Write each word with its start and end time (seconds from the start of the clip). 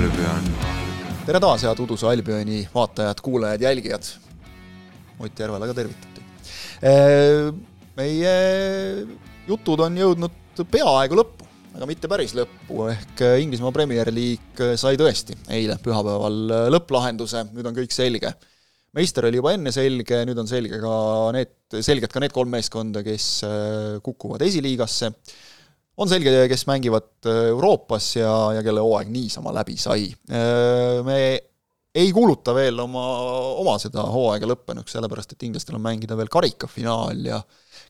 Albion. 0.00 0.46
tere 1.26 1.40
taas, 1.42 1.64
head 1.66 1.80
Uduse 1.82 2.06
Albioni 2.08 2.62
vaatajad, 2.72 3.18
kuulajad, 3.20 3.60
jälgijad. 3.66 4.06
Ott 5.20 5.42
Järvela 5.42 5.66
ka 5.68 5.74
tervitati. 5.76 6.22
Meie 7.98 8.32
jutud 9.50 9.82
on 9.84 9.98
jõudnud 10.00 10.62
peaaegu 10.72 11.18
lõppu, 11.20 11.48
aga 11.74 11.90
mitte 11.90 12.08
päris 12.08 12.32
lõppu, 12.38 12.86
ehk 12.94 13.20
Inglismaa 13.42 13.74
Premier 13.76 14.08
League 14.14 14.70
sai 14.80 14.96
tõesti 15.00 15.36
eile 15.52 15.76
pühapäeval 15.84 16.40
lõpplahenduse, 16.78 17.44
nüüd 17.52 17.68
on 17.68 17.76
kõik 17.76 17.92
selge. 17.92 18.32
meister 18.96 19.28
oli 19.28 19.36
juba 19.36 19.52
enne 19.58 19.74
selge, 19.74 20.24
nüüd 20.24 20.40
on 20.40 20.48
selge 20.48 20.80
ka 20.80 20.94
need, 21.36 21.52
selged 21.76 22.08
ka 22.08 22.24
need 22.24 22.32
kolm 22.32 22.56
meeskonda, 22.56 23.04
kes 23.04 23.28
kukuvad 24.06 24.48
esiliigasse 24.48 25.12
on 26.00 26.08
selge, 26.08 26.32
kes 26.48 26.64
mängivad 26.68 27.28
Euroopas 27.28 28.14
ja, 28.16 28.32
ja 28.56 28.64
kelle 28.64 28.80
hooaeg 28.84 29.10
niisama 29.12 29.52
läbi 29.52 29.76
sai. 29.80 30.08
Me 31.04 31.20
ei 31.94 32.12
kuuluta 32.14 32.54
veel 32.54 32.78
oma, 32.80 33.02
oma 33.60 33.74
seda 33.82 34.04
hooaega 34.12 34.48
lõppenuks, 34.48 34.94
sellepärast 34.94 35.34
et 35.34 35.44
inglastel 35.48 35.76
on 35.78 35.84
mängida 35.84 36.16
veel 36.18 36.30
karikafinaal 36.32 37.26
ja 37.26 37.40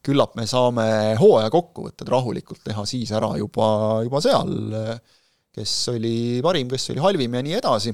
küllap 0.06 0.36
me 0.38 0.46
saame 0.48 0.86
hooaja 1.20 1.52
kokkuvõtted 1.52 2.09
rahulikult 2.09 2.62
teha 2.64 2.86
siis 2.88 3.12
ära 3.12 3.34
juba, 3.38 3.69
juba 4.06 4.22
seal, 4.24 4.55
kes 5.52 5.74
oli 5.92 6.14
parim, 6.45 6.70
kes 6.70 6.88
oli 6.95 7.05
halvim 7.05 7.36
ja 7.36 7.45
nii 7.45 7.58
edasi. 7.58 7.92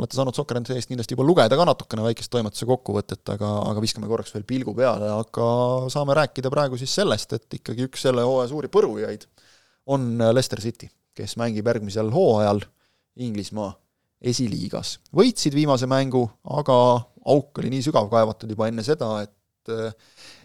olete 0.00 0.18
saanud 0.18 0.34
Sokkerente-eest 0.34 0.90
kindlasti 0.90 1.14
juba 1.14 1.28
lugeda 1.28 1.56
ka 1.56 1.68
natukene 1.68 2.08
väikest 2.08 2.32
toimetuse 2.32 2.66
kokkuvõtet, 2.66 3.22
aga, 3.36 3.52
aga 3.70 3.84
viskame 3.84 4.10
korraks 4.10 4.34
veel 4.34 4.48
pilgu 4.48 4.74
peale, 4.74 5.12
aga 5.14 5.48
saame 5.92 6.18
rääkida 6.18 6.50
praegu 6.50 6.80
siis 6.80 6.94
sellest, 6.98 7.38
et 7.38 7.60
ikkagi 7.60 7.86
üks 7.86 8.08
selle 8.08 8.26
hooaja 8.26 8.50
suuri 8.50 8.72
põrujaid 8.72 9.28
on 9.86 10.18
Leicester 10.32 10.60
City, 10.60 10.88
kes 11.14 11.36
mängib 11.40 11.66
järgmisel 11.66 12.10
hooajal 12.12 12.60
Inglismaa 13.16 13.70
esiliigas. 14.20 14.98
võitsid 15.14 15.54
viimase 15.54 15.86
mängu, 15.86 16.24
aga 16.44 16.76
auk 17.26 17.58
oli 17.58 17.70
nii 17.72 17.84
sügav 17.84 18.08
kaevatud 18.10 18.50
juba 18.50 18.68
enne 18.70 18.84
seda, 18.86 19.10
et 19.22 19.72
äh, 19.72 19.94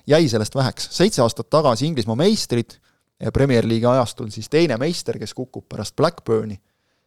jäi 0.08 0.30
sellest 0.30 0.56
väheks. 0.56 0.90
seitse 0.92 1.22
aastat 1.22 1.50
tagasi 1.50 1.86
Inglismaa 1.90 2.16
meistrid 2.16 2.78
ja 3.22 3.32
Premier 3.32 3.68
League'i 3.68 3.90
ajastul 3.96 4.30
siis 4.34 4.50
teine 4.50 4.78
meister, 4.82 5.20
kes 5.20 5.34
kukub 5.38 5.68
pärast 5.70 5.96
Blackburni, 5.96 6.60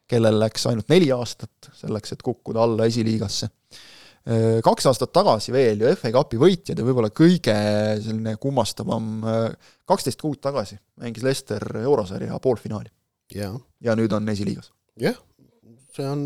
kellel 0.08 0.38
läks 0.40 0.66
ainult 0.70 0.88
neli 0.92 1.10
aastat 1.12 1.70
selleks, 1.80 2.12
et 2.12 2.22
kukkuda 2.22 2.62
alla 2.62 2.86
esiliigasse. 2.90 3.48
Äh, 4.24 4.62
kaks 4.64 4.86
aastat 4.88 5.12
tagasi 5.12 5.52
veel 5.52 5.82
ju 5.84 5.90
FA 6.00 6.08
Cupi 6.14 6.38
võitjad 6.40 6.78
ja 6.80 6.86
võib-olla 6.86 7.10
kõige 7.12 7.54
selline 8.00 8.38
kummastavam, 8.40 9.10
äh, 9.28 9.74
kaksteist 9.84 10.22
kuud 10.22 10.40
tagasi 10.40 10.78
mängis 11.02 11.26
Leicester 11.26 11.60
eurosarja 11.82 12.38
poolfinaali. 12.40 12.88
ja 13.34 13.94
nüüd 13.96 14.12
on 14.12 14.28
esiliigas. 14.28 14.70
jah, 15.00 15.16
see 15.94 16.06
on, 16.08 16.22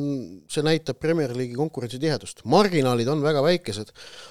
see 0.51 0.63
näitab 0.65 0.99
Premier 1.01 1.33
League'i 1.35 1.57
konkurentsi 1.59 1.99
tihedust, 2.01 2.45
marginaalid 2.49 3.09
on 3.11 3.23
väga 3.25 3.43
väikesed, 3.45 3.91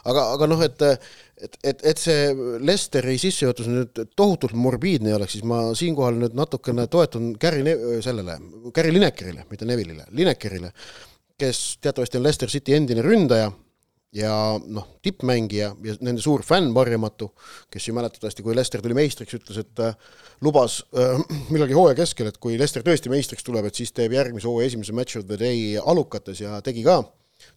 aga, 0.10 0.24
aga 0.38 0.48
noh, 0.50 0.64
et 0.64 0.82
et, 0.88 1.58
et, 1.64 1.84
et 1.92 2.00
see 2.02 2.32
Lesteri 2.66 3.18
sissejuhatus 3.22 3.68
nüüd 3.70 4.02
tohutult 4.18 4.56
morbiidne 4.58 5.12
ei 5.12 5.18
oleks, 5.18 5.36
siis 5.36 5.46
ma 5.46 5.60
siinkohal 5.78 6.18
nüüd 6.24 6.38
natukene 6.38 6.88
toetun 6.90 7.34
Gary 7.42 7.62
ne-, 7.68 7.78
sellele, 8.06 8.40
Gary 8.74 8.96
Linekerile, 8.96 9.46
mitte 9.52 9.68
Neville'ile, 9.70 10.08
Linekerile, 10.18 10.72
kes 11.38 11.78
teatavasti 11.82 12.18
on 12.18 12.24
Leicester 12.26 12.50
City 12.50 12.76
endine 12.76 13.02
ründaja 13.06 13.52
ja 14.16 14.34
noh, 14.64 14.88
tippmängija 15.04 15.68
ja 15.84 15.96
nende 16.02 16.22
suur 16.24 16.42
fänn 16.46 16.72
varjamatu, 16.74 17.30
kes 17.74 17.88
ju 17.90 17.94
mäletatavasti, 17.98 18.44
kui 18.46 18.56
Leicester 18.56 18.82
tuli 18.82 18.96
meistriks, 18.98 19.36
ütles, 19.38 19.60
et 19.62 19.84
äh, 19.84 20.16
lubas 20.42 20.80
äh, 20.96 21.20
millalgi 21.52 21.78
hooaja 21.78 22.00
keskel, 22.02 22.32
et 22.32 22.40
kui 22.42 22.58
Leicester 22.58 22.86
tõesti 22.86 23.12
meistriks 23.14 23.46
tuleb, 23.46 23.68
et 23.68 23.78
siis 23.78 23.94
teeb 23.94 24.16
järgmise 24.18 24.50
hooaja 24.50 24.72
esimese 24.72 24.96
match 24.98 25.20
of 25.20 25.28
the 25.30 25.40
day 25.40 25.76
alukates 25.78 26.42
ja 26.42 26.62
tegi 26.66 26.86
ka 26.88 27.02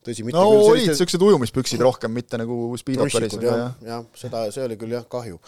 tõsi, 0.04 0.24
mitte 0.26 0.38
no 0.38 0.46
olid 0.50 0.66
selliste... 0.66 0.94
niisugused 0.94 1.24
ujumispüksid 1.26 1.82
rohkem, 1.84 2.12
mitte 2.16 2.40
nagu 2.40 2.58
speedoperis. 2.80 3.36
jah, 3.40 3.74
jah, 3.86 4.04
seda, 4.18 4.44
see 4.54 4.64
oli 4.66 4.78
küll 4.80 4.94
jah, 4.96 5.06
kahju 5.10 5.40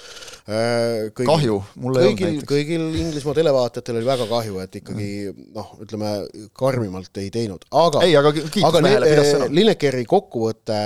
äh, 0.47 1.13
kahju, 1.19 1.61
mul 1.83 2.01
ei 2.01 2.11
olnud 2.11 2.25
näiteks. 2.27 2.49
kõigil 2.49 2.89
Inglismaa 3.05 3.37
televaatajatel 3.39 4.01
oli 4.01 4.09
väga 4.09 4.29
kahju, 4.33 4.59
et 4.65 4.83
ikkagi 4.83 5.09
noh, 5.55 5.73
ütleme 5.85 6.13
karmimalt 6.59 7.23
ei 7.23 7.33
teinud, 7.35 7.67
aga 7.85 8.05
ei, 8.07 8.17
aga 8.19 8.35
kiitus 8.37 8.83
mehele, 8.85 9.15
pidas 9.15 9.33
sõna. 9.37 9.49
Linekeri 9.53 10.05
kokkuvõte 10.09 10.83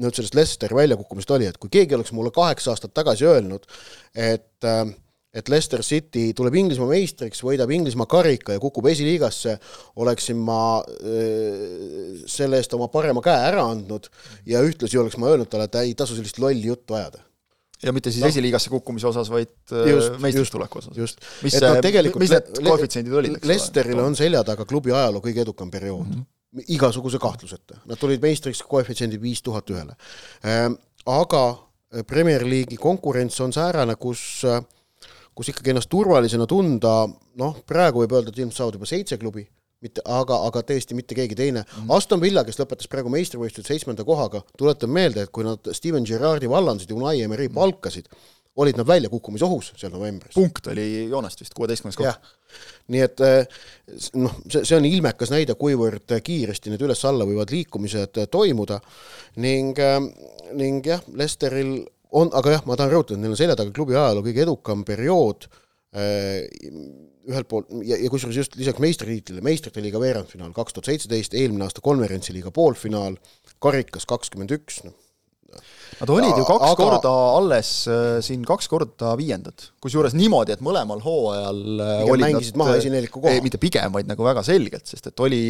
nüüd 0.00 0.16
sellest 0.16 0.36
Leicesteri 0.36 0.76
väljakukkumist 0.76 1.30
oli, 1.36 1.48
et 1.50 1.60
kui 1.60 1.72
keegi 1.72 1.96
oleks 1.96 2.12
mulle 2.16 2.32
kaheksa 2.34 2.72
aastat 2.74 2.94
tagasi 2.96 3.26
öelnud, 3.28 3.66
et 4.16 4.68
äh, 4.68 4.84
et 5.34 5.48
Leicester 5.48 5.82
City 5.86 6.32
tuleb 6.34 6.56
Inglismaa 6.58 6.90
meistriks, 6.90 7.44
võidab 7.46 7.70
Inglismaa 7.70 8.08
karika 8.10 8.56
ja 8.56 8.62
kukub 8.62 8.88
esiliigasse, 8.90 9.56
oleksin 10.02 10.38
ma 10.42 10.60
äh, 10.82 12.22
selle 12.30 12.58
eest 12.58 12.74
oma 12.74 12.90
parema 12.90 13.22
käe 13.24 13.48
ära 13.52 13.64
andnud 13.70 14.10
ja 14.50 14.62
ühtlasi 14.66 14.98
oleks 14.98 15.18
ma 15.20 15.30
öelnud 15.30 15.50
talle, 15.50 15.70
et 15.70 15.82
ei 15.84 15.94
tasu 15.98 16.18
sellist 16.18 16.42
lolli 16.42 16.66
juttu 16.72 16.98
ajada 16.98 17.22
ja 17.82 17.92
mitte 17.92 18.10
siis 18.10 18.24
no. 18.24 18.28
esiliigasse 18.28 18.70
kukkumise 18.70 19.06
osas, 19.08 19.30
vaid 19.32 19.52
äh, 19.72 20.18
meistriks 20.20 20.50
tuleku 20.52 20.82
osas. 20.82 20.96
just, 20.96 21.22
mis 21.44 21.54
see, 21.56 21.70
no, 21.70 22.02
mis 22.20 22.34
need 22.34 22.50
koefitsiendid 22.66 23.16
olid? 23.22 23.38
Lesteril 23.48 24.02
on 24.02 24.18
selja 24.18 24.42
taga 24.46 24.66
klubi 24.68 24.92
ajaloo 24.92 25.22
kõige 25.24 25.44
edukam 25.46 25.70
periood 25.70 26.10
mm. 26.10 26.20
-hmm. 26.20 26.66
igasuguse 26.76 27.22
kahtluseta. 27.22 27.80
Nad 27.86 28.02
tulid 28.02 28.22
meistriks 28.22 28.62
koefitsiendid 28.68 29.22
viis 29.22 29.42
tuhat 29.42 29.70
ühele. 29.70 29.96
Ähm, 30.44 30.76
aga 31.06 31.44
Premier 32.06 32.44
League'i 32.46 32.76
konkurents 32.78 33.40
on 33.40 33.52
säärane, 33.52 33.96
kus 33.96 34.44
äh, 34.44 34.60
kus 35.34 35.52
ikkagi 35.52 35.72
ennast 35.72 35.90
turvalisena 35.92 36.46
tunda, 36.50 37.04
noh, 37.40 37.56
praegu 37.66 38.02
võib 38.02 38.16
öelda, 38.16 38.32
et 38.32 38.40
ilmselt 38.40 38.58
saavad 38.58 38.78
juba 38.78 38.88
seitse 38.90 39.18
klubi, 39.20 39.46
mitte, 39.84 40.02
aga, 40.04 40.36
aga 40.48 40.62
tõesti 40.66 40.96
mitte 40.96 41.16
keegi 41.16 41.38
teine 41.38 41.62
mm. 41.62 41.70
-hmm. 41.76 41.94
Aston 41.96 42.20
Villa, 42.20 42.44
kes 42.44 42.60
lõpetas 42.60 42.90
praegu 42.90 43.12
meistrivõistlused 43.12 43.68
seitsmenda 43.68 44.04
kohaga, 44.04 44.42
tuletan 44.58 44.92
meelde, 44.92 45.24
et 45.24 45.32
kui 45.32 45.46
nad 45.46 45.72
Steven 45.72 46.04
Gerrardi 46.04 46.50
vallandasid, 46.50 46.92
Unai 46.92 47.22
Emery 47.22 47.48
mhm. 47.48 47.54
palkasid, 47.54 48.10
olid 48.60 48.76
nad 48.76 48.86
väljakukkumisohus 48.86 49.72
seal 49.76 49.92
novembris. 49.92 50.34
punkt 50.34 50.66
oli 50.66 51.08
joonest 51.08 51.40
vist, 51.40 51.54
kuueteistkümnes 51.54 51.96
koht. 51.96 52.32
nii 52.88 53.00
et 53.00 53.20
eh, 53.20 53.46
noh, 54.18 54.34
see, 54.48 54.64
see 54.64 54.76
on 54.76 54.84
ilmekas 54.84 55.30
näide, 55.30 55.54
kuivõrd 55.54 56.16
kiiresti 56.26 56.72
need 56.72 56.82
üles-alla 56.82 57.24
võivad 57.28 57.52
liikumised 57.54 58.24
toimuda 58.30 58.80
ning, 59.36 59.78
eh, 59.78 60.00
ning 60.58 60.86
jah, 60.86 61.04
Lesteril 61.14 61.78
on, 62.16 62.30
aga 62.36 62.56
jah, 62.56 62.66
ma 62.68 62.78
tahan 62.78 62.94
rõhutada, 62.94 63.18
et 63.18 63.24
neil 63.24 63.34
on 63.34 63.40
selja 63.40 63.58
taga 63.58 63.74
klubi 63.74 63.96
ajaloo 63.96 64.24
kõige 64.26 64.44
edukam 64.46 64.84
periood 64.88 65.46
äh, 65.94 66.46
ühelt 67.30 67.50
poolt 67.50 67.70
ja, 67.86 67.98
ja 68.00 68.08
kusjuures 68.12 68.40
just 68.42 68.56
lisaks 68.58 68.82
meistritiitlile, 68.82 69.44
meistrite 69.44 69.82
liiga 69.84 70.00
veerandfinaal 70.02 70.54
kaks 70.56 70.76
tuhat 70.76 70.90
seitseteist, 70.90 71.36
eelmine 71.38 71.66
aasta 71.66 71.84
konverentsi 71.84 72.34
liiga 72.36 72.52
poolfinaal, 72.54 73.18
karikas 73.62 74.08
kakskümmend 74.10 74.58
üks, 74.58 74.82
noh. 74.88 74.96
Nad 75.98 76.10
olid 76.14 76.30
ju 76.38 76.44
kaks 76.46 76.62
aga... 76.62 76.76
korda 76.78 77.12
alles 77.34 77.70
äh, 77.90 78.20
siin 78.22 78.44
kaks 78.46 78.70
korda 78.70 79.16
viiendad, 79.18 79.64
kusjuures 79.82 80.14
niimoodi, 80.14 80.54
et 80.54 80.62
mõlemal 80.62 81.02
hooajal 81.02 81.82
äh, 81.82 82.04
pigem 82.06 82.22
mängisid 82.22 82.54
nad, 82.54 82.60
maha 82.62 82.76
esineliku 82.78 83.20
koha. 83.24 83.42
mitte 83.42 83.58
pigem, 83.60 83.90
vaid 83.96 84.08
nagu 84.08 84.24
väga 84.24 84.44
selgelt, 84.46 84.86
sest 84.88 85.10
et 85.10 85.24
oli 85.26 85.42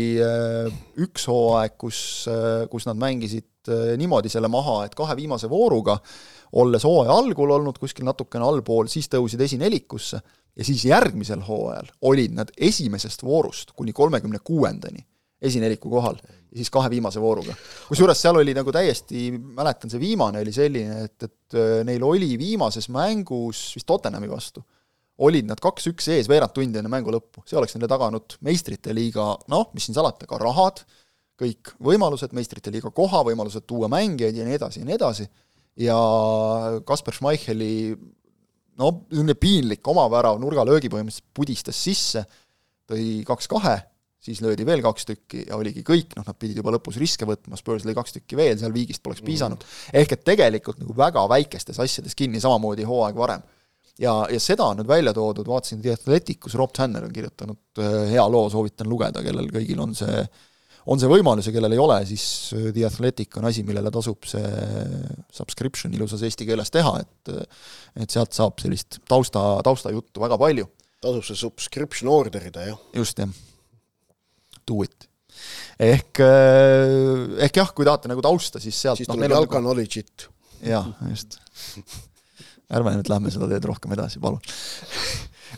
üks 1.04 1.28
hooaeg, 1.31 1.77
kus 1.84 2.00
kus 2.72 2.88
nad 2.88 2.98
mängisid 2.98 3.47
niimoodi 4.00 4.32
selle 4.32 4.48
maha, 4.50 4.81
et 4.88 4.97
kahe 4.97 5.15
viimase 5.21 5.53
vooruga 5.53 6.00
äh, 6.00 6.40
olles 6.53 6.84
hooaja 6.84 7.15
algul 7.15 7.50
olnud 7.55 7.78
kuskil 7.78 8.06
natukene 8.09 8.44
allpool, 8.47 8.88
siis 8.91 9.09
tõusid 9.12 9.41
esinelikusse 9.47 10.21
ja 10.56 10.66
siis 10.66 10.84
järgmisel 10.88 11.44
hooajal 11.47 11.93
olid 12.11 12.34
nad 12.37 12.50
esimesest 12.56 13.22
voorust 13.22 13.72
kuni 13.77 13.93
kolmekümne 13.93 14.43
kuuendani 14.44 15.05
esineliku 15.41 15.91
kohal 15.91 16.19
ja 16.21 16.59
siis 16.59 16.71
kahe 16.71 16.91
viimase 16.91 17.21
vooruga. 17.21 17.55
kusjuures 17.89 18.21
seal 18.21 18.37
oli 18.37 18.55
nagu 18.56 18.72
täiesti, 18.75 19.31
mäletan, 19.33 19.91
see 19.93 20.03
viimane 20.03 20.43
oli 20.43 20.53
selline, 20.53 21.05
et, 21.06 21.28
et 21.28 21.56
äh, 21.56 21.81
neil 21.87 22.05
oli 22.05 22.34
viimases 22.39 22.91
mängus 22.93 23.71
vist 23.77 23.89
Tottenhami 23.89 24.28
vastu, 24.31 24.65
olid 25.24 25.48
nad 25.48 25.60
kaks-üks 25.63 26.10
ees 26.16 26.28
veerand 26.28 26.53
tundi 26.57 26.80
enne 26.80 26.92
mängu 26.92 27.13
lõppu, 27.15 27.45
see 27.48 27.59
oleks 27.60 27.77
neile 27.77 27.89
taganud 27.91 28.36
meistrite 28.45 28.95
liiga, 28.97 29.33
noh, 29.53 29.69
mis 29.77 29.89
siin 29.89 29.97
salata, 29.97 30.28
ka 30.28 30.41
rahad, 30.41 30.83
kõik 31.41 31.72
võimalused, 31.80 32.34
meistrite 32.36 32.72
liiga 32.72 32.92
koha, 32.92 33.22
võimalused 33.30 33.65
tuua 33.69 33.89
mängijaid 33.92 34.36
ja 34.36 34.45
nii 34.48 34.59
edasi 34.59 34.83
ja 34.83 34.89
nii 34.89 34.98
edasi 34.98 35.28
ja 35.78 35.99
Kasper 36.87 37.15
Schmeicheli 37.15 37.75
no 38.81 38.91
niisugune 39.11 39.37
piinlik 39.39 39.87
omavärav 39.93 40.41
nurgalöögi 40.41 40.91
põhimõtteliselt 40.93 41.28
pudistas 41.37 41.78
sisse, 41.78 42.25
tõi 42.91 43.21
kaks-kahe, 43.28 43.77
siis 44.21 44.43
löödi 44.45 44.67
veel 44.69 44.83
kaks 44.84 45.07
tükki 45.09 45.45
ja 45.47 45.57
oligi 45.57 45.84
kõik, 45.87 46.17
noh, 46.19 46.27
nad 46.27 46.37
pidid 46.41 46.59
juba 46.61 46.75
lõpus 46.75 46.99
riske 47.01 47.28
võtma, 47.28 47.59
Spurs 47.61 47.87
lõi 47.89 47.95
kaks 47.97 48.19
tükki 48.19 48.39
veel, 48.41 48.59
seal 48.61 48.75
viigist 48.75 49.03
poleks 49.05 49.25
piisanud 49.25 49.63
mm.. 49.63 49.95
ehk 50.03 50.17
et 50.17 50.27
tegelikult 50.27 50.83
nagu 50.83 50.97
väga 50.97 51.25
väikestes 51.31 51.81
asjades 51.81 52.17
kinni, 52.19 52.43
samamoodi 52.43 52.84
hooaeg 52.89 53.17
varem. 53.17 53.47
ja, 54.01 54.15
ja 54.33 54.43
seda 54.43 54.69
on 54.72 54.81
nüüd 54.83 54.91
välja 54.91 55.15
toodud, 55.17 55.49
vaatasin 55.49 55.81
The 55.84 55.97
Athleticus, 55.97 56.57
Rob 56.61 56.75
Tanner 56.77 57.07
on 57.09 57.17
kirjutanud 57.17 57.81
äh, 57.81 57.99
hea 58.13 58.28
loo, 58.28 58.49
soovitan 58.53 58.91
lugeda, 58.93 59.25
kellel 59.25 59.49
kõigil 59.55 59.81
on 59.81 59.97
see 59.97 60.21
äh, 60.25 60.47
on 60.91 60.98
see 61.01 61.10
võimalus 61.10 61.47
ja 61.48 61.54
kellel 61.54 61.77
ei 61.77 61.81
ole, 61.83 61.98
siis 62.09 62.25
äh, 62.57 62.71
The 62.75 62.87
Athletic 62.89 63.37
on 63.39 63.47
asi, 63.51 63.63
millele 63.66 63.92
tasub 63.95 64.27
see 64.28 64.48
subscription 65.34 65.95
ilusas 65.95 66.25
eesti 66.27 66.48
keeles 66.48 66.72
teha, 66.75 66.97
et 67.04 67.34
et 68.01 68.10
sealt 68.10 68.34
saab 68.37 68.59
sellist 68.63 69.01
tausta, 69.10 69.42
taustajuttu 69.66 70.22
väga 70.22 70.39
palju. 70.41 70.66
tasub 71.03 71.27
see 71.27 71.39
subscription 71.39 72.10
order 72.13 72.51
ida, 72.51 72.66
jah? 72.72 72.83
just, 72.97 73.22
jah. 73.22 73.31
Do 74.69 74.83
it. 74.87 75.09
ehk, 75.81 76.21
äh, 76.27 77.41
ehk 77.47 77.63
jah, 77.63 77.72
kui 77.75 77.86
tahate 77.89 78.10
nagu 78.10 78.22
tausta, 78.25 78.63
siis 78.63 78.77
sealt 78.77 79.01
siis 79.01 79.09
noh, 79.09 79.19
tuleb 79.19 79.36
jalka 79.39 79.59
nagu... 79.59 79.71
knowledge'it. 79.71 80.28
jah, 80.66 80.91
just 81.09 81.39
ärme 82.71 82.95
nüüd 82.98 83.10
lähme 83.10 83.33
seda 83.34 83.48
teed 83.51 83.66
rohkem 83.66 83.95
edasi, 83.97 84.21
palun 84.22 84.43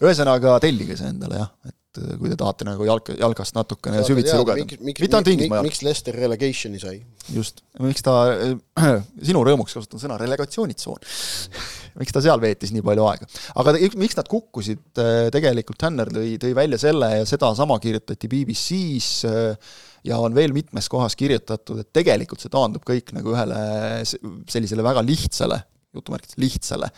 ühesõnaga, 0.03 0.57
tellige 0.65 0.97
see 0.99 1.11
endale 1.13 1.41
jah, 1.41 1.51
et 1.69 1.77
äh, 2.01 2.15
kui 2.21 2.31
te 2.33 2.39
tahate 2.41 2.67
nagu 2.69 2.87
jalka, 2.89 3.15
jalkast 3.19 3.57
natukene 3.57 4.01
Saate 4.01 4.13
süvitsi 4.13 4.33
teada, 4.33 4.57
lugeda. 4.57 4.89
mitte 4.89 5.19
ainult 5.19 5.31
Inglismaa 5.35 5.63
miks 5.67 5.83
Lester 5.87 6.17
relegationi 6.17 6.81
sai? 6.83 6.97
just, 7.35 7.63
miks 7.83 8.05
ta 8.07 8.17
äh,, 8.33 8.97
sinu 9.29 9.45
rõõmuks 9.47 9.77
kasutan 9.79 10.03
sõna 10.03 10.19
relegatsioonitsoon 10.23 11.07
miks 12.01 12.15
ta 12.15 12.25
seal 12.25 12.43
veetis 12.43 12.73
nii 12.75 12.85
palju 12.87 13.07
aega. 13.11 13.29
aga 13.61 13.77
miks 14.01 14.19
nad 14.19 14.31
kukkusid, 14.31 14.85
äh, 15.03 15.29
tegelikult 15.35 15.81
Tanner 15.83 16.13
tõi, 16.13 16.37
tõi 16.43 16.53
välja 16.57 16.81
selle 16.81 17.11
ja 17.19 17.27
sedasama 17.29 17.79
kirjutati 17.83 18.31
BBC-s 18.33 19.27
äh, 19.29 19.75
ja 20.09 20.19
on 20.23 20.35
veel 20.35 20.55
mitmes 20.57 20.89
kohas 20.91 21.17
kirjutatud, 21.19 21.83
et 21.83 21.93
tegelikult 21.95 22.43
see 22.43 22.53
taandub 22.53 22.85
kõik 22.87 23.13
nagu 23.17 23.35
ühele 23.35 23.59
sellisele 24.07 24.85
väga 24.85 25.05
lihtsale, 25.07 25.63
jutumärkides 25.95 26.41
lihtsale 26.41 26.89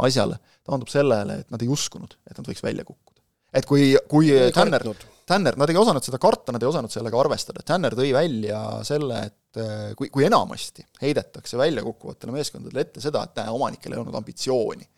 asjale 0.00 0.40
taandub 0.66 0.90
sellele, 0.92 1.40
et 1.42 1.52
nad 1.52 1.62
ei 1.64 1.70
uskunud, 1.72 2.16
et 2.28 2.36
nad 2.36 2.46
võiks 2.46 2.62
välja 2.64 2.84
kukkuda. 2.86 3.19
Et 3.52 3.66
kui, 3.66 3.94
kui 4.08 4.30
Tanner, 4.54 4.84
Tanner, 5.30 5.54
nad 5.58 5.70
ei 5.70 5.78
osanud 5.78 6.02
seda 6.02 6.18
karta, 6.18 6.50
nad 6.54 6.62
ei 6.62 6.68
osanud 6.70 6.90
sellega 6.90 7.18
arvestada, 7.20 7.62
Tanner 7.66 7.94
tõi 7.98 8.10
välja 8.14 8.60
selle, 8.86 9.20
et 9.28 9.60
eh, 9.62 9.92
kui, 9.98 10.10
kui 10.10 10.26
enamasti 10.26 10.82
heidetakse 11.02 11.58
välja 11.60 11.84
kukkuvatele 11.86 12.34
meeskondadele 12.34 12.82
ette 12.82 13.02
seda, 13.04 13.22
et 13.28 13.38
näe, 13.38 13.54
omanikel 13.54 13.94
ei 13.94 14.02
olnud 14.02 14.18
ambitsiooni. 14.18 14.88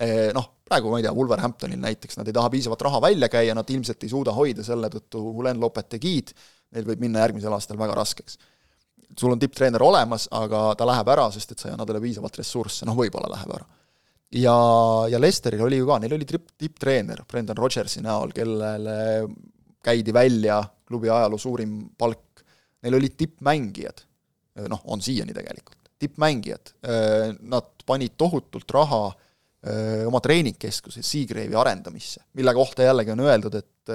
Eh, 0.00 0.30
noh, 0.36 0.48
praegu 0.64 0.92
ma 0.92 1.00
ei 1.00 1.04
tea, 1.04 1.12
Wolverhamptonil 1.16 1.80
näiteks, 1.82 2.16
nad 2.20 2.28
ei 2.28 2.36
taha 2.36 2.52
piisavat 2.52 2.86
raha 2.88 3.02
välja 3.04 3.28
käia, 3.32 3.56
nad 3.56 3.68
ilmselt 3.72 4.04
ei 4.04 4.12
suuda 4.12 4.32
hoida 4.36 4.64
selle 4.64 4.88
tõttu 4.92 5.20
Hulen 5.36 5.60
Lopeteguid, 5.60 6.32
neil 6.76 6.88
võib 6.88 7.04
minna 7.04 7.24
järgmisel 7.24 7.52
aastal 7.56 7.80
väga 7.80 7.96
raskeks. 8.00 8.40
Sul 9.16 9.32
on 9.32 9.40
tipptreener 9.40 9.84
olemas, 9.84 10.24
aga 10.34 10.70
ta 10.76 10.88
läheb 10.88 11.12
ära, 11.12 11.28
sest 11.32 11.52
et 11.52 11.60
sa 11.60 11.68
ei 11.68 11.76
anna 11.76 11.84
talle 11.84 12.00
piisavalt 12.02 12.40
ressursse, 12.40 12.88
noh 12.88 12.96
võib-olla 12.96 13.28
läheb 13.36 13.58
ära 13.60 13.75
ja, 14.32 14.56
ja 15.10 15.20
Lesteril 15.20 15.62
oli 15.66 15.80
ju 15.80 15.86
ka, 15.88 15.98
neil 16.02 16.16
oli 16.16 16.26
tipp, 16.28 16.48
tipptreener 16.58 17.22
Brendan 17.28 17.58
Rodgersi 17.58 18.02
näol, 18.04 18.32
kellele 18.34 18.96
käidi 19.86 20.14
välja 20.14 20.60
klubi 20.86 21.10
ajaloo 21.10 21.38
suurim 21.38 21.78
palk, 21.98 22.42
neil 22.82 22.98
olid 22.98 23.16
tippmängijad, 23.18 24.02
noh, 24.70 24.82
on 24.92 25.02
siiani 25.02 25.34
tegelikult, 25.34 25.92
tippmängijad, 25.98 26.74
nad 27.50 27.86
panid 27.86 28.16
tohutult 28.18 28.70
raha 28.74 29.02
oma 30.06 30.20
treeningkeskuse 30.22 31.02
Seagrave'i 31.02 31.56
arendamisse, 31.58 32.26
mille 32.38 32.54
kohta 32.54 32.86
jällegi 32.86 33.14
on 33.14 33.22
öeldud, 33.24 33.56
et 33.58 33.94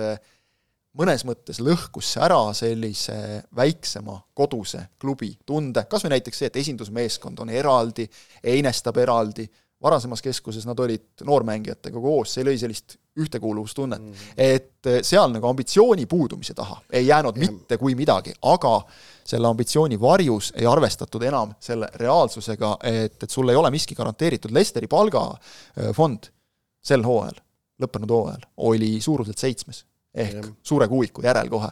mõnes 1.00 1.24
mõttes 1.28 1.62
lõhkus 1.64 2.10
see 2.14 2.24
ära 2.26 2.40
sellise 2.58 3.16
väiksema 3.56 4.18
koduse 4.36 4.84
klubi 5.00 5.32
tunde, 5.48 5.86
kas 5.88 6.04
või 6.04 6.18
näiteks 6.18 6.42
see, 6.42 6.52
et 6.52 6.60
esindusmeeskond 6.64 7.40
on 7.44 7.52
eraldi, 7.54 8.08
einestab 8.44 9.00
eraldi, 9.00 9.48
varasemas 9.82 10.22
keskuses 10.22 10.66
nad 10.66 10.80
olid 10.80 11.24
noormängijatega 11.26 12.02
koos, 12.02 12.36
see 12.36 12.46
lõi 12.46 12.58
sellist 12.62 12.98
ühtekuuluvustunnet 13.20 14.02
mm. 14.02 14.12
-hmm. 14.12 14.34
et 14.38 14.88
eh, 14.88 15.00
seal 15.04 15.32
nagu 15.34 15.48
ambitsiooni 15.48 16.06
puudumise 16.06 16.54
taha 16.54 16.80
ei 16.92 17.08
jäänud 17.08 17.38
ja. 17.38 17.48
mitte 17.52 17.78
kui 17.78 17.96
midagi, 17.96 18.34
aga 18.42 18.82
selle 19.26 19.48
ambitsiooni 19.48 20.00
varjus 20.02 20.54
ei 20.56 20.66
arvestatud 20.66 21.24
enam 21.24 21.54
selle 21.60 21.90
reaalsusega, 21.96 22.78
et, 22.84 23.24
et 23.24 23.30
sul 23.30 23.50
ei 23.50 23.56
ole 23.56 23.72
miski 23.72 23.96
garanteeritud, 23.96 24.52
Lesteri 24.54 24.88
palgafond 24.88 26.32
sel 26.84 27.04
hooajal, 27.04 27.42
lõppenud 27.82 28.10
hooajal, 28.10 28.46
oli 28.58 29.02
suuruselt 29.02 29.38
seitsmes. 29.38 29.86
ehk 30.14 30.36
ja. 30.36 30.54
suure 30.64 30.88
kuuiku 30.88 31.22
järel 31.24 31.50
kohe 31.50 31.70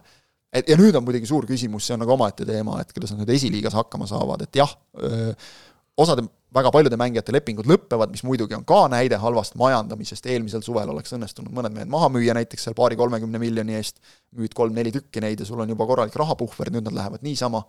et 0.53 0.69
ja 0.69 0.77
nüüd 0.79 0.95
on 0.95 1.03
muidugi 1.03 1.27
suur 1.27 1.45
küsimus, 1.45 1.85
see 1.85 1.93
on 1.93 1.99
nagu 2.03 2.13
omaette 2.15 2.45
teema, 2.45 2.79
et 2.81 2.93
kuidas 2.93 3.11
nad 3.13 3.21
nüüd 3.23 3.33
esiliigas 3.35 3.75
hakkama 3.77 4.07
saavad, 4.09 4.45
et 4.45 4.55
jah, 4.55 4.71
osade 5.99 6.23
väga 6.55 6.71
paljude 6.73 6.97
mängijate 6.99 7.33
lepingud 7.35 7.67
lõpevad, 7.69 8.11
mis 8.13 8.23
muidugi 8.25 8.55
on 8.57 8.63
ka 8.67 8.85
näide 8.91 9.19
halvast 9.21 9.57
majandamisest, 9.59 10.29
eelmisel 10.31 10.63
suvel 10.65 10.89
oleks 10.93 11.13
õnnestunud 11.17 11.53
mõned 11.53 11.75
mehed 11.75 11.91
maha 11.91 12.09
müüa 12.13 12.35
näiteks 12.37 12.67
seal 12.67 12.77
paari-kolmekümne 12.77 13.41
miljoni 13.41 13.75
eest, 13.77 13.99
müüd 14.39 14.55
kolm-neli 14.57 14.93
tükki 14.95 15.21
neid 15.23 15.43
ja 15.43 15.47
sul 15.47 15.61
on 15.61 15.69
juba 15.69 15.87
korralik 15.89 16.15
rahapuhver, 16.19 16.71
nüüd 16.73 16.87
nad 16.87 16.95
lähevad 16.95 17.25
niisama, 17.25 17.61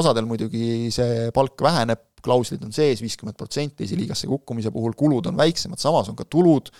osadel 0.00 0.28
muidugi 0.28 0.88
see 0.94 1.28
palk 1.36 1.60
väheneb, 1.64 2.04
klauslid 2.24 2.64
on 2.66 2.74
sees, 2.74 3.00
viiskümmend 3.04 3.38
protsenti 3.38 3.86
esiliigasse 3.86 4.26
kukkumise 4.26 4.72
puhul, 4.74 4.96
kulud 4.98 5.28
on 5.30 5.36
väiksemad, 5.38 5.78
samas 5.80 6.08
on 6.10 6.16
ka 6.18 6.26
tulud 6.26 6.72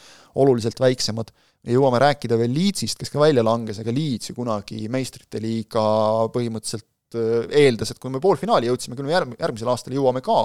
oluliselt 0.43 0.81
väiksemad, 0.82 1.31
me 1.62 1.75
jõuame 1.76 2.00
rääkida 2.03 2.38
veel 2.41 2.53
Leedsist, 2.55 2.99
kes 2.99 3.12
ka 3.12 3.23
välja 3.23 3.44
langes, 3.47 3.79
aga 3.82 3.94
Leeds 3.94 4.32
ju 4.32 4.37
kunagi 4.37 4.88
meistrite 4.93 5.41
liiga 5.43 5.82
põhimõtteliselt 6.35 6.88
eeldas, 7.14 7.93
et 7.93 7.99
kui 7.99 8.12
me 8.12 8.20
poolfinaali 8.20 8.69
jõudsime, 8.69 8.96
küll 8.99 9.08
me 9.08 9.14
järg-, 9.14 9.37
järgmisel 9.38 9.70
aastal 9.72 9.96
jõuame 9.96 10.22
ka, 10.25 10.38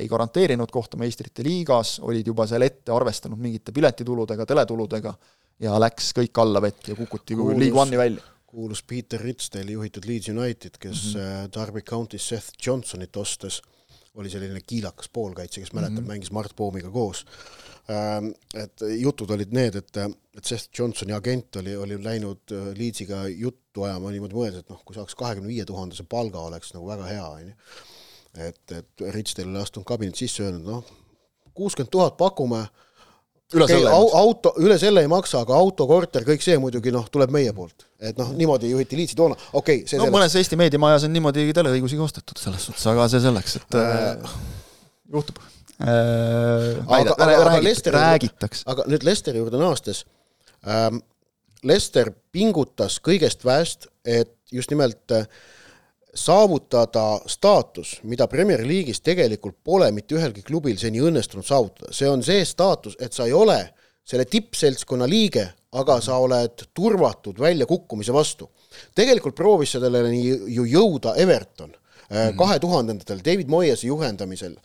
ei 0.00 0.08
garanteerinud 0.08 0.70
kohta 0.70 0.96
meistrite 1.00 1.42
liigas, 1.42 1.98
olid 2.06 2.26
juba 2.26 2.46
seal 2.46 2.62
ette 2.62 2.92
arvestanud 2.94 3.40
mingite 3.40 3.74
piletituludega, 3.74 4.46
teletuludega 4.46 5.14
ja 5.66 5.80
läks 5.82 6.12
kõik 6.16 6.42
alla 6.42 6.62
vett 6.62 6.92
ja 6.92 6.96
kukuti 6.98 7.36
kuulus, 7.36 7.58
League 7.58 7.80
One'i 7.80 7.98
välja. 7.98 8.22
kuulus 8.46 8.82
Peter 8.86 9.20
Ridsdale'i 9.20 9.76
juhitud 9.76 10.06
Leeds 10.06 10.30
United, 10.30 10.78
kes 10.78 11.14
mm 11.14 11.20
-hmm. 11.20 11.50
Derby 11.56 11.82
County's 11.82 12.28
Seth 12.28 12.54
Johnsonit 12.66 13.16
ostes, 13.16 13.62
oli 14.14 14.30
selline 14.30 14.60
kiilakas 14.60 15.08
poolkaitse, 15.08 15.60
kes 15.60 15.72
mäletab 15.72 15.98
mm, 15.98 16.04
-hmm. 16.04 16.08
mängis 16.08 16.30
Mart 16.32 16.56
Poomiga 16.56 16.90
koos 16.90 17.26
et 17.90 18.84
jutud 19.00 19.30
olid 19.34 19.54
need, 19.56 19.76
et, 19.80 20.00
et 20.36 20.50
Seth 20.50 20.68
Johnsoni 20.76 21.14
agent 21.16 21.60
oli, 21.60 21.76
oli 21.76 21.96
läinud 22.02 22.52
äh, 22.54 22.68
Leedsiga 22.76 23.24
juttu 23.28 23.86
ajama 23.86 24.12
niimoodi 24.14 24.36
mõeldes, 24.36 24.64
et 24.64 24.72
noh, 24.72 24.82
kui 24.86 24.96
saaks 24.96 25.16
kahekümne 25.18 25.50
viie 25.50 25.66
tuhandese 25.68 26.04
palga, 26.08 26.42
oleks 26.50 26.74
nagu 26.76 26.90
väga 26.90 27.08
hea, 27.08 27.24
on 27.24 27.48
ju. 27.48 27.56
et, 28.48 28.62
et 28.76 29.04
Ritsdale 29.16 29.50
oli 29.50 29.62
astunud 29.62 29.88
kabinet 29.88 30.20
sisse, 30.20 30.44
öelnud 30.46 30.68
noh, 30.68 30.94
kuuskümmend 31.56 31.90
tuhat 31.92 32.18
pakume, 32.20 32.62
üle 33.54 33.66
okay, 33.66 33.80
selle 33.80 33.90
au, 33.90 34.10
auto, 34.20 34.52
üle 34.62 34.76
selle 34.78 35.02
ei 35.02 35.10
maksa, 35.10 35.42
aga 35.42 35.56
auto, 35.58 35.88
korter, 35.90 36.26
kõik 36.28 36.44
see 36.44 36.58
muidugi 36.62 36.92
noh, 36.94 37.08
tuleb 37.10 37.32
meie 37.34 37.54
poolt. 37.56 37.88
et 37.98 38.18
noh, 38.20 38.34
niimoodi 38.38 38.70
juhiti 38.70 38.98
Leedsi 39.00 39.18
toona, 39.18 39.38
okei 39.52 39.82
okay,, 39.82 39.86
see 39.86 39.98
no 39.98 40.06
selleks. 40.06 40.18
mõnes 40.18 40.36
Eesti 40.38 40.60
meediamajas 40.60 41.08
on 41.08 41.16
niimoodi 41.16 41.48
teleõigusi 41.56 41.98
ostetud 41.98 42.38
selles 42.38 42.70
suhtes, 42.70 42.86
aga 42.92 43.08
see 43.10 43.24
selleks, 43.26 43.58
et 43.62 43.80
äh, 43.80 44.36
juhtub 45.10 45.42
Äh, 45.42 45.59
aga, 45.80 47.14
aga, 47.16 47.36
aga 47.44 47.62
Lesteri 47.64 47.96
räägitakse. 47.96 48.64
aga 48.66 48.84
nüüd 48.90 49.06
Lesteri 49.06 49.40
juurde 49.40 49.60
naastes 49.60 50.04
ähm,, 50.66 51.00
Lester 51.62 52.08
pingutas 52.32 52.96
kõigest 53.04 53.44
väest, 53.44 53.86
et 54.04 54.32
just 54.52 54.70
nimelt 54.72 55.12
äh, 55.12 55.26
saavutada 56.14 57.20
staatus, 57.28 57.98
mida 58.02 58.26
Premier 58.28 58.62
League'is 58.66 59.02
tegelikult 59.04 59.58
pole 59.64 59.90
mitte 59.92 60.16
ühelgi 60.16 60.42
klubil 60.46 60.78
seni 60.80 61.02
õnnestunud 61.04 61.46
saavutada, 61.46 61.92
see 61.94 62.08
on 62.08 62.24
see 62.24 62.44
staatus, 62.48 62.96
et 63.00 63.12
sa 63.12 63.28
ei 63.28 63.36
ole 63.36 63.58
selle 64.08 64.24
tippseltskonna 64.26 65.06
liige, 65.06 65.44
aga 65.76 66.00
sa 66.02 66.16
oled 66.18 66.64
turvatud 66.74 67.38
väljakukkumise 67.38 68.12
vastu. 68.12 68.48
tegelikult 68.94 69.36
proovis 69.36 69.76
selleni 69.76 70.24
ju 70.26 70.64
jõuda 70.66 71.14
Everton 71.16 71.70
äh, 71.74 72.30
mhm. 72.30 72.36
kahe 72.38 72.58
tuhandendatel 72.58 73.20
David 73.24 73.48
Moyesi 73.48 73.86
juhendamisel 73.86 74.56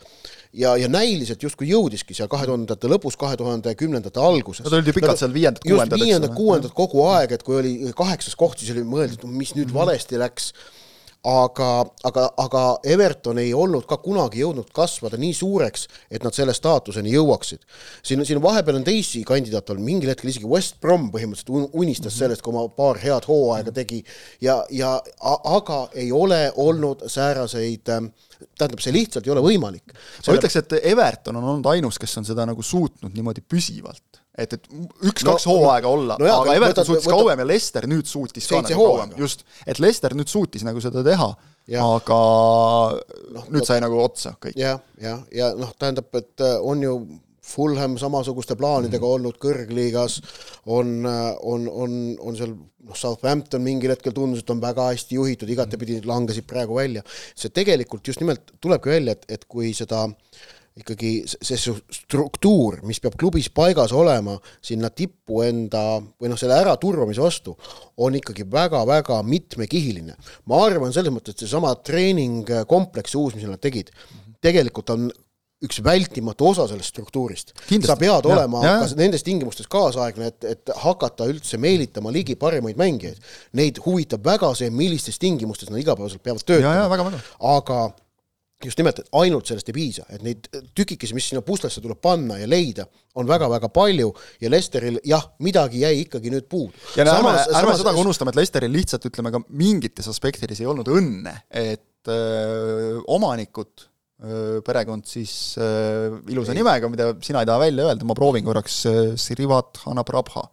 ja, 0.56 0.76
ja 0.80 0.90
näiliselt 0.92 1.44
justkui 1.44 1.68
jõudiski 1.70 2.16
seal 2.18 2.30
kahe 2.32 2.48
tuhandete 2.48 2.90
lõpus, 2.92 3.18
kahe 3.20 3.38
tuhande 3.40 3.76
kümnendate 3.78 4.22
alguses. 4.24 4.64
Nad 4.66 4.78
olid 4.78 4.90
ju 4.90 4.96
pikalt 4.96 5.22
seal 5.22 5.34
viiendad, 5.36 5.64
kuuendad. 5.66 6.02
viiendad, 6.02 6.34
kuuendad 6.38 6.76
kogu 6.76 7.04
aeg, 7.12 7.36
et 7.36 7.44
kui 7.46 7.60
oli 7.60 7.76
kaheksas 7.98 8.38
koht, 8.40 8.62
siis 8.62 8.74
oli 8.76 8.86
mõeldud, 8.88 9.28
mis 9.30 9.56
nüüd 9.58 9.70
mhm. 9.70 9.78
valesti 9.78 10.22
läks 10.22 10.52
aga, 11.25 11.70
aga, 12.05 12.25
aga 12.38 12.63
Everton 12.84 13.39
ei 13.41 13.53
olnud 13.58 13.88
ka 13.89 13.98
kunagi 14.03 14.44
jõudnud 14.44 14.70
kasvada 14.75 15.17
nii 15.17 15.34
suureks, 15.34 15.88
et 16.13 16.25
nad 16.25 16.36
selle 16.38 16.53
staatuseni 16.53 17.13
jõuaksid. 17.15 17.63
siin, 18.05 18.25
siin 18.25 18.41
vahepeal 18.41 18.79
on 18.79 18.86
teisi 18.86 19.24
kandidaate 19.25 19.74
olnud, 19.74 19.86
mingil 19.86 20.12
hetkel 20.13 20.29
isegi 20.29 20.50
West 20.50 20.77
Brom 20.82 21.10
põhimõtteliselt 21.13 21.74
unistas 21.74 22.13
mm 22.13 22.15
-hmm. 22.15 22.20
sellest, 22.20 22.41
kui 22.41 22.53
oma 22.53 22.67
paar 22.70 23.01
head 23.01 23.25
hooaega 23.27 23.72
tegi 23.72 24.03
ja, 24.41 24.63
ja 24.70 25.01
aga 25.44 25.89
ei 25.94 26.12
ole 26.12 26.51
olnud 26.55 27.08
sääraseid 27.10 27.89
äh, 27.89 28.10
tähendab, 28.58 28.79
see 28.84 28.94
lihtsalt 28.94 29.27
ei 29.27 29.34
ole 29.34 29.41
võimalik. 29.46 29.96
ma 30.27 30.38
ütleks, 30.38 30.60
et 30.62 30.77
Everton 30.84 31.41
on 31.41 31.50
olnud 31.55 31.72
ainus, 31.72 32.00
kes 32.01 32.17
on 32.22 32.27
seda 32.27 32.46
nagu 32.46 32.62
suutnud 32.62 33.13
niimoodi 33.15 33.41
püsivalt. 33.41 34.22
Et, 34.38 34.54
et 34.58 34.70
üks-kaks 35.10 35.48
no, 35.48 35.56
hooaega 35.56 35.92
olla 35.92 36.18
no, 36.20 36.30
aga 36.42 36.56
Everton 36.56 36.72
võtad, 36.72 36.89
suutis 36.89 37.08
võtad, 37.08 37.20
kauem 37.20 37.44
ja 37.44 37.48
Leicester 37.50 37.89
nüüd 37.89 38.10
suutis 38.10 38.48
ka 38.51 38.62
nagu 38.65 38.88
kauem, 38.88 39.13
just, 39.20 39.46
et 39.65 39.82
Leicester 39.84 40.15
nüüd 40.18 40.32
suutis 40.32 40.65
nagu 40.68 40.84
seda 40.84 41.04
teha, 41.06 41.30
aga 41.82 42.20
noh, 43.38 43.46
nüüd 43.50 43.62
no, 43.63 43.68
sai 43.68 43.82
nagu 43.84 44.01
otsa 44.04 44.36
kõik. 44.39 44.58
jah, 44.60 44.82
jah, 45.01 45.24
ja, 45.32 45.51
ja 45.51 45.54
noh, 45.60 45.72
tähendab, 45.80 46.12
et 46.20 46.44
äh, 46.44 46.58
on 46.62 46.84
ju 46.84 46.98
Fulham 47.46 47.94
samasuguste 48.01 48.56
plaanidega 48.58 49.06
mm. 49.06 49.18
olnud 49.20 49.36
kõrgliigas, 49.42 50.15
on, 50.65 51.04
on, 51.06 51.68
on, 51.70 52.00
on 52.18 52.38
seal 52.39 52.56
noh, 52.56 52.98
Southampton 52.98 53.62
mingil 53.62 53.94
hetkel 53.94 54.15
tundus, 54.18 54.42
et 54.42 54.50
on 54.54 54.63
väga 54.63 54.89
hästi 54.89 55.20
juhitud, 55.20 55.51
igatepidi 55.54 56.00
langesid 56.10 56.48
praegu 56.50 56.80
välja. 56.80 57.06
see 57.38 57.54
tegelikult 57.54 58.08
just 58.10 58.24
nimelt 58.24 58.56
tulebki 58.62 58.96
välja, 58.96 59.13
et, 59.13 59.30
et 59.38 59.46
kui 59.50 59.74
seda 59.77 60.08
ikkagi 60.75 61.12
see 61.25 61.74
struktuur, 61.96 62.82
mis 62.84 63.00
peab 63.00 63.15
klubis 63.20 63.48
paigas 63.55 63.94
olema 63.96 64.36
sinna 64.63 64.89
tippu 64.91 65.39
enda 65.46 66.01
või 66.20 66.32
noh, 66.32 66.39
selle 66.39 66.58
äraturvamise 66.60 67.24
vastu, 67.24 67.55
on 68.03 68.17
ikkagi 68.20 68.44
väga-väga 68.51 69.22
mitmekihiline. 69.24 70.17
ma 70.51 70.63
arvan 70.65 70.91
selles 70.96 71.15
mõttes, 71.15 71.36
et 71.36 71.46
seesama 71.46 71.72
treeningkompleks 71.79 73.15
uus, 73.15 73.38
mis 73.38 73.48
nad 73.48 73.63
tegid, 73.63 73.94
tegelikult 74.44 74.91
on 74.91 75.08
üks 75.63 75.79
vältimatu 75.84 76.50
osa 76.51 76.67
sellest 76.67 76.91
struktuurist. 76.91 77.53
sa 77.88 77.96
pead 77.96 78.27
ja, 78.27 78.36
olema 78.36 78.62
ja, 78.65 78.77
ka 78.84 79.00
nendes 79.00 79.24
tingimustes 79.24 79.70
kaasaegne, 79.72 80.27
et, 80.34 80.48
et 80.51 80.74
hakata 80.84 81.27
üldse 81.32 81.58
meelitama 81.62 82.12
ligi 82.12 82.36
parimaid 82.39 82.75
mängijaid. 82.79 83.22
Neid 83.55 83.79
huvitab 83.86 84.25
väga 84.27 84.51
see, 84.60 84.70
millistes 84.75 85.20
tingimustes 85.24 85.72
nad 85.72 85.79
igapäevaselt 85.79 86.24
peavad 86.25 86.44
töötama. 86.44 87.13
aga 87.55 87.79
just 88.64 88.80
nimelt, 88.80 89.00
et 89.02 89.10
ainult 89.20 89.50
sellest 89.50 89.70
ei 89.70 89.76
piisa, 89.76 90.06
et 90.16 90.24
neid 90.26 90.48
tükikesi, 90.78 91.16
mis 91.18 91.28
sinna 91.32 91.44
puslesse 91.46 91.84
tuleb 91.84 92.00
panna 92.04 92.38
ja 92.40 92.48
leida, 92.50 92.86
on 93.20 93.28
väga-väga 93.28 93.70
palju 93.74 94.14
ja 94.42 94.52
Lesteril 94.52 95.02
jah, 95.08 95.26
midagi 95.44 95.84
jäi 95.84 96.06
ikkagi 96.06 96.32
nüüd 96.34 96.48
puudu. 96.52 96.74
ja 96.96 97.08
no, 97.08 97.18
ärme, 97.20 97.34
ärme 97.62 97.76
seda 97.80 97.96
ka 97.96 98.06
unustame, 98.06 98.32
et 98.34 98.40
Lesteril 98.40 98.74
lihtsalt 98.76 99.10
ütleme 99.10 99.34
ka 99.36 99.44
mingites 99.50 100.08
aspektides 100.12 100.64
ei 100.64 100.70
olnud 100.72 100.90
õnne, 100.92 101.36
et 101.52 102.12
öö, 102.12 103.02
omanikud 103.12 103.90
perekond 104.66 105.04
siis 105.10 105.58
äh, 105.60 106.14
ilusa 106.32 106.54
ei. 106.54 106.62
nimega, 106.62 106.88
mida 106.90 107.10
sina 107.22 107.42
ei 107.44 107.50
taha 107.50 107.66
välja 107.66 107.90
öelda, 107.90 108.08
ma 108.08 108.16
proovin 108.18 108.46
korraks 108.48 108.78
äh,, 108.88 109.00
Sirivat 109.20 109.82
Hanaprabha 109.84 110.46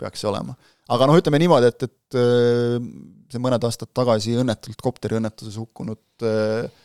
peaks 0.00 0.22
see 0.24 0.30
olema. 0.30 0.56
aga 0.90 1.06
noh, 1.06 1.18
ütleme 1.20 1.38
niimoodi, 1.42 1.68
et, 1.68 1.84
et 1.84 2.16
äh, 2.18 2.78
see 3.30 3.42
mõned 3.42 3.66
aastad 3.68 3.92
tagasi 3.94 4.38
õnnetult 4.40 4.80
kopteriõnnetuses 4.82 5.60
hukkunud 5.60 6.24
äh, 6.26 6.79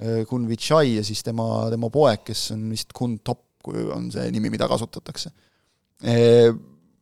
äh, 0.00 0.22
Kun 0.28 0.46
Vichai 0.48 0.96
ja 0.96 1.04
siis 1.06 1.22
tema, 1.26 1.66
tema 1.72 1.90
poeg, 1.92 2.24
kes 2.28 2.50
on 2.56 2.64
vist 2.72 2.94
Kun 2.96 3.18
Top, 3.24 3.42
kui 3.66 3.84
on 3.92 4.10
see 4.14 4.30
nimi, 4.34 4.52
mida 4.54 4.68
kasutatakse 4.70 5.32
äh,. 6.04 6.50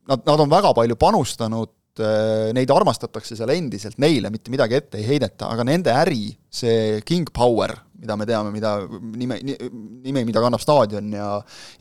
Nad, 0.05 0.21
nad 0.21 0.37
on 0.43 0.51
väga 0.53 0.75
palju 0.77 0.99
panustanud 1.01 2.01
äh, 2.05 2.51
neid 2.53 2.69
armastatakse 2.69 3.39
seal 3.39 3.49
endiselt, 3.55 3.97
neile 4.05 4.29
mitte 4.29 4.53
midagi 4.53 4.77
ette 4.77 4.99
ei 5.01 5.07
heideta, 5.07 5.49
aga 5.49 5.65
nende 5.65 5.95
äri, 5.97 6.27
see 6.53 6.99
King 7.09 7.31
Power, 7.33 7.73
mida 8.03 8.19
me 8.21 8.27
teame, 8.29 8.53
mida 8.53 8.75
nime, 9.01 9.39
nime, 9.41 10.27
mida 10.29 10.43
kannab 10.45 10.61
staadion 10.61 11.09
ja 11.17 11.31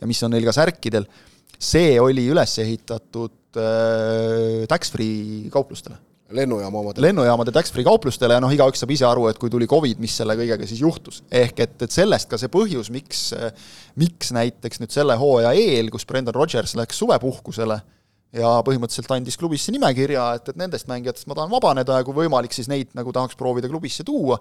ja 0.00 0.08
mis 0.08 0.22
on 0.24 0.32
neil 0.32 0.48
ka 0.48 0.56
särkidel, 0.56 1.04
see 1.60 1.98
oli 2.00 2.24
üles 2.32 2.56
ehitatud 2.64 3.60
äh, 3.60 4.64
tax-free 4.72 5.52
kauplustele 5.52 6.00
lennujaama 6.30 6.78
omadele. 6.78 7.06
lennujaamade 7.08 7.52
tax-free 7.52 7.84
kauplustele 7.84 8.36
ja 8.36 8.42
noh, 8.42 8.52
igaüks 8.52 8.80
saab 8.80 8.92
ise 8.94 9.06
aru, 9.08 9.26
et 9.28 9.38
kui 9.40 9.52
tuli 9.52 9.68
Covid, 9.70 10.00
mis 10.02 10.14
selle 10.16 10.36
kõigega 10.38 10.66
siis 10.68 10.80
juhtus. 10.80 11.22
ehk 11.30 11.60
et, 11.60 11.74
et 11.82 11.92
sellest 11.92 12.30
ka 12.30 12.40
see 12.40 12.52
põhjus, 12.52 12.90
miks, 12.94 13.26
miks 14.00 14.32
näiteks 14.36 14.80
nüüd 14.82 14.94
selle 14.94 15.16
hooaja 15.20 15.52
eel, 15.52 15.90
kus 15.92 16.06
Brendan 16.08 16.36
Rodgers 16.36 16.76
läks 16.80 17.02
suvepuhkusele 17.02 17.80
ja 18.34 18.50
põhimõtteliselt 18.66 19.12
andis 19.14 19.38
klubisse 19.38 19.72
nimekirja, 19.74 20.26
et, 20.38 20.48
et 20.50 20.58
nendest 20.58 20.88
mängijatest 20.90 21.28
ma 21.30 21.36
tahan 21.38 21.52
vabaneda 21.52 22.00
ja 22.00 22.06
kui 22.06 22.16
võimalik, 22.24 22.54
siis 22.56 22.70
neid 22.70 22.90
nagu 22.98 23.12
tahaks 23.14 23.38
proovida 23.38 23.70
klubisse 23.70 24.06
tuua, 24.06 24.40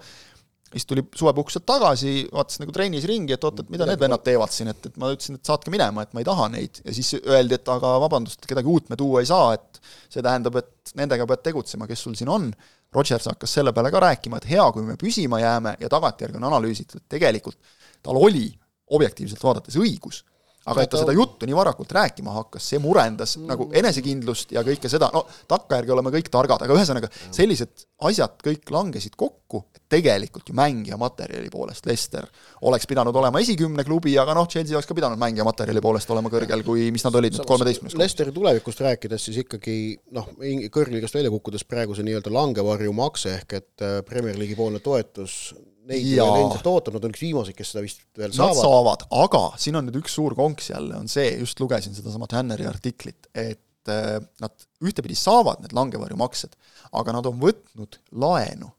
siis 0.73 0.87
tuli 0.89 1.03
suvepuhkuselt 1.15 1.65
tagasi, 1.69 2.13
vaatas 2.33 2.59
nagu 2.61 2.73
trennis 2.75 3.05
ringi, 3.09 3.35
et 3.35 3.45
oot, 3.45 3.61
et 3.61 3.69
mida 3.73 3.85
need 3.87 4.01
vennad 4.01 4.23
teevad 4.25 4.53
siin, 4.53 4.71
et, 4.73 4.89
et 4.89 4.97
ma 5.01 5.11
ütlesin, 5.13 5.37
et 5.37 5.51
saatke 5.51 5.73
minema, 5.73 6.05
et 6.05 6.15
ma 6.15 6.23
ei 6.23 6.27
taha 6.27 6.49
neid. 6.53 6.81
ja 6.85 6.95
siis 6.95 7.13
öeldi, 7.19 7.59
et 7.59 7.71
aga 7.75 7.93
vabandust, 8.03 8.47
kedagi 8.49 8.71
uut 8.73 8.89
me 8.89 8.97
tuua 8.99 9.21
ei 9.21 9.29
saa, 9.29 9.53
et 9.57 9.81
see 10.09 10.25
tähendab, 10.25 10.57
et 10.63 10.95
nendega 10.99 11.27
pead 11.29 11.45
tegutsema, 11.45 11.87
kes 11.89 12.05
sul 12.07 12.17
siin 12.19 12.31
on. 12.33 12.49
Rodgers 12.93 13.25
hakkas 13.29 13.55
selle 13.57 13.73
peale 13.73 13.89
ka 13.93 14.01
rääkima, 14.03 14.41
et 14.41 14.49
hea, 14.51 14.65
kui 14.73 14.85
me 14.85 14.97
püsima 15.01 15.39
jääme 15.41 15.77
ja 15.81 15.89
tagantjärgi 15.89 16.37
on 16.37 16.49
analüüsitud, 16.51 17.01
et 17.01 17.15
tegelikult 17.15 17.57
tal 18.03 18.19
oli 18.19 18.47
objektiivselt 18.93 19.41
vaadates 19.41 19.77
õigus 19.81 20.21
aga 20.65 20.83
et 20.83 20.91
ta 20.91 20.99
seda 21.01 21.15
juttu 21.15 21.47
nii 21.47 21.55
varakult 21.57 21.91
rääkima 21.95 22.33
hakkas, 22.37 22.67
see 22.71 22.79
murendas 22.83 23.35
mm. 23.37 23.47
nagu 23.51 23.67
enesekindlust 23.75 24.53
ja 24.55 24.63
kõike 24.65 24.91
seda, 24.91 25.09
no 25.13 25.25
takkajärgi 25.51 25.95
oleme 25.95 26.13
kõik 26.13 26.29
targad, 26.31 26.63
aga 26.63 26.77
ühesõnaga 26.77 27.09
sellised 27.25 27.87
asjad 28.07 28.37
kõik 28.43 28.71
langesid 28.71 29.17
kokku, 29.19 29.63
et 29.75 29.83
tegelikult 29.91 30.49
ju 30.49 30.55
mängija 30.57 30.97
materjali 30.99 31.51
poolest 31.51 31.87
Lester 31.89 32.27
oleks 32.67 32.87
pidanud 32.89 33.15
olema 33.19 33.41
esikümne 33.43 33.85
klubi, 33.87 34.15
aga 34.19 34.35
noh, 34.37 34.47
Chelsea 34.51 34.77
oleks 34.77 34.89
ka 34.89 34.97
pidanud 34.97 35.19
mängija 35.19 35.45
materjali 35.47 35.83
poolest 35.83 36.11
olema 36.15 36.31
kõrgel, 36.33 36.63
kui 36.65 36.87
mis 36.95 37.03
nad 37.05 37.19
olid 37.19 37.35
nüüd 37.35 37.47
kolmeteistkümnes. 37.49 37.99
Lesteri 37.99 38.33
tulevikust 38.35 38.83
rääkides 38.83 39.27
siis 39.29 39.43
ikkagi 39.43 39.77
noh, 40.15 40.31
kõrgligast 40.73 41.19
välja 41.19 41.31
kukkudes 41.33 41.67
praegu 41.67 41.95
see 41.97 42.07
nii-öelda 42.07 42.33
langevarju 42.33 42.95
makse 42.95 43.35
ehk 43.37 43.59
et 43.59 43.85
äh, 43.85 43.99
Premier 44.07 44.39
League'i 44.39 44.57
poolne 44.57 44.83
toetus 44.83 45.53
neid 45.89 46.05
ei 46.05 46.19
ole 46.21 46.43
endiselt 46.43 46.69
ootab, 46.69 46.95
nad 46.97 47.05
on 47.07 47.13
üks 47.13 47.23
viimaseid, 47.23 47.57
kes 47.57 47.73
seda 47.73 47.83
vist 47.83 48.03
veel 48.19 48.33
saavad. 48.35 48.55
Nad 48.55 48.61
saavad, 48.61 49.05
aga 49.23 49.43
siin 49.61 49.77
on 49.79 49.87
nüüd 49.87 49.99
üks 49.99 50.15
suur 50.17 50.35
konks 50.37 50.71
jälle, 50.71 50.97
on 50.99 51.11
see, 51.11 51.27
just 51.41 51.59
lugesin 51.61 51.95
sedasama 51.97 52.29
Tanneri 52.31 52.67
artiklit, 52.69 53.29
et 53.33 53.91
äh, 53.91 54.17
nad 54.43 54.67
ühtepidi 54.83 55.17
saavad 55.19 55.63
need 55.63 55.75
langevarjumaksed, 55.75 56.57
aga 56.99 57.15
nad 57.17 57.29
on 57.29 57.39
võtnud 57.41 57.99
laenu, 58.23 58.71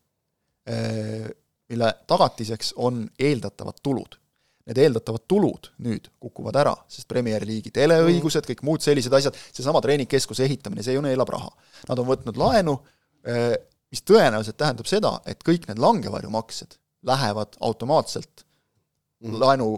äh, 0.71 1.31
mille 1.73 1.91
tagatiseks 2.11 2.75
on 2.85 3.05
eeldatavad 3.19 3.81
tulud. 3.85 4.21
Need 4.65 4.79
eeldatavad 4.81 5.27
tulud 5.29 5.69
nüüd 5.85 6.07
kukuvad 6.23 6.57
ära, 6.57 6.73
sest 6.89 7.05
Premier 7.11 7.45
League'i 7.45 7.73
teleõigused, 7.75 8.47
kõik 8.49 8.63
muud 8.65 8.85
sellised 8.85 9.13
asjad, 9.13 9.37
seesama 9.53 9.83
treeningkeskuse 9.85 10.47
ehitamine, 10.47 10.85
see 10.85 10.97
ju 10.97 11.03
neelab 11.05 11.29
raha. 11.35 11.51
Nad 11.91 12.01
on 12.01 12.09
võtnud 12.09 12.41
laenu, 12.41 12.79
äh, 13.29 13.53
mis 13.93 14.01
tõenäoliselt 14.09 14.57
tähendab 14.57 14.89
seda, 14.89 15.19
et 15.29 15.45
kõik 15.45 15.69
need 15.69 15.83
langevarjumaksed 15.85 16.79
lähevad 17.07 17.59
automaatselt 17.61 18.45
mm. 19.25 19.41
laenu 19.41 19.73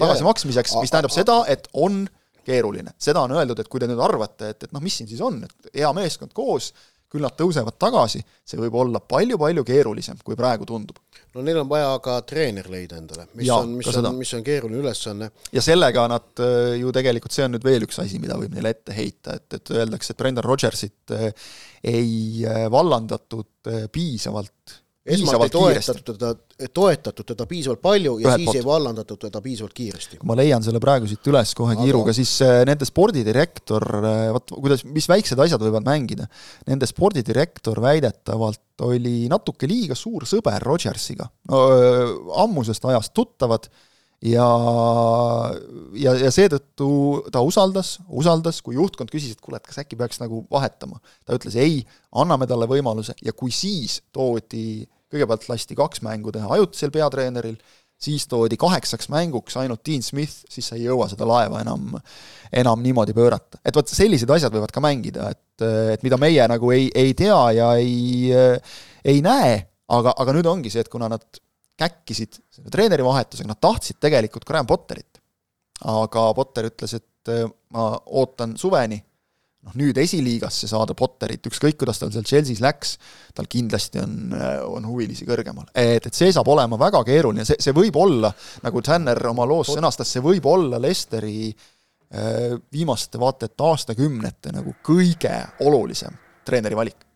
tagasimaksmiseks, 0.00 0.76
mis 0.80 0.90
tähendab 0.92 1.14
seda, 1.14 1.42
et 1.48 1.68
on 1.72 2.04
keeruline. 2.44 2.94
seda 2.98 3.22
on 3.22 3.34
öeldud, 3.36 3.60
et 3.62 3.68
kui 3.70 3.80
te 3.80 3.86
nüüd 3.90 4.00
arvate, 4.02 4.52
et, 4.54 4.66
et 4.66 4.72
noh, 4.74 4.82
mis 4.82 4.96
siin 4.98 5.10
siis 5.10 5.20
on, 5.22 5.38
et 5.46 5.76
hea 5.78 5.92
meeskond 5.94 6.34
koos, 6.34 6.72
küll 7.12 7.24
nad 7.26 7.34
tõusevad 7.36 7.76
tagasi, 7.80 8.22
see 8.48 8.58
võib 8.60 8.76
olla 8.80 9.00
palju-palju 9.04 9.64
keerulisem, 9.68 10.20
kui 10.24 10.36
praegu 10.38 10.64
tundub. 10.68 10.96
no 11.36 11.44
neil 11.44 11.60
on 11.60 11.68
vaja 11.68 11.90
ka 12.04 12.16
treener 12.28 12.68
leida 12.72 12.96
endale, 13.00 13.26
mis 13.36 13.46
ja, 13.50 13.58
on, 13.60 13.74
mis 13.76 13.90
on, 14.00 14.08
mis 14.16 14.32
on 14.38 14.44
keeruline 14.46 14.80
ülesanne. 14.80 15.28
ja 15.52 15.64
sellega 15.64 16.06
nad 16.10 16.42
äh, 16.44 16.78
ju 16.80 16.92
tegelikult, 16.96 17.34
see 17.36 17.44
on 17.44 17.54
nüüd 17.56 17.66
veel 17.68 17.84
üks 17.86 18.00
asi, 18.02 18.20
mida 18.22 18.38
võib 18.40 18.56
neile 18.56 18.72
ette 18.72 18.96
heita, 18.96 19.36
et, 19.36 19.58
et 19.60 19.74
öeldakse, 19.76 20.14
et 20.14 20.22
Brendan 20.24 20.48
Rodgersit 20.48 21.14
äh, 21.16 21.28
ei 21.92 22.46
äh, 22.48 22.64
vallandatud 22.72 23.72
piisavalt 23.92 24.81
esmalt 25.02 25.46
ei 25.46 25.50
toetatud 25.50 26.04
teda, 26.14 26.30
toetatud 26.74 27.26
teda 27.32 27.46
piisavalt 27.50 27.80
palju 27.82 28.14
ja 28.22 28.28
Ühelt 28.28 28.42
siis 28.42 28.48
poolt. 28.48 28.58
ei 28.60 28.66
vallandatud 28.66 29.20
teda 29.24 29.40
piisavalt 29.42 29.74
kiiresti. 29.74 30.18
ma 30.28 30.36
leian 30.38 30.62
selle 30.62 30.80
praegu 30.82 31.10
siit 31.10 31.30
üles 31.32 31.54
kohe 31.58 31.74
Aga... 31.74 31.82
kiiruga, 31.82 32.14
siis 32.16 32.34
äh, 32.46 32.60
nende 32.68 32.86
spordidirektor, 32.86 33.88
äh, 33.98 34.26
vot 34.36 34.54
kuidas, 34.54 34.84
mis 34.86 35.08
väiksed 35.10 35.42
asjad 35.42 35.64
võivad 35.64 35.86
mängida, 35.86 36.28
nende 36.70 36.86
spordidirektor 36.90 37.82
väidetavalt 37.82 38.86
oli 38.86 39.26
natuke 39.30 39.66
liiga 39.70 39.98
suur 39.98 40.26
sõber 40.28 40.62
Rodgersiga 40.62 41.26
äh, 41.50 42.14
ammusest 42.44 42.86
ajast 42.92 43.14
tuttavad 43.18 43.66
ja, 44.22 44.46
ja, 45.98 46.14
ja 46.20 46.30
seetõttu 46.32 46.88
ta 47.34 47.42
usaldas, 47.44 47.96
usaldas, 48.08 48.62
kui 48.64 48.76
juhtkond 48.78 49.10
küsis, 49.12 49.34
et 49.34 49.42
kuule, 49.42 49.58
et 49.58 49.66
kas 49.66 49.82
äkki 49.82 49.98
peaks 49.98 50.22
nagu 50.22 50.44
vahetama. 50.50 51.00
ta 51.26 51.36
ütles 51.38 51.56
ei, 51.58 51.82
anname 52.22 52.46
talle 52.50 52.68
võimaluse 52.70 53.16
ja 53.24 53.34
kui 53.36 53.54
siis 53.54 54.00
toodi, 54.14 54.84
kõigepealt 55.12 55.48
lasti 55.50 55.76
kaks 55.78 56.04
mängu 56.06 56.32
teha 56.34 56.50
ajutisel 56.54 56.94
peatreeneril, 56.94 57.58
siis 58.02 58.26
toodi 58.30 58.58
kaheksaks 58.58 59.10
mänguks 59.12 59.58
ainult 59.60 59.82
Dean 59.86 60.02
Smith, 60.02 60.42
siis 60.50 60.70
sa 60.70 60.78
ei 60.78 60.86
jõua 60.86 61.08
seda 61.10 61.26
laeva 61.28 61.60
enam, 61.62 61.98
enam 62.62 62.82
niimoodi 62.82 63.14
pöörata. 63.14 63.58
et 63.64 63.76
vot 63.76 63.88
sellised 63.88 64.30
asjad 64.30 64.54
võivad 64.54 64.74
ka 64.74 64.82
mängida, 64.82 65.30
et, 65.34 65.66
et 65.94 66.02
mida 66.06 66.18
meie 66.18 66.46
nagu 66.50 66.72
ei, 66.74 66.90
ei 66.94 67.14
tea 67.18 67.42
ja 67.58 67.74
ei, 67.78 68.30
ei 69.04 69.22
näe, 69.22 69.56
aga, 69.90 70.14
aga 70.14 70.34
nüüd 70.38 70.50
ongi 70.50 70.70
see, 70.70 70.82
et 70.82 70.90
kuna 70.92 71.10
nad 71.10 71.26
käkkisid 71.82 72.40
selle 72.52 72.72
treeneri 72.72 73.04
vahetusega, 73.06 73.50
nad 73.50 73.60
tahtsid 73.62 74.00
tegelikult 74.02 74.46
Graham 74.48 74.68
Potterit. 74.70 75.20
aga 75.82 76.28
Potter 76.34 76.68
ütles, 76.68 76.94
et 76.94 77.32
äh, 77.32 77.48
ma 77.74 77.88
ootan 78.06 78.54
suveni, 78.58 79.00
noh 79.66 79.74
nüüd 79.78 79.98
esiliigasse 80.02 80.68
saada 80.70 80.94
Potterit, 80.98 81.44
ükskõik 81.46 81.78
kuidas 81.80 82.00
tal 82.00 82.10
seal 82.14 82.26
Chelsea's 82.26 82.62
läks, 82.62 82.96
tal 83.34 83.48
kindlasti 83.50 84.02
on, 84.02 84.16
äh, 84.34 84.56
on 84.66 84.86
huvilisi 84.90 85.26
kõrgemal. 85.28 85.68
et, 85.74 86.06
et 86.06 86.14
see 86.14 86.32
saab 86.34 86.50
olema 86.54 86.78
väga 86.80 87.02
keeruline, 87.06 87.46
see, 87.48 87.58
see 87.62 87.74
võib 87.76 87.98
olla, 87.98 88.32
nagu 88.62 88.82
Tanner 88.82 89.18
oma 89.30 89.46
loos 89.48 89.72
sõnastas, 89.74 90.10
see 90.14 90.24
võib 90.24 90.46
olla 90.50 90.80
Lesteri 90.82 91.50
äh, 91.50 92.58
viimaste 92.72 93.22
vaata 93.22 93.50
et 93.50 93.66
aastakümnete 93.70 94.54
nagu 94.54 94.76
kõige 94.86 95.34
olulisem 95.66 96.18
treeneri 96.46 96.78
valik. 96.78 97.06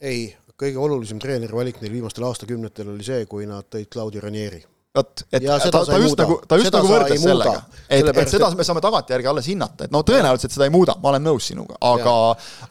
ei, 0.00 0.28
kõige 0.60 0.80
olulisem 0.80 1.20
treeneri 1.22 1.56
valik 1.56 1.82
neil 1.82 1.92
viimastel 1.92 2.24
aastakümnetel 2.28 2.94
oli 2.94 3.04
see, 3.06 3.26
kui 3.30 3.46
nad 3.48 3.68
tõid 3.72 3.90
Claudio 3.92 4.24
Ranieri. 4.24 4.62
Vot, 4.96 5.26
et 5.28 5.44
ja 5.44 5.58
ta, 5.60 5.82
ta 5.84 5.98
just 6.00 6.16
nagu, 6.16 6.38
ta 6.48 6.56
just 6.56 6.70
seda 6.70 6.80
nagu 6.80 6.88
võrdles 6.88 7.20
sellega, 7.20 7.58
et, 7.84 8.08
et 8.08 8.30
seda 8.32 8.48
me 8.56 8.64
saame 8.64 8.80
tagantjärgi 8.80 9.28
alles 9.28 9.50
hinnata, 9.50 9.84
et 9.84 9.92
no 9.92 10.00
tõenäoliselt 10.08 10.54
seda 10.54 10.64
ei 10.64 10.72
muuda, 10.72 10.96
ma 11.02 11.12
olen 11.12 11.26
nõus 11.26 11.50
sinuga, 11.50 11.76
aga, 11.84 12.14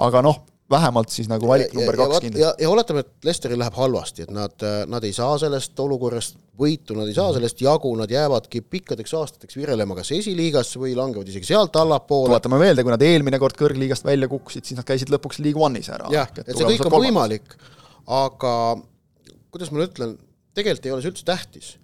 aga 0.08 0.24
noh, 0.26 0.40
vähemalt 0.72 1.14
siis 1.14 1.30
nagu 1.30 1.46
valik 1.46 1.70
ja, 1.70 1.78
number 1.78 1.94
ja, 1.94 2.00
kaks 2.02 2.24
kindlasti. 2.24 2.42
ja, 2.42 2.54
ja 2.66 2.72
oletame, 2.72 3.04
et 3.06 3.28
Lesteril 3.30 3.62
läheb 3.62 3.78
halvasti, 3.78 4.26
et 4.26 4.34
nad, 4.34 4.66
nad 4.90 5.06
ei 5.06 5.14
saa 5.14 5.36
sellest 5.42 5.80
olukorrast 5.86 6.40
võitu, 6.58 6.98
nad 6.98 7.10
ei 7.12 7.14
saa 7.18 7.30
sellest 7.36 7.62
jagu, 7.62 7.92
nad 8.00 8.10
jäävadki 8.12 8.64
pikkadeks 8.74 9.14
aastateks 9.20 9.60
virelema 9.60 9.98
kas 10.00 10.10
esiliigasse 10.18 10.82
või 10.82 10.96
langevad 10.98 11.30
isegi 11.30 11.52
sealt 11.52 11.78
allapoole. 11.78 12.32
tuletame 12.32 12.60
meelde, 12.62 12.86
kui 12.88 12.96
nad 12.96 13.06
eelmine 13.06 13.40
kord 13.42 13.60
kõrgliigast 13.60 14.08
välja 14.08 14.32
kukkusid, 14.32 14.66
siis 14.66 14.80
nad 14.80 14.88
käisid 14.88 15.14
lõpuks 15.14 15.44
League 15.46 15.62
One'is 15.62 15.92
ära. 15.94 16.10
jah, 16.14 16.34
et 16.42 16.56
see 16.56 16.74
kõik 16.74 16.88
on. 16.90 16.98
võimalik, 17.06 17.58
aga 18.06 18.54
kuidas 19.52 19.72
ma 19.72 19.82
nüüd 19.82 19.94
ütlen, 19.94 20.16
tegelikult 20.56 20.88
ei 20.88 20.94
ole 20.96 21.04
see 21.04 21.14
üldse 21.14 21.26
tähtis. 21.28 21.76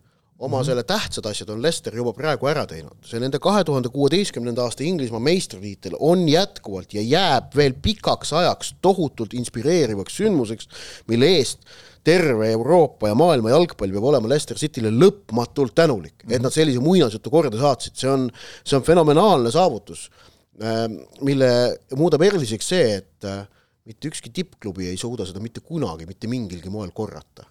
oma 0.41 0.57
mm 0.57 0.61
-hmm. 0.61 0.65
selle 0.65 0.83
tähtsad 0.83 1.25
asjad 1.25 1.49
on 1.49 1.61
Lester 1.61 1.95
juba 1.95 2.13
praegu 2.13 2.47
ära 2.49 2.65
teinud, 2.65 2.97
see 3.05 3.19
nende 3.19 3.37
kahe 3.39 3.63
tuhande 3.63 3.89
kuueteistkümnenda 3.93 4.63
aasta 4.63 4.83
Inglismaa 4.83 5.19
meistritiitel 5.19 5.93
on 5.99 6.29
jätkuvalt 6.29 6.93
ja 6.93 7.01
jääb 7.01 7.55
veel 7.55 7.73
pikaks 7.81 8.33
ajaks 8.33 8.73
tohutult 8.81 9.33
inspireerivaks 9.33 10.17
sündmuseks, 10.17 10.67
mille 11.07 11.25
eest 11.25 11.59
terve 12.03 12.51
Euroopa 12.51 13.07
ja 13.07 13.15
maailma 13.15 13.49
jalgpall 13.49 13.93
peab 13.93 14.03
olema 14.03 14.29
Leicester 14.29 14.57
Cityle 14.57 14.89
lõpmatult 14.89 15.75
tänulik 15.75 16.23
mm, 16.23 16.29
-hmm. 16.29 16.35
et 16.35 16.41
nad 16.41 16.51
sellise 16.51 16.79
muinasjutu 16.79 17.29
korda 17.29 17.57
saatsid, 17.57 17.95
see 17.95 18.09
on, 18.09 18.31
see 18.65 18.77
on 18.77 18.83
fenomenaalne 18.83 19.51
saavutus, 19.51 20.09
mille 21.21 21.77
muudab 21.95 22.21
eriliseks 22.21 22.67
see, 22.67 22.95
et 22.97 23.25
äh, 23.25 23.45
mitte 23.85 24.11
ükski 24.11 24.29
tippklubi 24.33 24.87
ei 24.91 24.97
suuda 24.97 25.25
seda 25.25 25.41
mitte 25.43 25.63
kunagi 25.65 26.05
mitte 26.05 26.27
mingilgi 26.27 26.69
moel 26.69 26.91
korrata. 26.91 27.47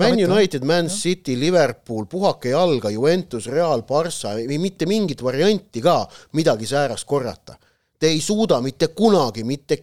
Man 0.00 0.16
United, 0.16 0.64
Man 0.64 0.88
City, 0.88 1.36
Liverpool, 1.36 2.06
puhake 2.08 2.48
jalga, 2.54 2.90
Juventus, 2.90 3.46
Real, 3.46 3.82
Barca, 3.84 4.38
ei 4.40 4.58
mitte 4.58 4.86
mingit 4.88 5.20
varianti 5.22 5.82
ka 5.84 5.98
midagi 6.32 6.66
säärast 6.66 7.04
korrata. 7.04 7.58
Te 7.98 8.08
ei 8.08 8.20
suuda 8.20 8.60
mitte 8.64 8.88
kunagi, 8.96 9.44
mitte 9.44 9.82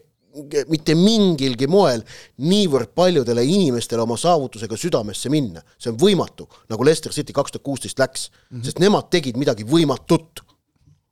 mitte 0.70 0.94
mingilgi 0.96 1.68
moel 1.68 2.04
niivõrd 2.46 2.92
paljudele 2.96 3.44
inimestele 3.50 4.04
oma 4.04 4.18
saavutusega 4.20 4.78
südamesse 4.78 5.32
minna, 5.34 5.64
see 5.82 5.92
on 5.92 5.98
võimatu, 6.00 6.46
nagu 6.70 6.86
Leicester 6.86 7.16
City 7.16 7.34
kaks 7.36 7.56
tuhat 7.56 7.66
kuusteist 7.66 8.00
läks 8.00 8.30
mm, 8.30 8.58
-hmm. 8.58 8.66
sest 8.68 8.80
nemad 8.80 9.10
tegid 9.10 9.38
midagi 9.42 9.66
võimatut. 9.66 10.44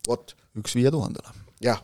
vot 0.08 0.34
üks 0.56 0.74
viie 0.78 0.90
tuhandele. 0.90 1.47
jah, 1.62 1.80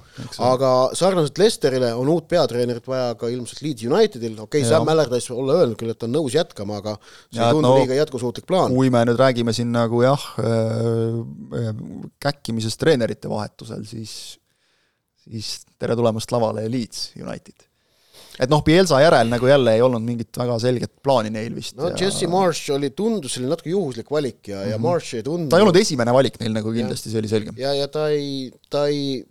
aga 0.46 0.70
sarnaselt 0.94 1.38
Lesterile 1.40 1.90
on 1.98 2.08
uut 2.12 2.28
peatreenerit 2.30 2.86
vaja 2.86 3.14
ka 3.18 3.30
ilmselt 3.32 3.62
Leeds 3.64 3.86
Unitedil, 3.88 4.36
okei 4.38 4.62
okay,, 4.62 4.70
Sam 4.70 4.88
Allardyce 4.90 5.34
olla 5.34 5.58
öelnud 5.60 5.78
küll, 5.80 5.90
et 5.90 5.98
ta 5.98 6.06
on 6.06 6.14
nõus 6.14 6.36
jätkama, 6.36 6.78
aga 6.82 6.94
see 7.02 7.40
Ja, 7.40 7.48
ei 7.48 7.58
tundu 7.58 7.68
no- 7.72 7.74
liiga 7.80 7.98
jätkusuutlik 7.98 8.46
plaan. 8.46 8.74
kui 8.74 8.92
me 8.94 9.02
nüüd 9.08 9.18
räägime 9.20 9.54
siin 9.56 9.74
nagu 9.74 10.04
jah, 10.04 10.30
käkkimisest 12.22 12.80
treenerite 12.80 13.30
vahetusel, 13.30 13.82
siis, 13.88 14.38
siis 15.26 15.54
tere 15.78 15.98
tulemast 15.98 16.34
lavale 16.34 16.68
Leeds 16.70 17.10
United. 17.18 17.66
et 18.38 18.50
noh, 18.50 18.62
Pielsa 18.66 18.98
järel 19.02 19.28
nagu 19.30 19.46
jälle 19.46 19.74
ei 19.74 19.82
olnud 19.82 20.02
mingit 20.02 20.38
väga 20.38 20.56
selget 20.62 20.90
plaani 21.02 21.34
neil 21.34 21.54
vist. 21.54 21.74
no 21.78 21.90
Jesse 21.98 22.30
Marsh 22.30 22.70
oli, 22.74 22.94
tundus 22.94 23.34
selline 23.34 23.50
natuke 23.50 23.74
juhuslik 23.74 24.10
valik 24.10 24.48
ja 24.48 24.56
mm, 24.56 24.62
-hmm. 24.62 24.70
ja 24.70 24.78
Marsh 24.78 25.14
ei 25.18 25.22
tundunud 25.26 25.50
ta 25.50 25.58
ei 25.58 25.66
olnud 25.66 25.82
esimene 25.82 26.14
valik 26.14 26.38
neil 26.40 26.54
nagu 26.54 26.72
kindlasti, 26.72 27.10
see 27.10 27.18
oli 27.18 27.28
selge. 27.30 27.58
ja, 27.58 27.74
ja 27.74 27.88
ta 27.88 28.08
ei, 28.14 28.50
ta 28.70 28.86
ei 28.86 29.24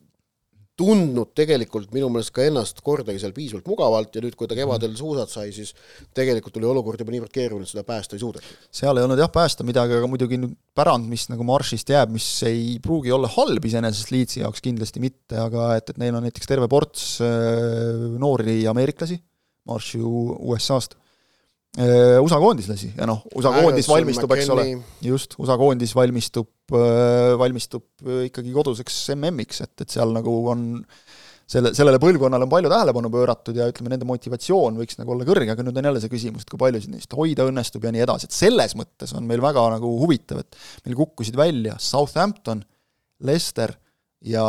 tundnud 0.79 1.35
tegelikult 1.37 1.91
minu 1.93 2.07
meelest 2.09 2.33
ka 2.33 2.45
ennast 2.47 2.79
kordagi 2.85 3.21
seal 3.21 3.33
piisavalt 3.35 3.67
mugavalt 3.69 4.15
ja 4.17 4.23
nüüd, 4.23 4.33
kui 4.37 4.49
ta 4.49 4.57
kevadel 4.57 4.95
suusad 4.97 5.29
sai, 5.29 5.51
siis 5.53 5.73
tegelikult 6.17 6.57
oli 6.57 6.69
olukord 6.71 7.03
juba 7.03 7.13
niivõrd 7.13 7.33
keeruline, 7.33 7.67
et 7.67 7.73
seda 7.73 7.83
päästa 7.85 8.17
ei 8.17 8.23
suudetud. 8.23 8.55
seal 8.73 8.97
ei 8.97 9.05
olnud 9.05 9.21
jah 9.21 9.29
päästa 9.33 9.65
midagi, 9.67 9.99
aga 9.99 10.09
muidugi 10.09 10.39
nüüd 10.41 10.55
pärand, 10.73 11.05
mis 11.11 11.27
nagu 11.29 11.45
Marshist 11.45 11.93
jääb, 11.93 12.15
mis 12.15 12.25
ei 12.49 12.79
pruugi 12.81 13.13
olla 13.13 13.29
halb 13.35 13.69
iseenesest 13.69 14.09
Leedsi 14.15 14.41
jaoks 14.41 14.65
kindlasti 14.65 15.03
mitte, 15.03 15.37
aga 15.45 15.69
et, 15.77 15.93
et 15.93 16.01
neil 16.01 16.17
on 16.17 16.25
näiteks 16.25 16.49
terve 16.49 16.69
ports 16.71 17.19
äh, 17.21 18.17
noori 18.17 18.63
ameeriklasi, 18.69 19.19
Marsh 19.69 19.99
ju 19.99 20.09
USA-st, 20.41 20.97
USA 21.73 22.37
koondislasi 22.37 22.91
ja 22.93 23.07
noh, 23.09 23.23
USA 23.33 23.49
koondis 23.55 23.87
valmistub, 23.89 24.31
eks 24.35 24.49
ole. 24.53 24.65
Just, 25.01 25.33
USA 25.41 25.55
koondis 25.57 25.95
valmistub, 25.97 26.51
valmistub 27.39 28.05
äh, 28.05 28.27
ikkagi 28.29 28.53
koduseks 28.53 28.99
MM-iks, 29.15 29.63
et, 29.65 29.73
et 29.81 29.95
seal 29.95 30.13
nagu 30.13 30.35
on 30.53 30.67
selle, 31.49 31.71
sellele 31.75 31.99
põlvkonnale 32.01 32.45
on 32.45 32.51
palju 32.51 32.71
tähelepanu 32.71 33.09
pööratud 33.13 33.57
ja 33.57 33.67
ütleme, 33.71 33.91
nende 33.93 34.07
motivatsioon 34.07 34.77
võiks 34.79 34.99
nagu 34.99 35.15
olla 35.15 35.27
kõrge, 35.27 35.49
aga 35.53 35.65
nüüd 35.65 35.79
on 35.79 35.89
jälle 35.89 36.03
see 36.03 36.13
küsimus, 36.13 36.45
et 36.45 36.53
kui 36.53 36.61
palju 36.61 36.83
neist 36.93 37.15
hoida 37.17 37.47
õnnestub 37.49 37.85
ja 37.85 37.93
nii 37.93 38.05
edasi, 38.05 38.29
et 38.29 38.37
selles 38.37 38.77
mõttes 38.79 39.13
on 39.17 39.27
meil 39.29 39.43
väga 39.43 39.65
nagu 39.75 39.95
huvitav, 40.01 40.43
et 40.43 40.59
meil 40.87 40.97
kukkusid 40.99 41.37
välja 41.39 41.77
Southampton, 41.81 42.63
Leicester 43.23 43.75
ja 44.23 44.45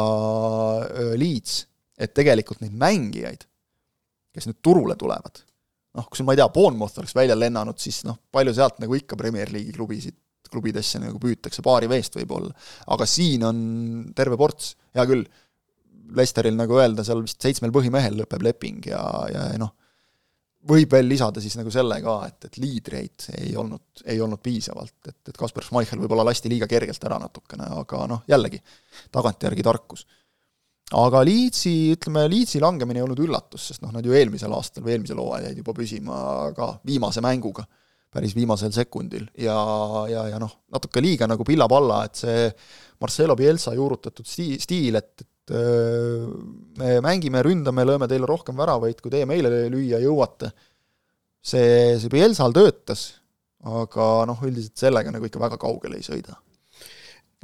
Leeds, 1.19 1.65
et 1.99 2.15
tegelikult 2.17 2.63
neid 2.63 2.77
mängijaid, 2.79 3.45
kes 4.35 4.49
nüüd 4.51 4.61
turule 4.65 4.97
tulevad, 4.99 5.44
noh, 5.95 6.09
kui 6.09 6.19
sul, 6.19 6.27
ma 6.29 6.35
ei 6.35 6.41
tea, 6.41 6.49
Bournemouth 6.55 7.01
oleks 7.01 7.15
välja 7.17 7.37
lennanud, 7.39 7.79
siis 7.81 8.03
noh, 8.09 8.19
palju 8.35 8.55
sealt 8.57 8.81
nagu 8.83 8.97
ikka 8.99 9.19
Premier 9.21 9.53
League'i 9.55 9.75
klubisid, 9.77 10.17
klubidesse 10.51 11.01
nagu 11.03 11.19
püütakse, 11.23 11.63
paari 11.67 11.89
meest 11.91 12.19
võib-olla. 12.19 12.53
aga 12.95 13.07
siin 13.09 13.47
on 13.47 13.63
terve 14.17 14.39
ports, 14.41 14.75
hea 14.95 15.07
küll, 15.11 15.25
Leicesteril 16.15 16.53
nagu 16.53 16.77
öelda, 16.77 17.01
seal 17.07 17.23
vist 17.25 17.41
seitsmel 17.41 17.73
põhimehel 17.73 18.19
lõpeb 18.19 18.43
leping 18.45 18.91
ja, 18.91 19.01
ja 19.33 19.45
noh, 19.59 19.73
võib 20.69 20.93
veel 20.93 21.09
lisada 21.09 21.41
siis 21.41 21.57
nagu 21.57 21.73
selle 21.73 21.97
ka, 22.05 22.19
et, 22.29 22.45
et 22.49 22.59
liidreid 22.61 23.25
ei 23.39 23.55
olnud, 23.61 24.05
ei 24.13 24.21
olnud 24.21 24.43
piisavalt, 24.45 24.99
et, 25.09 25.17
et 25.33 25.39
Kaspar 25.41 25.65
Schmeichel 25.65 26.03
võib-olla 26.03 26.27
lasti 26.29 26.53
liiga 26.53 26.69
kergelt 26.71 27.09
ära 27.09 27.19
natukene, 27.23 27.71
aga 27.81 28.05
noh, 28.11 28.23
jällegi, 28.31 28.61
tagantjärgi 29.17 29.65
tarkus 29.65 30.05
aga 30.93 31.23
Leedsi, 31.25 31.95
ütleme 31.95 32.27
Leedsi 32.29 32.61
langemine 32.61 33.01
ei 33.01 33.07
olnud 33.07 33.23
üllatus, 33.25 33.71
sest 33.71 33.85
noh, 33.85 33.93
nad 33.95 34.05
ju 34.05 34.13
eelmisel 34.17 34.53
aastal 34.53 34.85
või 34.85 34.97
eelmisel 34.97 35.21
hooajal 35.23 35.49
jäid 35.49 35.63
juba 35.63 35.75
püsima 35.77 36.19
ka 36.57 36.75
viimase 36.85 37.25
mänguga, 37.25 37.65
päris 38.15 38.35
viimasel 38.37 38.73
sekundil. 38.75 39.27
Ja, 39.41 39.57
ja, 40.11 40.27
ja 40.35 40.41
noh, 40.43 40.53
natuke 40.75 41.03
liiga 41.03 41.29
nagu 41.31 41.47
pilla-palla, 41.47 42.03
et 42.05 42.21
see 42.21 42.45
Marcelo 43.01 43.37
Pielsa 43.39 43.75
juurutatud 43.75 44.29
sti-, 44.29 44.61
stiil, 44.63 45.01
et, 45.01 45.25
et 45.25 45.57
öö, 45.57 46.29
me 46.79 46.95
mängime, 47.05 47.43
ründame, 47.45 47.89
lööme 47.89 48.09
teile 48.11 48.29
rohkem 48.29 48.61
väravaid, 48.61 49.01
kui 49.01 49.13
teie 49.13 49.27
meile 49.29 49.67
lüüa 49.73 50.03
jõuate, 50.05 50.53
see, 51.45 51.97
see 51.99 52.13
Pielsal 52.13 52.55
töötas, 52.57 53.09
aga 53.65 54.09
noh, 54.29 54.45
üldiselt 54.45 54.77
sellega 54.77 55.13
nagu 55.13 55.25
ikka 55.25 55.41
väga 55.41 55.57
kaugele 55.61 55.97
ei 55.97 56.05
sõida 56.05 56.37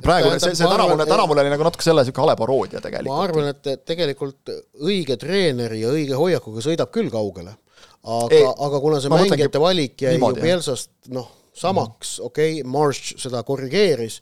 praegu 0.05 0.33
see, 0.37 0.55
see 0.59 0.67
ma 0.67 0.75
tänavune, 0.77 1.07
tänavune 1.09 1.45
oli 1.45 1.53
nagu 1.53 1.67
natuke 1.67 1.87
selle 1.87 2.05
niisugune 2.05 2.27
hale 2.27 2.37
paroodia 2.41 2.81
ma 2.81 2.85
tegelikult. 2.87 3.25
arvan, 3.25 3.51
et 3.55 3.85
tegelikult 3.89 4.53
õige 4.87 5.17
treeneri 5.21 5.83
ja 5.85 5.93
õige 5.95 6.19
hoiakuga 6.19 6.65
sõidab 6.65 6.93
küll 6.95 7.13
kaugele. 7.13 7.57
aga 8.01 8.43
aga 8.67 8.83
kuna 8.83 9.01
see 9.01 9.13
ma 9.13 9.23
mängijate 9.23 9.63
valik 9.63 10.07
jäi 10.07 10.17
ju. 10.19 10.35
Pielsast 10.41 10.93
noh, 11.15 11.29
samaks, 11.57 12.19
okei 12.25 12.61
okay,, 12.61 12.69
Marsh 12.71 13.17
seda 13.21 13.43
korrigeeris, 13.47 14.21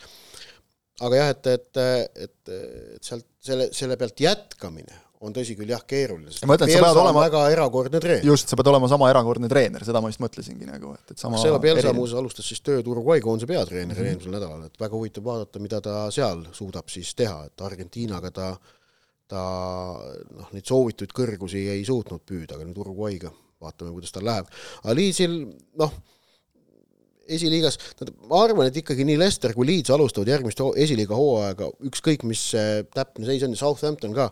aga 1.01 1.23
jah, 1.23 1.35
et, 1.35 1.53
et, 1.55 1.83
et, 2.27 2.55
et 2.57 3.05
sealt 3.05 3.27
selle, 3.49 3.69
selle 3.77 3.97
pealt 4.01 4.21
jätkamine 4.21 5.08
on 5.27 5.35
tõsi 5.35 5.57
küll 5.59 5.71
jah, 5.73 5.83
keeruline, 5.89 6.31
sest 6.31 6.47
Pielsa 6.47 6.93
on 6.93 7.01
olema- 7.03 7.25
väga 7.27 7.43
erakordne 7.51 8.01
treener. 8.03 8.27
just, 8.27 8.49
sa 8.49 8.57
pead 8.59 8.71
olema 8.71 8.89
sama 8.91 9.11
erakordne 9.11 9.51
treener, 9.51 9.85
seda 9.85 10.03
ma 10.05 10.13
just 10.13 10.23
mõtlesingi 10.23 10.69
nagu, 10.69 10.95
et, 10.95 11.15
et 11.15 11.19
sama 11.19 11.37
Marcelo 11.37 11.59
Pielsa 11.63 11.93
muuseas 11.97 12.21
alustas 12.21 12.47
siis 12.47 12.63
tööd 12.63 12.87
Uruguay 12.87 13.23
koondise 13.25 13.51
peatreenerina 13.51 13.95
mm 13.95 14.05
-hmm. 14.05 14.11
eelmisel 14.13 14.37
nädalal, 14.37 14.67
et 14.67 14.81
väga 14.81 14.95
huvitav 14.95 15.25
vaadata, 15.25 15.59
mida 15.59 15.81
ta 15.81 16.11
seal 16.15 16.47
suudab 16.53 16.89
siis 16.89 17.15
teha, 17.15 17.45
et 17.51 17.67
Argentiinaga 17.71 18.31
ta 18.31 18.57
ta 19.29 19.43
noh, 20.33 20.53
neid 20.53 20.65
soovitud 20.65 21.11
kõrgusi 21.13 21.67
ei 21.69 21.85
suutnud 21.85 22.23
püüda, 22.25 22.57
aga 22.57 22.65
nüüd 22.65 22.79
Uruguayga 22.81 23.33
vaatame, 23.61 23.93
kuidas 23.93 24.15
tal 24.15 24.25
läheb. 24.25 24.49
aga 24.83 24.95
Leedsil 24.97 25.35
noh, 25.77 25.93
esiliigas, 27.29 27.77
ma 28.31 28.41
arvan, 28.47 28.71
et 28.71 28.79
ikkagi 28.81 29.05
nii 29.05 29.19
Leicester 29.21 29.53
kui 29.57 29.69
Leeds 29.69 29.93
alustavad 29.93 30.31
järgmist 30.33 30.63
esiliiga 30.81 31.19
hooaega, 31.19 31.69
ükskõik 31.91 32.25
mis 32.29 32.47
see 32.55 32.87
täpne 32.95 33.29
seis 33.29 33.45
on 33.45 33.53
ja 33.53 33.61
Southampton 33.61 34.17
ka, 34.17 34.31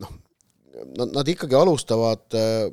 noh, 0.00 0.14
nad, 0.98 1.10
nad 1.14 1.30
ikkagi 1.30 1.56
alustavad 1.58 2.38
äh, 2.38 2.68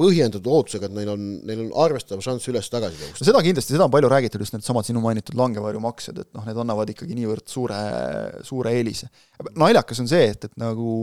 põhjendatud 0.00 0.48
ootusega, 0.48 0.88
et 0.88 0.96
neil 0.96 1.10
on, 1.12 1.24
neil 1.46 1.64
on 1.66 1.70
arvestatav 1.84 2.22
šanss 2.24 2.48
üles 2.52 2.70
tagasi 2.72 2.98
tõusta. 3.00 3.26
seda 3.28 3.42
kindlasti, 3.44 3.74
seda 3.74 3.86
on 3.86 3.92
palju 3.92 4.10
räägitud, 4.12 4.44
just 4.44 4.56
needsamad 4.56 4.88
sinu 4.88 5.02
mainitud 5.04 5.36
langevarjumaksed, 5.38 6.22
et 6.22 6.30
noh, 6.36 6.46
need 6.48 6.60
annavad 6.62 6.92
ikkagi 6.92 7.18
niivõrd 7.18 7.46
suure, 7.50 7.80
suure 8.46 8.72
eelise. 8.78 9.10
naljakas 9.50 10.00
on 10.04 10.10
see, 10.10 10.30
et, 10.32 10.48
et 10.48 10.56
nagu 10.60 10.94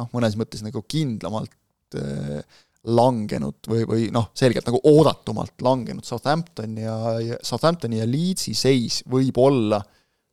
noh, 0.00 0.08
mõnes 0.14 0.38
mõttes 0.40 0.64
nagu 0.64 0.80
kindlamalt 0.88 1.98
äh, 2.00 2.62
langenud 2.86 3.68
või, 3.68 3.84
või 3.88 4.08
noh, 4.14 4.30
selgelt 4.38 4.68
nagu 4.68 4.80
oodatumalt 4.86 5.64
langenud 5.64 6.06
Southampton 6.06 6.76
ja, 6.78 6.96
ja 7.22 7.38
Southamptoni 7.44 8.00
ja 8.00 8.08
Leedsi 8.08 8.54
seis 8.56 9.02
võib 9.10 9.40
olla 9.42 9.80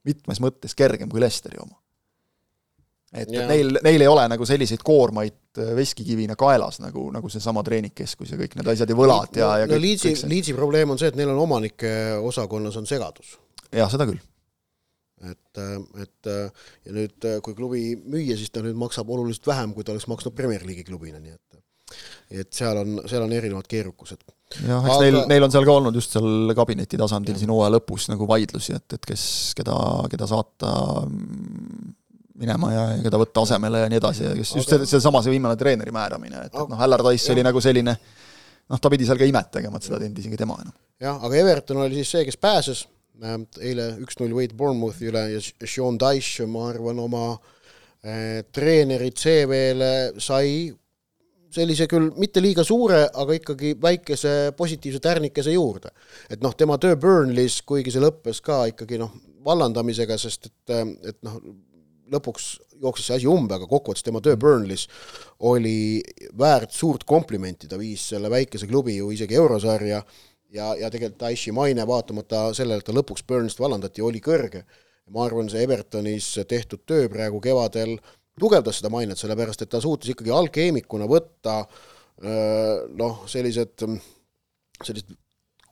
mitmes 0.08 0.40
mõttes 0.44 0.76
kergem 0.78 1.10
kui 1.10 1.24
Leicesteri 1.24 1.60
oma. 1.64 1.80
et, 3.14 3.30
et 3.30 3.48
neil, 3.50 3.78
neil 3.86 4.04
ei 4.04 4.10
ole 4.10 4.26
nagu 4.32 4.48
selliseid 4.48 4.84
koormaid 4.86 5.62
äh, 5.62 5.72
veskikivina 5.78 6.38
kaelas, 6.40 6.80
nagu, 6.84 7.06
nagu 7.14 7.32
seesama 7.32 7.64
treeningkeskus 7.66 8.34
ja 8.34 8.40
kõik 8.40 8.58
need 8.60 8.74
asjad 8.74 8.94
ja 8.94 8.98
võlad 8.98 9.40
ja, 9.40 9.50
ja 9.62 9.70
no 9.70 9.76
kõik, 9.76 9.86
Leedsi 9.88 10.12
kõik, 10.12 10.22
see. 10.24 10.32
Leedsi 10.34 10.58
probleem 10.58 10.94
on 10.94 11.02
see, 11.02 11.14
et 11.14 11.20
neil 11.20 11.34
on 11.34 11.42
omanike 11.46 11.94
osakonnas 12.22 12.78
on 12.82 12.90
segadus. 12.90 13.38
jah, 13.72 13.92
seda 13.92 14.08
küll. 14.10 14.22
et, 15.24 15.64
et 16.04 16.32
ja 16.32 16.96
nüüd, 17.00 17.30
kui 17.46 17.58
klubi 17.58 17.84
müüa, 18.02 18.38
siis 18.40 18.52
ta 18.54 18.66
nüüd 18.66 18.80
maksab 18.80 19.10
oluliselt 19.14 19.48
vähem, 19.54 19.76
kui 19.78 19.86
ta 19.86 19.96
oleks 19.96 20.10
maksnud 20.12 20.36
Premier 20.36 20.66
League'i 20.66 20.88
klubina, 20.88 21.22
nii 21.22 21.38
et 21.38 21.64
et 22.34 22.50
seal 22.56 22.78
on, 22.80 23.02
seal 23.10 23.26
on 23.26 23.34
erinevad 23.36 23.68
keerukused. 23.70 24.24
jah, 24.66 24.84
eks 24.86 24.96
Aga... 24.96 25.00
neil, 25.04 25.18
neil 25.30 25.46
on 25.46 25.54
seal 25.54 25.66
ka 25.68 25.76
olnud 25.80 25.98
just 25.98 26.16
seal 26.16 26.54
kabineti 26.58 27.00
tasandil 27.00 27.38
siin 27.40 27.52
hooaja 27.54 27.74
lõpus 27.76 28.08
nagu 28.12 28.28
vaidlusi, 28.30 28.76
et, 28.78 28.98
et 28.98 29.10
kes, 29.10 29.26
keda, 29.58 29.76
keda 30.12 30.30
saata 30.30 30.72
minema 32.40 32.72
ja, 32.74 32.84
keda 33.04 33.20
võtta 33.22 33.44
asemele 33.46 33.84
ja 33.84 33.92
nii 33.92 34.00
edasi 34.02 34.26
ja 34.26 34.34
kes 34.38 34.56
just 34.58 34.74
see, 34.74 34.90
seesama, 34.96 35.22
see 35.22 35.36
viimane 35.36 35.58
treeneri 35.60 35.94
määramine, 35.94 36.48
et, 36.48 36.54
et 36.54 36.72
noh, 36.72 36.82
Allardyce 36.86 37.34
oli 37.36 37.46
nagu 37.46 37.62
selline 37.62 37.94
noh, 37.94 38.82
ta 38.82 38.92
pidi 38.92 39.08
seal 39.08 39.20
ka 39.20 39.28
imet 39.30 39.52
tegema, 39.54 39.78
et 39.78 39.88
seda 39.88 40.00
ei 40.00 40.08
teinud 40.08 40.22
isegi 40.24 40.40
tema 40.40 40.58
enam. 40.62 40.76
jah, 41.04 41.20
aga 41.22 41.40
Everton 41.42 41.84
oli 41.86 42.02
siis 42.02 42.14
see, 42.16 42.28
kes 42.28 42.40
pääses, 42.42 42.86
eile 43.62 43.90
üks-null 44.04 44.34
võit 44.34 44.56
Bournemouthi 44.58 45.12
üle 45.12 45.28
ja 45.36 45.42
Sean 45.70 46.00
Dyche, 46.02 46.48
ma 46.50 46.70
arvan, 46.72 47.02
oma 47.04 47.26
eh, 47.34 48.42
treeneri 48.52 49.12
CV-le 49.14 49.92
sai 50.22 50.72
sellise 51.54 51.86
küll 51.90 52.10
mitte 52.18 52.42
liiga 52.42 52.64
suure, 52.66 53.04
aga 53.06 53.36
ikkagi 53.38 53.76
väikese 53.82 54.54
positiivse 54.58 55.02
tärnikese 55.04 55.54
juurde. 55.54 55.94
et 56.30 56.42
noh, 56.42 56.56
tema 56.58 56.80
töö 56.82 56.98
Burnleys, 56.98 57.62
kuigi 57.62 57.94
see 57.94 58.02
lõppes 58.02 58.42
ka 58.42 58.64
ikkagi 58.72 58.98
noh, 59.02 59.14
vallandamisega, 59.46 60.18
sest 60.18 60.50
et, 60.50 60.74
et 61.12 61.20
noh, 61.26 61.38
lõpuks 62.12 62.48
jooksis 62.84 63.08
see 63.08 63.18
asi 63.22 63.30
umbe, 63.30 63.56
aga 63.56 63.68
kokkuvõttes 63.70 64.04
tema 64.06 64.22
töö 64.24 64.38
Burnleys 64.40 64.88
oli 65.48 66.02
väärt 66.40 66.74
suurt 66.76 67.06
komplimenti, 67.08 67.70
ta 67.72 67.80
viis 67.80 68.04
selle 68.14 68.32
väikese 68.32 68.68
klubi 68.68 68.98
ju 68.98 69.12
isegi 69.16 69.38
eurosarja 69.40 70.02
ja, 70.54 70.74
ja 70.80 70.90
tegelikult 70.92 71.28
Aishi 71.30 71.54
maine, 71.56 71.86
vaatamata 71.88 72.50
sellele, 72.58 72.84
et 72.84 72.90
ta 72.90 72.96
lõpuks 72.96 73.26
Burnist 73.28 73.62
vallandati, 73.64 74.04
oli 74.04 74.22
kõrge. 74.24 74.66
ma 75.12 75.26
arvan, 75.26 75.50
see 75.52 75.64
Evertonis 75.66 76.30
tehtud 76.48 76.86
töö 76.88 77.10
praegu 77.12 77.42
kevadel 77.44 77.98
tugevdas 78.40 78.80
seda 78.80 78.90
mainet, 78.90 79.20
sellepärast 79.20 79.66
et 79.66 79.70
ta 79.70 79.82
suutis 79.84 80.14
ikkagi 80.14 80.32
alkeemikuna 80.32 81.08
võtta 81.10 81.58
noh, 82.24 83.26
sellised, 83.28 83.84
sellised 84.80 85.18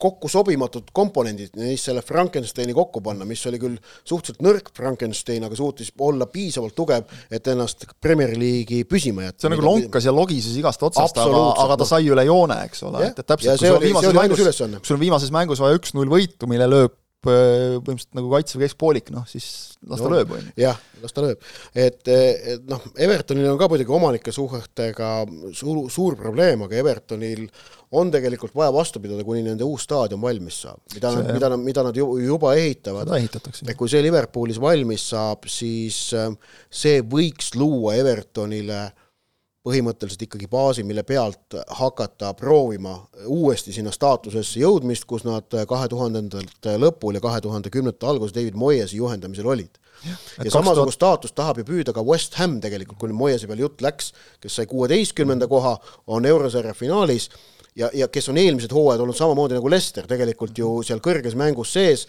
kokku 0.01 0.29
sobimatud 0.31 0.89
komponendid, 0.95 1.53
neist 1.59 1.89
selle 1.89 2.03
Frankensteini 2.05 2.73
kokku 2.77 3.03
panna, 3.05 3.27
mis 3.27 3.43
oli 3.49 3.59
küll 3.61 3.77
suhteliselt 4.07 4.41
nõrk 4.45 4.71
Frankenstein, 4.77 5.45
aga 5.47 5.57
suutis 5.57 5.91
olla 6.01 6.27
piisavalt 6.31 6.75
tugev, 6.77 7.05
et 7.31 7.51
ennast 7.53 7.85
Premier 8.01 8.33
League'i 8.37 8.85
püsima 8.89 9.27
jätta. 9.27 9.45
see 9.45 9.53
nagu 9.53 9.65
lonkas 9.65 10.07
ja 10.07 10.15
logises 10.15 10.57
igast 10.57 10.83
otsast, 10.89 11.21
aga, 11.21 11.43
aga 11.65 11.77
ta 11.81 11.89
sai 11.93 12.09
üle 12.09 12.25
joone, 12.27 12.57
eks 12.69 12.85
ole, 12.89 13.05
et, 13.11 13.21
et 13.21 13.27
täpselt, 13.33 13.61
kui 13.61 13.69
sul 13.69 13.77
on 13.77 13.85
viimases 13.85 14.17
mängus, 14.17 14.87
sul 14.87 14.97
on 14.97 15.05
viimases 15.05 15.35
mängus 15.35 15.61
vaja 15.63 15.77
üks-null 15.79 16.11
võitu, 16.11 16.49
mille 16.49 16.69
lööb 16.71 16.97
põhimõtteliselt 17.25 18.15
nagu 18.17 18.31
kaitseväe 18.31 18.67
keskpoolik, 18.67 19.11
noh 19.13 19.27
siis 19.29 19.45
las 19.85 20.01
ta 20.01 20.07
no, 20.07 20.15
lööb, 20.15 20.31
on 20.33 20.41
ju. 20.41 20.53
jah, 20.63 20.79
las 21.03 21.13
ta 21.13 21.23
lööb. 21.25 21.43
et, 21.77 21.99
et 22.09 22.63
noh, 22.69 22.81
Evertonil 23.05 23.49
on 23.51 23.59
ka 23.61 23.67
muidugi 23.71 23.93
omanike 23.93 24.33
suhetega 24.33 25.11
suur, 25.57 25.83
suur 25.93 26.17
probleem, 26.19 26.65
aga 26.65 26.79
Evertonil 26.81 27.45
on 27.97 28.11
tegelikult 28.13 28.55
vaja 28.57 28.71
vastu 28.73 29.01
pidada, 29.03 29.25
kuni 29.27 29.43
nende 29.45 29.67
uus 29.67 29.85
staadion 29.85 30.21
valmis 30.23 30.61
saab, 30.65 30.79
mida 30.95 31.11
see, 31.11 31.21
nad, 31.21 31.35
mida 31.35 31.51
nad, 31.53 31.63
mida 31.67 31.85
nad 31.89 32.01
juba 32.01 32.55
ehitavad. 32.57 33.13
et 33.13 33.77
kui 33.77 33.91
see 33.91 34.01
Liverpoolis 34.05 34.61
valmis 34.63 35.05
saab, 35.13 35.45
siis 35.51 36.07
äh, 36.17 36.31
see 36.71 37.03
võiks 37.05 37.53
luua 37.59 37.97
Evertonile 38.01 38.87
põhimõtteliselt 39.65 40.25
ikkagi 40.25 40.47
baasi, 40.49 40.83
mille 40.87 41.03
pealt 41.05 41.55
hakata 41.77 42.33
proovima 42.37 42.95
uuesti 43.29 43.73
sinna 43.75 43.93
staatusesse 43.93 44.59
jõudmist, 44.63 45.05
kus 45.09 45.25
nad 45.27 45.53
kahe 45.69 45.89
tuhandendate 45.91 46.77
lõpul 46.81 47.19
ja 47.19 47.21
kahe 47.21 47.41
tuhande 47.45 47.69
kümnendate 47.73 48.09
alguses 48.09 48.33
David 48.33 48.57
Moyesi 48.57 48.97
juhendamisel 48.97 49.45
olid. 49.45 49.77
ja, 50.05 50.17
ja 50.43 50.51
samasugust 50.51 50.97
2000... 50.97 50.97
staatust 50.97 51.35
tahab 51.37 51.61
ju 51.61 51.67
püüda 51.67 51.93
ka 51.93 52.01
West 52.01 52.39
Ham 52.41 52.57
tegelikult, 52.61 52.97
kuni 53.03 53.13
Moyesi 53.13 53.47
peal 53.47 53.61
jutt 53.61 53.85
läks, 53.85 54.13
kes 54.41 54.55
sai 54.57 54.65
kuueteistkümnenda 54.65 55.47
koha, 55.47 55.77
on 56.07 56.25
eurosarja 56.25 56.73
finaalis 56.73 57.29
ja, 57.75 57.91
ja 57.93 58.07
kes 58.07 58.29
on 58.29 58.41
eelmised 58.41 58.73
hooajad 58.73 59.05
olnud 59.05 59.17
samamoodi 59.17 59.59
nagu 59.59 59.69
Lester 59.69 60.09
tegelikult 60.09 60.57
ju 60.57 60.79
seal 60.87 61.03
kõrges 61.05 61.37
mängus 61.37 61.73
sees, 61.77 62.07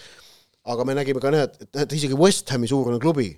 aga 0.64 0.86
me 0.88 0.96
nägime 0.96 1.20
ka, 1.20 1.34
näed, 1.34 1.60
et 1.84 1.92
isegi 1.92 2.16
West 2.16 2.48
Hami 2.54 2.70
suurune 2.70 3.00
klubi, 3.02 3.28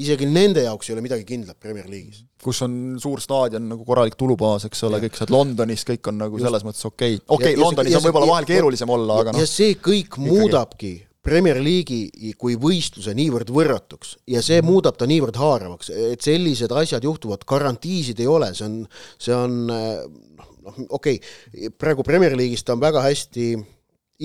isegi 0.00 0.26
nende 0.28 0.64
jaoks 0.64 0.88
ei 0.88 0.94
ole 0.96 1.04
midagi 1.04 1.24
kindlat 1.28 1.58
Premier 1.60 1.88
League'is. 1.90 2.22
kus 2.42 2.62
on 2.64 2.96
suur 3.02 3.20
staadion 3.20 3.66
nagu 3.74 3.84
korralik 3.86 4.16
tulubaas, 4.18 4.64
eks 4.68 4.86
ole, 4.88 5.02
kõik 5.04 5.18
saad 5.18 5.32
Londonis, 5.34 5.84
kõik 5.88 6.08
on 6.08 6.20
nagu 6.24 6.38
Just. 6.38 6.48
selles 6.48 6.66
mõttes 6.66 6.86
okei 6.88 7.18
okay., 7.18 7.26
okei 7.28 7.52
okay,, 7.52 7.60
Londonis 7.60 7.94
ja, 7.94 8.00
on 8.00 8.06
võib-olla 8.06 8.30
vahel 8.32 8.48
keerulisem 8.48 8.92
olla, 8.92 9.18
aga 9.20 9.34
noh. 9.34 9.42
ja 9.42 9.50
see 9.50 9.76
kõik 9.76 10.14
ikkagi. 10.14 10.28
muudabki 10.30 10.92
Premier 11.22 11.60
League'i 11.62 12.32
kui 12.40 12.56
võistluse 12.58 13.12
niivõrd 13.14 13.52
võrratuks 13.54 14.16
ja 14.32 14.40
see 14.42 14.58
mm. 14.58 14.70
muudab 14.72 14.96
ta 14.98 15.06
niivõrd 15.06 15.36
haaravaks, 15.38 15.92
et 16.14 16.24
sellised 16.24 16.72
asjad 16.74 17.04
juhtuvad, 17.06 17.44
garantiisid 17.46 18.24
ei 18.24 18.30
ole, 18.30 18.50
see 18.58 18.66
on, 18.66 18.80
see 19.20 19.36
on 19.36 19.60
noh, 19.68 20.82
okei 20.88 21.20
okay,, 21.20 21.70
praegu 21.78 22.06
Premier 22.06 22.34
League'is 22.38 22.64
ta 22.64 22.74
on 22.74 22.82
väga 22.82 23.04
hästi 23.04 23.52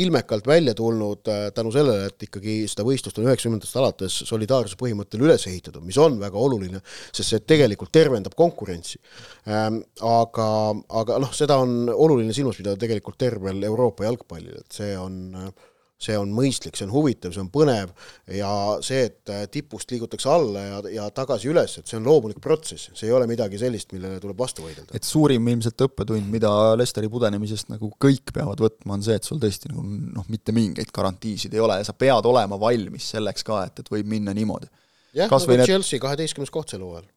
ilmekalt 0.03 0.47
välja 0.47 0.73
tulnud 0.77 1.29
äh, 1.31 1.47
tänu 1.55 1.71
sellele, 1.73 2.09
et 2.11 2.27
ikkagi 2.27 2.59
seda 2.69 2.85
võistlust 2.87 3.19
on 3.19 3.27
üheksakümnendatest 3.27 3.79
alates 3.81 4.17
solidaarsuse 4.29 4.79
põhimõttel 4.79 5.23
üles 5.25 5.47
ehitatud, 5.49 5.85
mis 5.87 5.99
on 6.01 6.19
väga 6.21 6.41
oluline, 6.41 6.81
sest 7.11 7.33
see 7.33 7.45
tegelikult 7.53 7.93
tervendab 7.95 8.37
konkurentsi 8.37 8.99
ähm,. 9.47 9.81
aga, 10.03 10.49
aga 11.01 11.17
noh, 11.23 11.33
seda 11.35 11.59
on 11.63 11.89
oluline 11.93 12.35
silmas 12.35 12.59
pidada 12.59 12.79
tegelikult 12.81 13.17
tervel 13.21 13.63
Euroopa 13.67 14.07
jalgpallil, 14.07 14.61
et 14.61 14.79
see 14.81 14.93
on 14.99 15.19
äh, 15.37 15.49
see 16.01 16.17
on 16.17 16.29
mõistlik, 16.33 16.77
see 16.77 16.85
on 16.85 16.93
huvitav, 16.93 17.33
see 17.33 17.41
on 17.41 17.49
põnev 17.53 17.89
ja 18.37 18.49
see, 18.85 19.07
et 19.09 19.31
äh, 19.33 19.45
tipust 19.51 19.89
liigutakse 19.91 20.29
alla 20.29 20.61
ja, 20.61 20.81
ja 20.93 21.07
tagasi 21.13 21.49
üles, 21.49 21.73
et 21.79 21.89
see 21.89 21.97
on 21.97 22.05
loomulik 22.05 22.39
protsess, 22.43 22.91
see 22.93 23.09
ei 23.09 23.15
ole 23.17 23.25
midagi 23.29 23.57
sellist, 23.61 23.89
millele 23.95 24.21
tuleb 24.21 24.37
vastu 24.37 24.65
võidelda. 24.67 24.93
et 24.93 25.07
suurim 25.07 25.49
ilmselt 25.53 25.87
õppetund, 25.87 26.29
mida 26.33 26.51
Lesteri 26.77 27.09
pudenemisest 27.09 27.73
nagu 27.73 27.89
kõik 28.05 28.33
peavad 28.35 28.61
võtma, 28.61 28.99
on 28.99 29.05
see, 29.09 29.17
et 29.17 29.25
sul 29.25 29.41
tõesti 29.41 29.73
nagu 29.73 29.85
noh, 29.87 30.29
mitte 30.33 30.53
mingeid 30.55 30.93
garantiisid 30.93 31.57
ei 31.57 31.65
ole 31.65 31.81
ja 31.81 31.89
sa 31.89 31.97
pead 31.97 32.29
olema 32.29 32.61
valmis 32.61 33.09
selleks 33.15 33.47
ka, 33.47 33.65
et, 33.65 33.81
et 33.81 33.93
võib 33.97 34.13
minna 34.13 34.37
niimoodi. 34.37 34.69
jah, 35.17 35.33
nagu 35.33 35.53
need... 35.55 35.65
Chelsea 35.65 36.03
kaheteistkümnes 36.03 36.53
koht 36.53 36.75
sel 36.75 36.85
hooajal. 36.85 37.09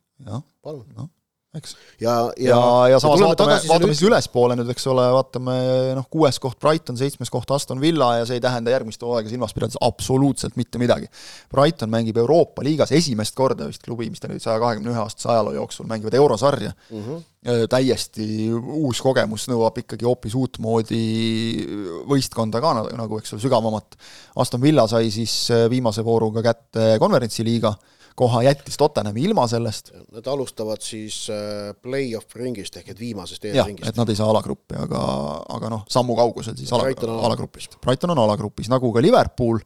palun 0.64 0.88
no 0.96 1.10
eks. 1.58 1.74
ja, 2.00 2.14
ja, 2.36 2.56
ja, 2.56 2.88
ja 2.92 3.00
samas 3.02 3.22
vaatame, 3.24 3.56
vaatame 3.68 3.94
siis 3.94 4.06
ülespoole 4.06 4.56
nüüd, 4.58 4.70
eks 4.74 4.86
ole, 4.92 5.06
vaatame 5.14 5.56
noh, 5.98 6.06
kuues 6.12 6.38
koht 6.42 6.60
Brighton, 6.62 6.98
seitsmes 7.00 7.32
koht 7.32 7.50
Aston 7.54 7.82
Villa 7.82 8.12
ja 8.20 8.28
see 8.28 8.38
ei 8.38 8.44
tähenda 8.44 8.74
järgmist 8.74 9.02
hooaega 9.02 9.32
silmas 9.32 9.54
pidades 9.56 9.78
absoluutselt 9.84 10.58
mitte 10.60 10.78
midagi. 10.82 11.10
Brighton 11.52 11.90
mängib 11.92 12.20
Euroopa 12.22 12.64
liigas 12.66 12.94
esimest 12.96 13.34
korda 13.38 13.68
vist 13.70 13.82
klubi, 13.86 14.10
mis 14.12 14.22
ta 14.22 14.30
nüüd 14.30 14.42
saja 14.42 14.60
kahekümne 14.62 14.94
ühe 14.94 15.02
aastase 15.02 15.32
ajaloo 15.34 15.56
jooksul 15.58 15.90
mängivad 15.90 16.18
eurosarja 16.22 16.74
mm. 16.90 17.04
-hmm 17.04 17.26
täiesti 17.40 18.50
uus 18.52 18.98
kogemus, 19.00 19.46
nõuab 19.48 19.78
ikkagi 19.80 20.04
hoopis 20.04 20.34
uutmoodi 20.36 21.04
võistkonda 22.10 22.60
ka 22.60 22.74
nagu, 22.84 23.16
eks 23.16 23.32
ole, 23.32 23.40
sügavamat. 23.40 23.96
Aston 24.42 24.60
Villa 24.60 24.84
sai 24.90 25.08
siis 25.14 25.46
viimase 25.72 26.04
vooruga 26.04 26.44
kätte 26.44 26.98
konverentsiliiga 27.00 27.72
koha 28.20 28.42
jättis 28.42 28.76
Tottenhami 28.76 29.22
ilma 29.28 29.46
sellest. 29.48 29.92
Nad 30.12 30.26
alustavad 30.28 30.82
siis 30.84 31.22
äh, 31.32 31.70
play-off 31.82 32.36
ringist 32.36 32.76
ehk 32.80 32.92
et 32.94 33.00
viimasest 33.00 33.46
eelringist. 33.48 33.88
et 33.88 34.00
nad 34.00 34.12
ei 34.12 34.18
saa 34.18 34.28
alagruppi, 34.32 34.76
aga, 34.80 35.00
aga 35.56 35.70
noh, 35.72 35.86
sammu 35.90 36.16
kaugusel 36.18 36.58
siis 36.58 36.72
ala, 36.76 36.90
alagrupist. 37.16 37.78
Brighton 37.84 38.12
on 38.14 38.20
alagrupis, 38.26 38.68
nagu 38.72 38.92
ka 38.92 39.04
Liverpool, 39.04 39.62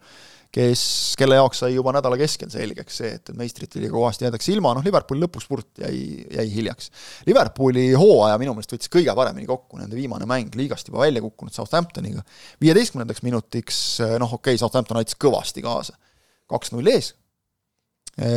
kes, 0.55 0.83
kelle 1.19 1.38
jaoks 1.38 1.64
sai 1.64 1.73
juba 1.75 1.93
nädala 1.97 2.19
keskel 2.21 2.51
selgeks 2.53 3.01
see, 3.01 3.11
et 3.19 3.33
meistrite 3.38 3.81
liiga 3.83 3.95
kohast 3.97 4.23
jäädakse 4.23 4.53
ilma, 4.55 4.75
noh 4.77 4.87
Liverpooli 4.87 5.25
lõpuspurt 5.25 5.83
jäi, 5.83 6.23
jäi 6.37 6.47
hiljaks. 6.53 6.90
Liverpooli 7.29 7.88
hooaja 7.99 8.38
minu 8.40 8.55
meelest 8.55 8.77
võttis 8.77 8.93
kõige 8.93 9.17
paremini 9.19 9.49
kokku 9.51 9.81
nende 9.81 9.99
viimane 9.99 10.29
mäng, 10.31 10.55
liigast 10.59 10.90
juba 10.90 11.03
välja 11.03 11.25
kukkunud 11.25 11.55
Southamptoniga. 11.55 12.23
viieteistkümnendaks 12.62 13.25
minutiks 13.27 13.83
noh, 14.01 14.38
okei 14.38 14.55
okay,, 14.55 14.62
Southampton 14.62 15.01
aitas 15.03 15.19
kõvasti 15.19 15.64
kaasa, 15.64 15.99
kaks-null 16.51 16.95
ees 16.95 17.14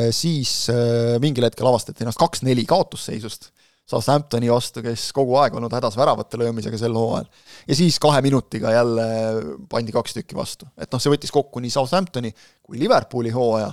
siis 0.10 0.52
äh, 0.74 1.20
mingil 1.22 1.46
hetkel 1.46 1.68
avastati 1.70 2.02
ennast 2.02 2.18
kaks-neli 2.18 2.64
kaotusseisust 2.66 3.52
Southamptoni 3.88 4.50
vastu, 4.52 4.82
kes 4.84 5.10
kogu 5.16 5.38
aeg 5.40 5.56
olnud 5.56 5.72
hädas 5.72 5.96
väravate 5.96 6.40
löömisega 6.40 6.80
sel 6.80 6.96
hooajal. 6.98 7.28
ja 7.68 7.76
siis 7.76 8.00
kahe 8.04 8.22
minutiga 8.26 8.74
jälle 8.76 9.06
pandi 9.72 9.96
kaks 9.96 10.18
tükki 10.18 10.36
vastu. 10.36 10.68
et 10.78 10.92
noh, 10.92 11.02
see 11.02 11.14
võttis 11.14 11.32
kokku 11.32 11.64
nii 11.64 11.72
Southamptoni 11.72 12.34
kui 12.62 12.82
Liverpooli 12.82 13.32
hooaja, 13.32 13.72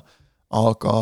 aga, 0.54 0.94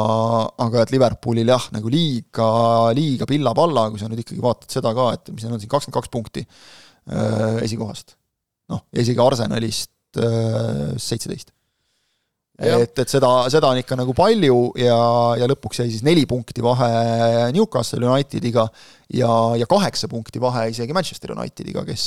aga 0.64 0.84
et 0.86 0.94
Liverpoolil 0.94 1.52
jah, 1.52 1.68
nagu 1.76 1.92
liiga, 1.92 2.48
liiga 2.96 3.28
pilla-palla, 3.28 3.90
kui 3.92 4.00
sa 4.00 4.08
nüüd 4.08 4.24
ikkagi 4.24 4.44
vaatad 4.44 4.78
seda 4.78 4.94
ka, 4.96 5.10
et 5.18 5.32
mis 5.34 5.44
neil 5.44 5.58
on 5.58 5.62
siin 5.62 5.72
kakskümmend 5.72 6.00
kaks 6.00 6.12
punkti 6.12 6.46
äh, 6.46 7.60
esikohast. 7.66 8.16
noh, 8.72 8.86
ja 8.96 9.04
isegi 9.04 9.20
Arsenalist 9.20 10.22
äh, 10.22 10.94
seitseteist 10.96 11.52
et, 12.62 12.98
et 13.02 13.08
seda, 13.10 13.30
seda 13.52 13.72
on 13.72 13.80
ikka 13.80 13.98
nagu 13.98 14.14
palju 14.16 14.58
ja, 14.80 14.98
ja 15.40 15.48
lõpuks 15.50 15.82
jäi 15.82 15.90
siis 15.90 16.04
neli 16.06 16.26
punkti 16.30 16.64
vahe 16.64 17.50
Newcastle 17.54 18.06
Unitediga 18.06 18.66
ja, 19.12 19.32
ja 19.58 19.68
kaheksa 19.70 20.10
punkti 20.12 20.42
vahe 20.42 20.68
isegi 20.72 20.94
Manchester 20.96 21.34
Unitediga, 21.36 21.84
kes 21.88 22.06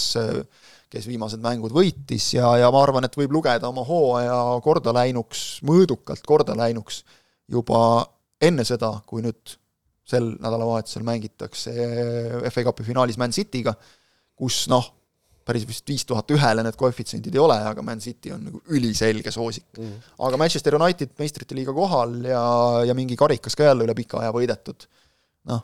kes 0.96 1.08
viimased 1.10 1.42
mängud 1.44 1.74
võitis 1.76 2.30
ja, 2.38 2.48
ja 2.62 2.70
ma 2.72 2.82
arvan, 2.86 3.08
et 3.08 3.18
võib 3.18 3.34
lugeda 3.36 3.68
oma 3.68 3.84
hooaja 3.86 4.38
korda 4.64 4.94
läinuks, 4.96 5.46
mõõdukalt 5.68 6.24
korda 6.28 6.56
läinuks 6.58 7.02
juba 7.52 8.06
enne 8.44 8.66
seda, 8.68 8.92
kui 9.08 9.24
nüüd 9.26 9.58
sel 10.06 10.36
nädalavahetusel 10.38 11.06
mängitakse 11.06 11.74
FA 12.52 12.66
Cupi 12.68 12.86
finaalis 12.86 13.18
Man 13.18 13.34
Cityga, 13.34 13.74
kus 14.38 14.66
noh, 14.72 14.92
päris 15.46 15.68
vist 15.70 15.88
viis 15.90 16.06
tuhat 16.10 16.32
ühele 16.34 16.64
need 16.66 16.78
koefitsiendid 16.80 17.36
ei 17.36 17.42
ole, 17.42 17.58
aga 17.70 17.84
Man 17.86 18.02
City 18.02 18.34
on 18.34 18.48
nagu 18.50 18.62
üliselge 18.74 19.32
soosik 19.32 19.68
mm. 19.78 19.84
-hmm. 19.84 20.14
aga 20.28 20.40
Manchester 20.42 20.78
United 20.80 21.14
meistrite 21.22 21.58
liiga 21.58 21.74
kohal 21.74 22.18
ja, 22.26 22.46
ja 22.90 22.98
mingi 22.98 23.18
karikas 23.20 23.56
ka 23.56 23.70
jälle 23.70 23.86
üle 23.86 23.96
pika 23.98 24.22
aja 24.24 24.34
võidetud, 24.36 24.88
noh, 25.52 25.62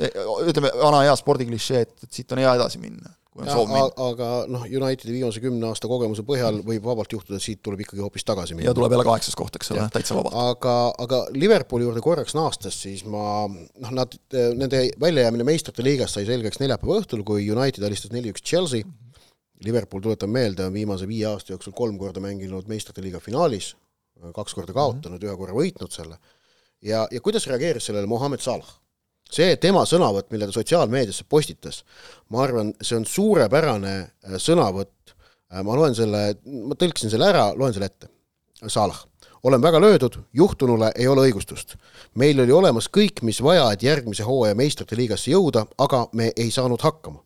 ütleme, 0.00 0.72
vana 0.82 1.04
hea 1.06 1.14
spordiklišee, 1.16 1.84
et, 1.86 1.94
et 2.02 2.12
siit 2.12 2.32
on 2.34 2.42
hea 2.42 2.56
edasi 2.58 2.82
minna 2.82 3.14
aga 3.44 4.28
noh, 4.48 4.64
Unitedi 4.64 5.12
viimase 5.12 5.40
kümne 5.44 5.68
aasta 5.68 5.88
kogemuse 5.90 6.24
põhjal 6.26 6.62
võib 6.66 6.84
vabalt 6.86 7.12
juhtuda, 7.12 7.36
et 7.36 7.44
siit 7.44 7.60
tuleb 7.64 7.82
ikkagi 7.84 8.02
hoopis 8.04 8.24
tagasi 8.24 8.56
minna. 8.56 8.70
ja 8.70 8.74
tuleb 8.76 8.94
jälle 8.94 9.04
kaheksas 9.06 9.36
koht, 9.38 9.58
eks 9.58 9.72
ole, 9.74 9.86
täitsa 9.92 10.16
vabalt. 10.16 10.36
aga, 10.40 10.76
aga 11.04 11.22
Liverpooli 11.36 11.84
juurde 11.84 12.02
korraks 12.04 12.36
naastes, 12.38 12.78
siis 12.86 13.04
ma 13.04 13.46
noh, 13.48 13.92
nad, 13.98 14.16
nende 14.32 14.86
väljajäämine 15.02 15.46
meistrite 15.48 15.84
liigast 15.84 16.16
sai 16.16 16.24
selgeks 16.28 16.62
neljapäeva 16.62 17.00
õhtul, 17.02 17.26
kui 17.28 17.44
United 17.52 17.84
alistas 17.86 18.14
neli-üks 18.14 18.44
Chelsea. 18.44 18.86
Liverpool, 19.64 20.02
tuletan 20.04 20.28
meelde, 20.28 20.66
on 20.68 20.74
viimase 20.74 21.06
viie 21.08 21.24
aasta 21.30 21.54
jooksul 21.54 21.72
kolm 21.72 21.96
korda 21.96 22.20
mänginud 22.20 22.66
meistrite 22.68 23.00
liiga 23.00 23.22
finaalis, 23.24 23.70
kaks 24.36 24.52
korda 24.54 24.74
kaotanud 24.76 25.16
mm, 25.16 25.22
-hmm. 25.22 25.30
ühe 25.30 25.36
korra 25.36 25.54
võitnud 25.56 25.92
selle. 25.92 26.18
ja, 26.82 27.06
ja 27.10 27.20
kuidas 27.20 27.46
reageeris 27.48 27.88
sellele 27.88 28.06
Mohammed 28.06 28.40
Salah? 28.44 28.74
See 29.32 29.56
tema 29.62 29.84
sõnavõtt, 29.88 30.30
mille 30.30 30.48
ta 30.48 30.54
sotsiaalmeediasse 30.54 31.26
postitas, 31.28 31.82
ma 32.30 32.44
arvan, 32.44 32.72
see 32.80 32.98
on 32.98 33.06
suurepärane 33.08 33.94
äh, 33.98 34.38
sõnavõtt, 34.42 35.14
äh, 35.52 35.62
ma 35.66 35.76
loen 35.78 35.96
selle, 35.98 36.22
ma 36.44 36.78
tõlkisin 36.78 37.12
selle 37.12 37.30
ära, 37.32 37.50
loen 37.56 37.74
selle 37.74 37.90
ette. 37.90 38.10
Salah, 38.72 38.96
olen 39.44 39.60
väga 39.62 39.80
löödud, 39.82 40.16
juhtunule 40.32 40.88
ei 40.96 41.08
ole 41.08 41.26
õigustust. 41.28 41.76
meil 42.14 42.40
oli 42.40 42.52
olemas 42.52 42.88
kõik, 42.88 43.22
mis 43.22 43.42
vaja, 43.42 43.68
et 43.72 43.82
järgmise 43.82 44.24
hooaja 44.24 44.54
meistrite 44.54 44.96
liigasse 44.96 45.30
jõuda, 45.30 45.66
aga 45.78 46.06
me 46.12 46.32
ei 46.36 46.50
saanud 46.50 46.80
hakkama. 46.80 47.22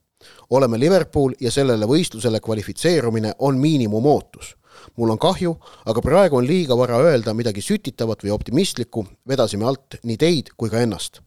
oleme 0.50 0.78
Liverpool 0.78 1.32
ja 1.40 1.50
sellele 1.50 1.86
võistlusele 1.86 2.40
kvalifitseerumine 2.40 3.32
on 3.38 3.58
miinimumootus 3.58 4.56
mul 4.96 5.10
on 5.10 5.18
kahju, 5.18 5.56
aga 5.86 6.00
praegu 6.00 6.36
on 6.36 6.46
liiga 6.46 6.76
vara 6.76 6.98
öelda 6.98 7.34
midagi 7.34 7.60
sütitavat 7.60 8.24
või 8.24 8.30
optimistlikku, 8.30 9.06
vedasime 9.28 9.64
alt 9.64 10.00
nii 10.02 10.16
teid 10.16 10.52
kui 10.56 10.70
ka 10.70 10.80
ennast 10.80 11.20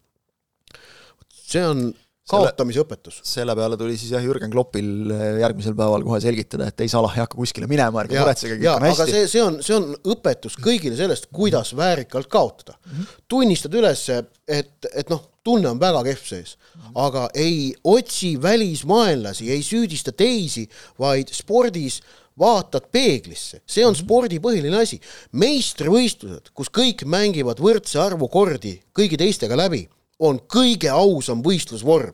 see 1.53 1.65
on 1.67 1.85
kaotamise 2.29 2.79
õpetus. 2.83 3.19
selle 3.27 3.55
peale 3.57 3.77
tuli 3.79 3.97
siis 3.99 4.13
jah, 4.15 4.23
Jürgen 4.23 4.51
Kloppil 4.53 5.11
eh, 5.11 5.23
järgmisel 5.41 5.75
päeval 5.77 6.05
kohe 6.07 6.21
selgitada, 6.23 6.69
et 6.71 6.85
ei, 6.85 6.91
Salah 6.91 7.17
ei 7.17 7.23
hakka 7.25 7.39
kuskile 7.39 7.67
minema, 7.69 8.05
ärge 8.05 8.19
muretsege, 8.19 8.59
kõik 8.61 8.69
on 8.71 8.87
hästi. 8.87 9.03
aga 9.03 9.11
see, 9.11 9.27
see 9.31 9.43
on, 9.43 9.59
see 9.65 9.75
on 9.75 9.89
õpetus 10.15 10.55
kõigile 10.63 10.95
sellest, 10.99 11.27
kuidas 11.35 11.73
väärikalt 11.77 12.31
kaotada 12.31 12.77
mm. 12.77 12.93
-hmm. 12.95 13.21
tunnistad 13.27 13.75
üles, 13.75 14.05
et, 14.47 14.73
et 14.93 15.11
noh, 15.11 15.23
tunne 15.43 15.73
on 15.73 15.81
väga 15.81 16.05
kehv 16.07 16.23
sees 16.29 16.55
aga 16.95 17.29
ei 17.33 17.73
otsi 17.83 18.35
välismaenlasi, 18.41 19.49
ei 19.51 19.63
süüdista 19.63 20.11
teisi, 20.11 20.67
vaid 20.99 21.31
spordis 21.33 22.01
vaatad 22.39 22.87
peeglisse, 22.91 23.61
see 23.65 23.85
on 23.85 23.93
mhm. 23.93 24.05
spordi 24.05 24.39
põhiline 24.41 24.79
asi. 24.79 24.99
meistrivõistlused, 25.37 26.49
kus 26.53 26.71
kõik 26.73 27.05
mängivad 27.05 27.61
võrdse 27.61 27.99
arvu 28.01 28.29
kordi 28.31 28.79
kõigi 28.95 29.19
teistega 29.21 29.57
läbi 29.59 29.83
on 30.19 30.43
kõige 30.49 30.89
ausam 30.89 31.41
võistlusvorm. 31.43 32.13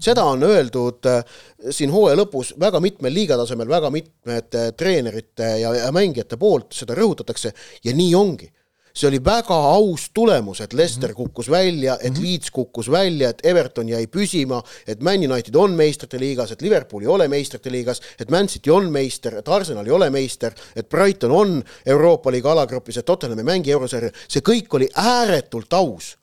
seda 0.00 0.24
on 0.28 0.42
öeldud 0.44 1.06
äh, 1.08 1.24
siin 1.70 1.90
hooaja 1.90 2.16
lõpus 2.16 2.52
väga 2.60 2.80
mitmel 2.80 3.14
liigatasemel, 3.14 3.68
väga 3.68 3.90
mitmete 3.90 4.72
treenerite 4.76 5.58
ja, 5.62 5.74
ja 5.74 5.92
mängijate 5.92 6.36
poolt, 6.36 6.72
seda 6.76 6.94
rõhutatakse 6.94 7.52
ja 7.84 7.94
nii 7.96 8.14
ongi 8.14 8.52
see 8.98 9.06
oli 9.08 9.20
väga 9.22 9.54
aus 9.54 10.08
tulemus, 10.14 10.60
et 10.60 10.72
Leicester 10.72 11.12
mhm. 11.12 11.16
kukkus 11.16 11.50
välja, 11.50 11.96
et 12.02 12.12
mhm. 12.12 12.22
Leeds 12.22 12.50
kukkus 12.50 12.90
välja, 12.90 13.30
et 13.30 13.44
Everton 13.46 13.88
jäi 13.88 14.06
püsima, 14.10 14.60
et 14.86 15.02
Man 15.02 15.22
United 15.22 15.54
on 15.54 15.76
meistrite 15.78 16.18
liigas, 16.18 16.52
et 16.52 16.62
Liverpool 16.62 17.06
ei 17.06 17.12
ole 17.14 17.28
meistrite 17.28 17.70
liigas, 17.70 18.02
et 18.18 18.30
Man 18.30 18.48
City 18.48 18.70
on 18.74 18.90
meister, 18.92 19.38
et 19.38 19.48
Arsenal 19.48 19.86
ei 19.86 19.94
ole 19.94 20.10
meister, 20.10 20.54
et 20.76 20.88
Brighton 20.88 21.34
on 21.34 21.58
Euroopa 21.86 22.32
liiga 22.34 22.52
alagrupis, 22.52 22.98
et 22.98 23.06
Tottenham 23.06 23.38
ei 23.38 23.46
mängi 23.46 23.74
eurosarja, 23.76 24.10
see 24.26 24.42
kõik 24.42 24.74
oli 24.80 24.90
ääretult 24.94 25.78
aus 25.78 26.16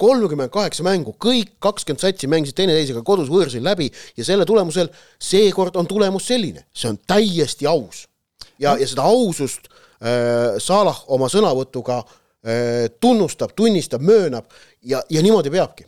kolmkümmend 0.00 0.52
kaheksa 0.52 0.84
mängu, 0.86 1.14
kõik 1.20 1.56
kakskümmend 1.62 2.02
satsi 2.02 2.28
mängisid 2.30 2.56
teineteisega 2.58 3.02
kodus 3.06 3.30
võõrsil 3.32 3.64
läbi 3.64 3.88
ja 4.16 4.26
selle 4.26 4.46
tulemusel 4.48 4.90
seekord 5.22 5.76
on 5.80 5.88
tulemus 5.88 6.28
selline, 6.28 6.66
see 6.76 6.90
on 6.92 7.00
täiesti 7.08 7.68
aus. 7.70 8.06
ja, 8.58 8.76
ja 8.76 8.86
seda 8.86 9.04
ausust 9.08 9.68
äh, 9.68 10.56
Salah 10.62 11.02
oma 11.12 11.28
sõnavõtuga 11.32 12.00
äh, 12.02 12.86
tunnustab, 13.00 13.56
tunnistab, 13.56 14.04
möönab 14.04 14.50
ja, 14.82 15.02
ja 15.10 15.22
niimoodi 15.22 15.50
peabki. 15.50 15.86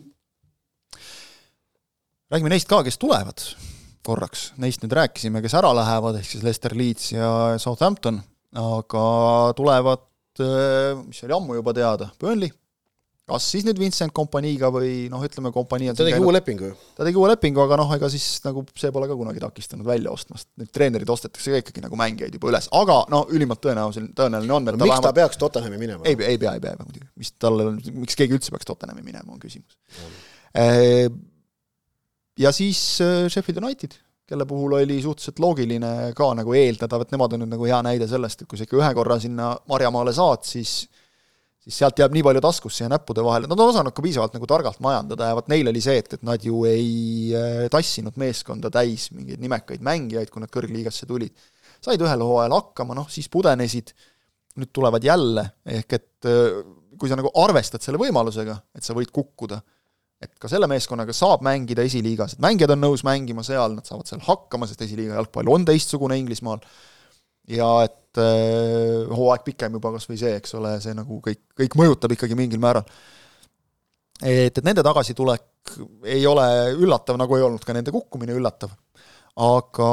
räägime 2.31 2.53
neist 2.53 2.69
ka, 2.69 2.83
kes 2.85 2.99
tulevad 2.99 3.45
korraks, 4.09 4.53
neist 4.57 4.81
nüüd 4.83 4.95
rääkisime, 4.97 5.43
kes 5.45 5.55
ära 5.59 5.75
lähevad, 5.77 6.17
ehk 6.17 6.31
siis 6.31 6.45
Leicester, 6.45 6.73
Leeds 6.77 7.13
ja 7.13 7.59
Southampton, 7.61 8.23
aga 8.57 9.05
tulevad, 9.57 10.07
äh, 10.41 10.97
mis 11.05 11.21
oli 11.27 11.37
ammu 11.37 11.59
juba 11.61 11.77
teada, 11.77 12.09
Burnley 12.21 12.49
kas 13.29 13.47
siis 13.53 13.67
nüüd 13.67 13.79
Vincent 13.81 14.15
kompaniiga 14.17 14.71
või 14.75 14.93
noh, 15.13 15.23
ütleme 15.25 15.53
kompanii 15.55 15.93
ta 15.93 16.07
tegi 16.07 16.21
uue 16.23 16.35
lepingu 16.35 16.71
ju. 16.71 16.79
ta 16.97 17.07
tegi 17.07 17.21
uue 17.21 17.29
lepingu, 17.33 17.63
aga 17.65 17.79
noh, 17.81 17.93
ega 17.99 18.11
siis 18.13 18.27
nagu 18.47 18.65
see 18.73 18.93
pole 18.95 19.09
ka 19.11 19.19
kunagi 19.19 19.43
takistanud 19.45 19.87
välja 19.89 20.13
ostmast, 20.15 20.49
need 20.61 20.73
treenerid 20.75 21.13
ostetakse 21.13 21.55
ka 21.55 21.63
ikkagi 21.63 21.85
nagu 21.85 22.01
mängijaid 22.01 22.35
juba 22.39 22.53
üles, 22.53 22.71
aga 22.81 23.01
no 23.13 23.25
ülimalt 23.37 23.63
tõenäoline, 23.65 24.13
tõenäoline 24.19 24.57
on, 24.59 24.69
et 24.73 24.79
no, 24.79 24.81
ta 24.81 24.85
miks 24.85 24.95
vähemalt... 24.95 25.09
ta 25.11 25.17
peaks 25.21 25.41
Tottenhami 25.41 25.81
minema? 25.81 26.05
ei, 26.09 26.19
ei 26.33 26.41
pea, 26.41 26.57
ei 26.57 26.65
pea 26.65 26.77
muidugi, 26.81 27.09
mis 27.21 27.35
talle, 27.37 27.71
miks 28.01 28.19
keegi 28.19 28.39
üldse 28.39 28.55
peaks 28.55 28.69
Tottenhami 28.69 29.05
minema, 29.05 29.33
on 29.35 29.43
küsimus. 29.43 29.77
Mm.. 30.57 31.25
Ja 32.39 32.53
siis 32.55 33.01
äh, 33.03 33.27
Sheffield 33.29 33.65
United, 33.65 33.97
kelle 34.29 34.47
puhul 34.47 34.77
oli 34.79 35.01
suhteliselt 35.03 35.41
loogiline 35.43 36.13
ka 36.17 36.29
nagu 36.39 36.55
eeldada, 36.55 37.01
et 37.03 37.13
nemad 37.15 37.35
on 37.35 37.43
nüüd 37.43 37.53
nagu 37.55 37.67
hea 37.67 37.81
näide 37.83 38.07
sellest, 38.11 38.43
et 38.45 38.51
kui 38.51 38.61
sa 38.61 38.67
ikka 38.69 38.79
ühe 38.79 38.91
korra 38.95 39.17
sinna 39.23 39.55
Marjamaale 39.71 40.13
saad, 40.15 40.45
siis 40.47 40.83
siis 41.69 41.83
sealt 41.83 42.01
jääb 42.01 42.15
nii 42.17 42.25
palju 42.25 42.41
taskusse 42.41 42.87
ja 42.87 42.89
näppude 42.89 43.23
vahele, 43.25 43.49
nad 43.51 43.61
on 43.61 43.71
osanud 43.75 43.93
ka 43.93 44.03
piisavalt 44.05 44.33
nagu 44.39 44.47
targalt 44.49 44.81
majandada 44.85 45.29
ja 45.29 45.37
vot 45.37 45.51
neil 45.53 45.69
oli 45.69 45.83
see, 45.85 45.99
et, 46.01 46.15
et 46.17 46.25
nad 46.25 46.45
ju 46.45 46.63
ei 46.69 47.35
äh, 47.37 47.67
tassinud 47.73 48.17
meeskonda 48.21 48.71
täis 48.73 49.11
mingeid 49.13 49.43
nimekaid 49.43 49.85
mängijaid, 49.85 50.33
kui 50.33 50.41
nad 50.41 50.53
kõrgliigasse 50.55 51.09
tulid. 51.11 51.35
said 51.85 52.01
ühel 52.03 52.25
hooajal 52.25 52.57
hakkama, 52.57 52.97
noh 52.97 53.11
siis 53.13 53.29
pudenesid, 53.31 53.93
nüüd 54.59 54.73
tulevad 54.75 55.05
jälle, 55.05 55.45
ehk 55.77 55.99
et 55.99 56.31
äh, 56.33 56.63
kui 56.99 57.13
sa 57.13 57.21
nagu 57.21 57.31
arvestad 57.37 57.85
selle 57.85 58.01
võimalusega, 58.01 58.57
et 58.75 58.87
sa 58.87 58.97
võid 58.97 59.13
kukkuda, 59.15 59.61
et 60.25 60.33
ka 60.41 60.49
selle 60.51 60.67
meeskonnaga 60.73 61.13
saab 61.15 61.45
mängida 61.47 61.85
esiliigas, 61.87 62.35
et 62.35 62.43
mängijad 62.43 62.73
on 62.75 62.87
nõus 62.89 63.05
mängima 63.07 63.45
seal, 63.47 63.77
nad 63.77 63.87
saavad 63.87 64.09
seal 64.09 64.25
hakkama, 64.25 64.67
sest 64.67 64.89
esiliiga 64.89 65.21
jalgpall 65.21 65.53
on 65.53 65.69
teistsugune 65.69 66.17
Inglismaal, 66.19 66.65
ja 67.53 67.69
et 67.85 67.98
äh, 68.23 69.07
hooaeg 69.13 69.45
pikem 69.47 69.79
juba 69.79 69.93
kas 69.95 70.09
või 70.11 70.19
see, 70.21 70.35
eks 70.39 70.57
ole, 70.59 70.75
see 70.85 70.97
nagu 70.97 71.21
kõik, 71.25 71.41
kõik 71.59 71.77
mõjutab 71.79 72.15
ikkagi 72.15 72.39
mingil 72.39 72.61
määral. 72.63 72.87
et, 74.23 74.59
et 74.59 74.65
nende 74.67 74.85
tagasitulek 74.87 75.77
ei 76.09 76.27
ole 76.27 76.47
üllatav, 76.77 77.19
nagu 77.21 77.37
ei 77.37 77.45
olnud 77.47 77.65
ka 77.65 77.77
nende 77.77 77.95
kukkumine 77.95 78.37
üllatav. 78.37 78.73
aga 79.39 79.91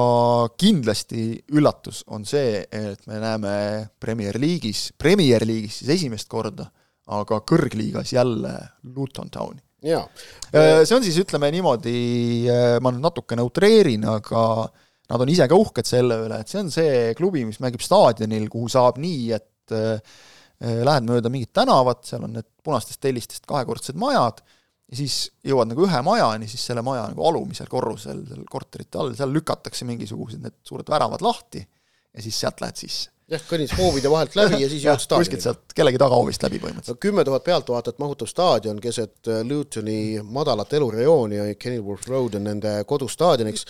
kindlasti 0.58 1.44
üllatus 1.54 2.02
on 2.08 2.24
see, 2.26 2.64
et 2.66 3.04
me 3.06 3.20
näeme 3.22 3.52
Premier 4.02 4.40
League'is, 4.42 4.90
Premier 4.98 5.46
League'is 5.46 5.84
siis 5.84 5.92
esimest 6.00 6.30
korda, 6.32 6.66
aga 7.14 7.44
kõrgliigas 7.46 8.16
jälle 8.16 8.56
Luton 8.96 9.30
Towni. 9.30 9.62
jaa. 9.86 10.08
Äh, 10.50 10.82
see 10.86 10.98
on 10.98 11.06
siis, 11.06 11.20
ütleme 11.22 11.52
niimoodi, 11.54 12.00
äh, 12.50 12.80
ma 12.82 12.90
nüüd 12.92 13.06
natukene 13.06 13.46
utreerin, 13.46 14.08
aga 14.10 14.42
nad 15.12 15.22
on 15.22 15.32
ise 15.32 15.48
ka 15.50 15.58
uhked 15.60 15.88
selle 15.90 16.20
üle, 16.26 16.40
et 16.42 16.52
see 16.52 16.62
on 16.64 16.72
see 16.74 17.14
klubi, 17.18 17.46
mis 17.48 17.62
mängib 17.64 17.84
staadionil, 17.86 18.48
kuhu 18.52 18.70
saab 18.72 19.00
nii, 19.02 19.24
et 19.38 19.76
äh, 19.76 20.20
lähed 20.60 21.08
mööda 21.08 21.32
mingit 21.34 21.54
tänavat, 21.56 22.06
seal 22.08 22.26
on 22.28 22.38
need 22.38 22.48
punastest 22.66 23.02
tellistest 23.04 23.46
kahekordsed 23.50 24.00
majad, 24.02 24.42
ja 24.90 25.00
siis 25.00 25.18
jõuad 25.46 25.72
nagu 25.72 25.86
ühe 25.88 26.04
majani, 26.06 26.50
siis 26.50 26.64
selle 26.70 26.84
maja 26.86 27.08
nagu 27.12 27.26
alumisel 27.28 27.70
korrusel, 27.70 28.22
seal 28.30 28.46
korterite 28.50 29.02
all, 29.02 29.16
seal 29.18 29.34
lükatakse 29.34 29.88
mingisugused 29.90 30.44
need 30.44 30.58
suured 30.66 30.90
väravad 30.90 31.26
lahti 31.26 31.62
ja 31.62 32.24
siis 32.24 32.38
sealt 32.40 32.62
lähed 32.64 32.80
sisse 32.86 33.15
jah, 33.32 33.42
kõnnis 33.50 33.74
hoovide 33.78 34.12
vahelt 34.12 34.36
läbi 34.38 34.60
ja 34.62 34.70
siis 34.70 34.86
jõuad 34.86 35.02
staadioni. 35.02 35.26
kuskilt 35.26 35.46
sealt 35.46 35.76
kellegi 35.78 36.00
tagahoovist 36.02 36.46
läbi 36.46 36.60
põhimõtteliselt. 36.62 37.02
kümme 37.02 37.26
tuhat 37.26 37.46
pealtvaatajat 37.48 38.00
mahutav 38.04 38.30
staadion 38.30 38.80
keset 38.84 39.32
äh, 39.32 39.42
Lutoni 39.48 40.22
madalat 40.22 40.74
elurajooni 40.78 41.40
ja 41.40 41.48
Kenilworth 41.60 42.10
Road 42.12 42.38
on 42.40 42.48
nende 42.52 42.78
kodustaadioniks. 42.88 43.66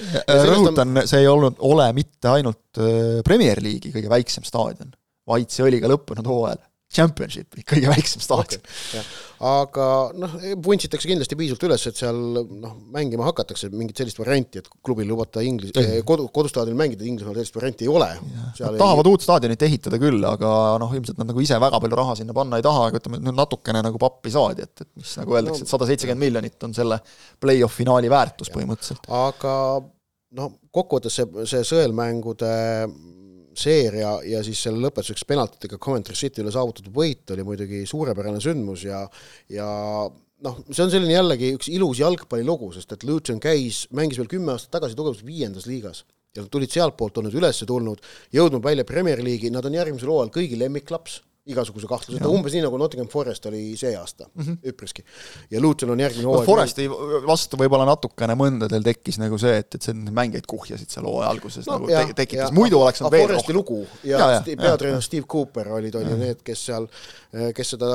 rõhutan, 0.51 1.01
see 1.07 1.23
ei 1.23 1.31
olnud, 1.31 1.59
ole 1.71 1.87
mitte 1.95 2.31
ainult 2.35 2.83
äh, 2.83 3.19
Premier 3.27 3.63
League'i 3.63 3.95
kõige 3.95 4.11
väiksem 4.11 4.47
staadion, 4.47 4.95
vaid 5.27 5.51
see 5.53 5.67
oli 5.67 5.81
ka 5.83 5.91
lõppenud 5.91 6.27
hooajal 6.31 6.63
Championshipi, 6.93 7.63
kõige 7.65 7.89
väiksem 7.89 8.21
staadion 8.21 8.61
okay,. 8.61 9.01
aga 9.49 9.85
noh, 10.21 10.35
vuntsitakse 10.63 11.09
kindlasti 11.09 11.37
piisavalt 11.39 11.65
üles, 11.67 11.85
et 11.89 11.97
seal 11.97 12.19
noh, 12.45 12.75
mängima 12.93 13.25
hakatakse, 13.25 13.71
mingit 13.73 13.99
sellist 13.99 14.19
varianti, 14.21 14.61
et 14.61 14.69
klubil 14.85 15.09
lubata 15.09 15.41
inglis-, 15.43 15.73
kodu, 16.07 16.27
kodustaadionil 16.35 16.77
mängida, 16.79 17.07
Inglismaal 17.09 17.39
sellist 17.39 17.57
varianti 17.57 17.87
ei 17.87 17.91
ole. 17.91 18.11
Nad 18.21 18.77
tahavad 18.77 19.09
ei... 19.09 19.15
uut 19.15 19.25
staadionit 19.25 19.65
ehitada 19.67 19.99
küll, 20.01 20.21
aga 20.29 20.51
noh, 20.81 20.93
ilmselt 20.95 21.19
nad 21.19 21.31
nagu 21.31 21.43
ise 21.43 21.57
väga 21.61 21.81
palju 21.83 21.99
raha 21.99 22.15
sinna 22.21 22.37
panna 22.37 22.61
ei 22.61 22.67
taha, 22.69 22.85
aga 22.91 23.01
ütleme, 23.01 23.19
nüüd 23.25 23.39
natukene 23.41 23.81
nagu 23.89 24.01
pappi 24.05 24.31
saadi, 24.37 24.69
et, 24.69 24.85
et 24.85 24.91
mis 25.01 25.17
nagu 25.23 25.39
öeldakse 25.39 25.65
no,, 25.65 25.67
et 25.67 25.73
sada 25.73 25.89
seitsekümmend 25.89 26.27
miljonit 26.27 26.69
on 26.69 26.77
selle 26.77 27.01
play-off 27.41 27.81
finaali 27.81 28.13
väärtus 28.13 28.53
põhimõtteliselt. 28.53 29.09
aga 29.25 29.57
no 30.37 30.51
kokkuvõttes 30.75 31.17
see, 31.17 31.47
see 31.49 31.65
sõelmängude 31.65 32.53
seeria 33.59 34.17
ja 34.27 34.41
siis 34.45 34.61
selle 34.65 34.81
lõpetuseks 34.83 35.25
penaltitega 35.27 35.79
Coventry 35.81 36.15
City 36.17 36.43
üle 36.43 36.53
saavutatud 36.53 36.93
võit 36.95 37.31
oli 37.35 37.45
muidugi 37.47 37.83
suurepärane 37.89 38.41
sündmus 38.43 38.85
ja 38.87 39.03
ja 39.51 39.67
noh, 40.45 40.59
see 40.69 40.83
on 40.85 40.91
selline 40.93 41.15
jällegi 41.15 41.53
üks 41.55 41.69
ilus 41.73 42.01
jalgpallilugu, 42.03 42.71
sest 42.75 42.95
et 42.95 43.05
Luton 43.07 43.39
käis, 43.43 43.85
mängis 43.95 44.19
veel 44.21 44.31
kümme 44.31 44.55
aastat 44.55 44.75
tagasi 44.77 44.97
tugevalt 44.97 45.25
viiendas 45.25 45.69
liigas. 45.69 46.03
Ja 46.35 46.43
nad 46.43 46.51
tulid 46.51 46.73
sealtpoolt, 46.73 47.15
on 47.17 47.29
nüüd 47.29 47.37
üles 47.39 47.61
tulnud, 47.63 48.01
jõudnud 48.35 48.63
välja 48.63 48.83
Premier 48.87 49.21
League'i, 49.23 49.53
nad 49.55 49.65
on 49.65 49.77
järgmisel 49.77 50.11
hooajal 50.11 50.33
kõigi 50.35 50.59
lemmiklaps 50.59 51.21
igasuguse 51.45 51.89
kahtluseta, 51.89 52.29
umbes 52.31 52.55
nii 52.55 52.63
nagu 52.65 52.77
Nottingham 52.81 53.09
Forest 53.11 53.45
oli 53.51 53.75
see 53.77 53.93
aasta 53.97 54.25
mm, 54.33 54.43
-hmm. 54.43 54.71
üpriski. 54.71 55.03
ja 55.51 55.61
Luton 55.61 55.91
on 55.93 55.99
järgmine 55.99 56.25
hooaeg 56.25 56.47
no, 56.47 56.51
Foresti 56.51 56.87
vastu 57.27 57.59
võib-olla 57.61 57.85
natukene 57.85 58.33
mõndadel 58.39 58.83
tekkis 58.85 59.19
nagu 59.21 59.37
see, 59.37 59.57
et, 59.61 59.75
et 59.75 59.85
see 59.85 59.93
mängijaid 59.93 60.47
kuhjasid 60.49 60.89
seal 60.89 61.05
hooaja 61.05 61.29
alguses 61.29 61.67
no, 61.69 61.77
nagu 61.77 61.91
ja, 61.91 62.01
te 62.07 62.17
tekitas, 62.23 62.53
muidu 62.55 62.81
oleks 62.81 63.03
nad 63.05 63.13
veel 63.13 63.27
Foresti 63.27 63.53
lugu 63.53 63.81
ja, 64.03 64.17
ja, 64.17 64.29
ja 64.39 64.57
peatreener 64.63 65.05
Steve 65.05 65.27
Cooper 65.31 65.69
olid, 65.77 65.95
on 65.95 66.09
ju 66.09 66.17
need, 66.19 66.41
kes 66.45 66.65
seal, 66.69 66.87
kes 67.55 67.75
seda 67.75 67.91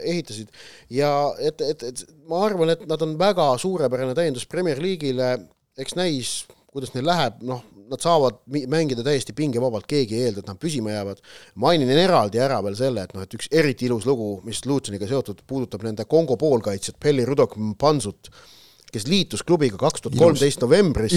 ehitasid. 0.00 0.50
Ja 0.92 1.12
et, 1.38 1.60
et, 1.64 1.82
et 1.90 2.04
ma 2.30 2.44
arvan, 2.46 2.74
et 2.74 2.86
nad 2.88 3.02
on 3.04 3.14
väga 3.20 3.48
suurepärane 3.62 4.16
täiendus 4.18 4.46
Premier 4.50 4.80
League'ile, 4.82 5.34
eks 5.78 5.96
näis, 5.98 6.34
kuidas 6.72 6.94
neil 6.94 7.06
läheb, 7.08 7.42
noh, 7.46 7.64
nad 7.92 8.02
saavad 8.04 8.40
mängida 8.72 9.04
täiesti 9.06 9.34
pingevabalt, 9.36 9.86
keegi 9.90 10.18
ei 10.18 10.28
eelda, 10.28 10.42
et 10.42 10.50
nad 10.50 10.60
püsima 10.60 10.94
jäävad. 10.94 11.22
mainin 11.54 11.90
eraldi 11.92 12.40
ära 12.42 12.60
veel 12.64 12.76
selle, 12.78 13.04
et 13.06 13.14
noh, 13.16 13.24
et 13.26 13.36
üks 13.38 13.50
eriti 13.52 13.86
ilus 13.88 14.06
lugu, 14.08 14.34
mis 14.46 14.64
Lutoniga 14.66 15.08
seotud, 15.10 15.44
puudutab 15.46 15.84
nende 15.86 16.06
Kongo 16.08 16.36
poolkaitsjat 16.40 16.98
Pelli 17.02 17.26
Rudok 17.28 17.56
Mpanzut, 17.56 18.32
kes 18.92 19.06
liitus 19.08 19.44
klubiga 19.46 19.78
kaks 19.80 20.04
tuhat 20.04 20.18
kolmteist 20.20 20.60
novembris, 20.64 21.16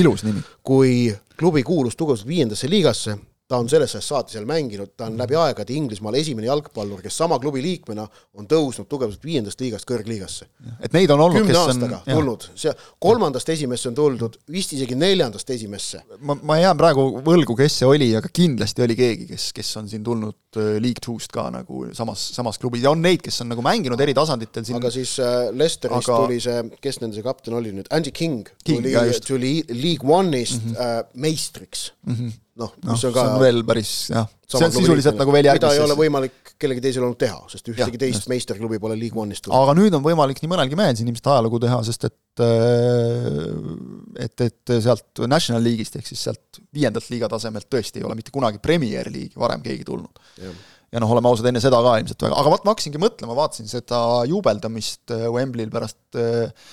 kui 0.64 1.10
klubi 1.40 1.64
kuulus 1.68 1.98
tugevalt 2.00 2.28
viiendasse 2.28 2.70
liigasse 2.72 3.18
ta 3.48 3.60
on 3.62 3.68
sellest 3.70 4.00
ajast 4.00 4.10
saati 4.10 4.34
seal 4.34 4.46
mänginud, 4.50 4.96
ta 4.98 5.06
on 5.06 5.20
läbi 5.20 5.36
aegade 5.38 5.74
Inglismaal 5.78 6.18
esimene 6.18 6.48
jalgpallur, 6.48 7.04
kes 7.06 7.18
sama 7.22 7.38
klubi 7.42 7.62
liikmena 7.62 8.08
on 8.40 8.48
tõusnud 8.50 8.88
tugevalt 8.90 9.22
viiendast 9.22 9.60
liigast 9.62 9.86
kõrgliigasse. 9.90 10.48
et 10.82 10.94
neid 10.96 11.12
on 11.14 11.22
olnud, 11.28 11.46
kes 11.46 11.60
on 11.60 11.70
aastaga 11.70 12.00
tulnud, 12.08 12.48
see 12.58 12.74
kolmandast 13.06 13.52
esimesse 13.54 13.92
on 13.92 13.98
tuldud, 14.00 14.40
vist 14.52 14.74
isegi 14.74 14.98
neljandast 14.98 15.50
esimesse. 15.54 16.02
ma, 16.26 16.38
ma 16.42 16.58
jään 16.58 16.80
praegu 16.80 17.06
võlgu, 17.26 17.58
kes 17.60 17.78
see 17.82 17.90
oli, 17.90 18.08
aga 18.18 18.32
kindlasti 18.34 18.86
oli 18.86 18.98
keegi, 18.98 19.28
kes, 19.30 19.52
kes 19.60 19.70
on 19.82 19.92
siin 19.94 20.04
tulnud 20.08 20.58
äh, 20.58 20.72
League 20.82 21.04
Two'st 21.06 21.30
ka 21.36 21.46
nagu 21.54 21.84
samas, 21.94 22.24
samas 22.34 22.58
klubis. 22.62 22.82
Ja 22.82 22.96
on 22.96 23.04
neid, 23.06 23.22
kes 23.22 23.44
on 23.46 23.52
nagu 23.54 23.62
mänginud 23.66 24.02
eri 24.02 24.16
tasanditel 24.18 24.66
siin. 24.66 24.80
Aga 24.80 24.90
siis 24.94 25.20
äh, 25.22 25.52
Lesterist 25.54 26.10
aga... 26.10 26.18
tuli 26.26 26.40
see, 26.42 26.64
kes 26.82 26.98
nende 27.04 27.20
see 27.20 27.26
kapten 27.26 27.60
oli 27.60 27.76
nüüd, 27.78 27.92
Andy 27.94 28.16
King, 28.16 28.50
King 28.66 28.82
tuli, 28.82 29.22
tuli 29.28 29.54
League 29.70 30.18
One'ist 30.18 30.64
mm 30.64 30.74
-hmm. 30.74 30.82
äh, 30.82 31.06
meistriks. 31.14 31.92
Mm. 32.10 32.16
-hmm 32.16 32.34
noh, 32.60 32.72
mis 32.80 32.88
no, 33.04 33.10
on 33.10 33.14
ka 33.16 33.24
see 33.24 33.32
on 33.34 33.42
veel 33.42 33.58
päris 33.68 33.92
jah, 34.14 34.28
see 34.48 34.64
on 34.64 34.74
sisuliselt 34.74 35.18
nagu 35.20 35.34
veel 35.36 35.48
järgmises 35.50 35.76
mida 35.76 35.82
ei 35.82 35.84
ole 35.84 35.98
võimalik 36.00 36.52
kellelgi 36.62 36.84
teisel 36.86 37.04
olnud 37.04 37.20
teha, 37.20 37.40
sest 37.52 37.68
ühtegi 37.74 38.00
teist 38.00 38.22
just. 38.22 38.30
meisterklubi 38.32 38.80
pole 38.82 38.96
League 39.00 39.20
One'ist 39.20 39.44
tulnud. 39.46 39.58
aga 39.60 39.76
nüüd 39.76 39.98
on 39.98 40.06
võimalik 40.06 40.40
nii 40.40 40.52
mõnelgi 40.54 40.80
mehel 40.80 40.96
siin 40.96 41.12
ilmselt 41.12 41.28
ajalugu 41.34 41.60
teha, 41.66 41.82
sest 41.88 42.08
et 42.08 42.46
äh, 42.46 44.24
et, 44.24 44.46
et 44.48 44.76
sealt 44.88 45.24
National 45.28 45.68
League'ist 45.68 46.00
ehk 46.00 46.08
siis 46.08 46.24
sealt 46.30 46.62
viiendalt 46.76 47.12
liiga 47.12 47.30
tasemelt 47.36 47.68
tõesti 47.72 48.00
ei 48.00 48.08
ole 48.08 48.16
mitte 48.16 48.32
kunagi 48.36 48.64
Premier 48.64 49.12
League'i 49.12 49.44
varem 49.44 49.64
keegi 49.66 49.88
tulnud. 49.92 50.24
ja 50.40 51.04
noh, 51.04 51.12
oleme 51.12 51.28
ausad, 51.28 51.52
enne 51.52 51.60
seda 51.60 51.84
ka 51.84 52.00
ilmselt 52.00 52.28
väga, 52.30 52.40
aga 52.40 52.56
vot 52.56 52.64
ma 52.64 52.72
hakkasingi 52.72 53.02
mõtlema, 53.04 53.36
vaatasin 53.36 53.68
seda 53.68 54.00
juubeldamist 54.32 55.12
äh, 55.12 55.28
Wembley'l 55.28 55.74
pärast 55.76 56.22
äh, 56.22 56.70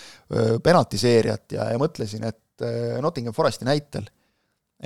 penaltiseeriat 0.63 1.59
ja, 1.59 1.73
ja 1.75 1.81
mõtlesin, 1.83 2.23
et 2.31 2.39
Nottingham 3.03 3.35
Foresti 3.35 3.67
näitel, 3.67 4.05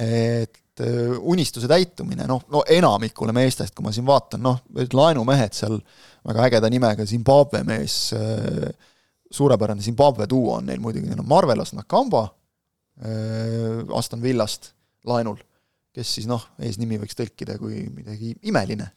et 0.00 0.56
Äh, 0.80 1.14
unistuse 1.24 1.68
täitumine, 1.70 2.26
noh, 2.28 2.42
no 2.52 2.60
enamikule 2.68 3.32
meestest, 3.32 3.72
kui 3.72 3.86
ma 3.86 3.94
siin 3.96 4.04
vaatan, 4.04 4.42
noh, 4.44 4.58
laenumehed 4.92 5.56
seal, 5.56 5.78
väga 6.28 6.42
ägeda 6.50 6.68
nimega 6.68 7.06
Zimbabwe 7.08 7.62
mees, 7.64 7.94
äh, 8.12 8.66
suurepärane 9.32 9.80
Zimbabwe 9.80 10.26
duo 10.28 10.58
on 10.58 10.68
neil 10.68 10.82
muidugi, 10.84 11.08
neil 11.08 11.22
on 11.22 11.30
Marvelos 11.30 11.72
Nakamba 11.72 12.26
äh, 13.00 13.88
Aston 13.96 14.20
Villast 14.20 14.74
laenul, 15.08 15.40
kes 15.96 16.12
siis 16.18 16.28
noh, 16.28 16.44
eesnimi 16.60 17.00
võiks 17.00 17.16
tõlkida 17.16 17.56
kui 17.56 17.86
midagi 17.88 18.34
imeline. 18.44 18.92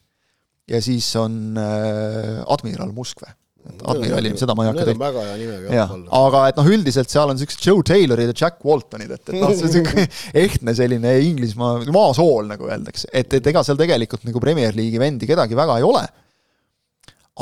ja 0.68 0.82
siis 0.84 1.08
on 1.16 1.56
admiral 1.58 2.92
Muskve 2.92 3.32
et 3.32 3.38
admirali, 3.68 4.32
seda 4.40 4.56
ma 4.58 4.66
ei 4.66 4.72
hakka 4.72 4.86
tegema. 4.88 5.10
väga 5.10 5.26
hea 5.26 5.36
nimega 5.40 5.76
jah, 5.76 5.92
aga 6.20 6.44
et 6.52 6.60
noh, 6.60 6.70
üldiselt 6.76 7.12
seal 7.12 7.32
on 7.32 7.38
niisugused 7.38 7.66
Joe 7.66 7.84
Taylorid 7.86 8.32
ja 8.32 8.36
Jack 8.44 8.64
Waltonid, 8.66 9.12
et, 9.16 9.24
et 9.30 9.36
noh, 9.40 9.52
see 9.54 9.68
on 9.68 9.74
niisugune 9.74 10.06
ehtne 10.44 10.76
selline 10.78 11.14
Inglismaa 11.28 11.84
maasool, 11.96 12.50
nagu 12.50 12.70
öeldakse, 12.70 13.10
et, 13.12 13.36
et 13.40 13.52
ega 13.52 13.64
seal 13.68 13.80
tegelikult 13.80 14.26
nagu 14.28 14.42
Premier 14.44 14.76
League'i 14.78 15.02
vendi 15.02 15.30
kedagi 15.30 15.58
väga 15.60 15.80
ei 15.80 15.88
ole. 15.88 16.06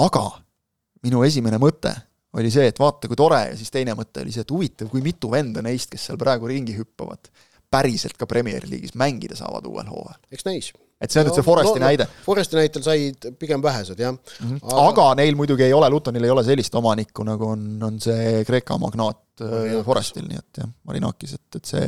aga 0.07 0.25
minu 1.05 1.23
esimene 1.27 1.61
mõte 1.61 1.93
oli 2.37 2.51
see, 2.53 2.67
et 2.69 2.81
vaata, 2.81 3.09
kui 3.09 3.17
tore, 3.17 3.39
ja 3.51 3.53
siis 3.57 3.71
teine 3.73 3.95
mõte 3.97 4.21
oli 4.21 4.33
see, 4.33 4.43
et 4.45 4.51
huvitav, 4.53 4.91
kui 4.91 5.01
mitu 5.05 5.31
venda 5.31 5.63
neist, 5.65 5.89
kes 5.93 6.09
seal 6.09 6.19
praegu 6.21 6.49
ringi 6.49 6.75
hüppavad, 6.77 7.31
päriselt 7.73 8.17
ka 8.19 8.27
Premier 8.29 8.67
League'is 8.67 8.97
mängida 8.99 9.37
saavad 9.39 9.65
uuel 9.69 9.89
hooajal. 9.89 10.19
eks 10.33 10.45
näis 10.49 10.73
et 11.01 11.13
see 11.13 11.21
on 11.21 11.27
nüüd 11.27 11.33
no, 11.33 11.37
see 11.37 11.45
Foresti 11.45 11.79
no, 11.79 11.85
näide. 11.85 12.07
Foresti 12.25 12.59
näitel 12.59 12.85
said 12.85 13.29
pigem 13.39 13.63
vähesed, 13.63 13.99
jah 13.99 14.15
mm. 14.15 14.39
-hmm. 14.39 14.63
Aga... 14.63 14.87
aga 14.89 15.09
neil 15.21 15.37
muidugi 15.39 15.67
ei 15.67 15.73
ole, 15.73 15.89
Lutonil 15.93 16.23
ei 16.23 16.33
ole 16.33 16.43
sellist 16.47 16.75
omanikku, 16.75 17.25
nagu 17.27 17.51
on, 17.53 17.69
on 17.83 18.01
see 18.01 18.43
Kreeka 18.47 18.77
magnaat 18.81 19.23
Marinakis. 19.41 19.85
Forestil, 19.85 20.25
nii 20.25 20.41
et 20.41 20.63
jah, 20.63 20.73
Marinakis, 20.89 21.37
et, 21.37 21.61
et 21.61 21.65
see 21.75 21.85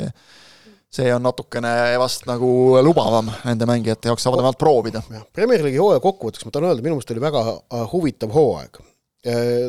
see 0.89 1.09
on 1.13 1.21
natukene 1.21 1.71
vast 2.01 2.25
nagu 2.25 2.47
lubavam 2.81 3.27
nende 3.45 3.67
mängijate 3.69 4.09
jaoks, 4.09 4.23
saavad 4.25 4.41
vähemalt 4.41 4.61
proovida. 4.61 5.03
Premier 5.33 5.61
League'i 5.61 5.81
hooaja 5.81 6.01
kokkuvõtteks 6.01 6.47
ma 6.47 6.53
tahan 6.53 6.71
öelda, 6.71 6.85
minu 6.85 6.97
meelest 6.97 7.13
oli 7.13 7.21
väga 7.21 7.43
äh, 7.53 7.83
huvitav 7.91 8.33
hooaeg. 8.33 8.79
Äh, 9.29 9.67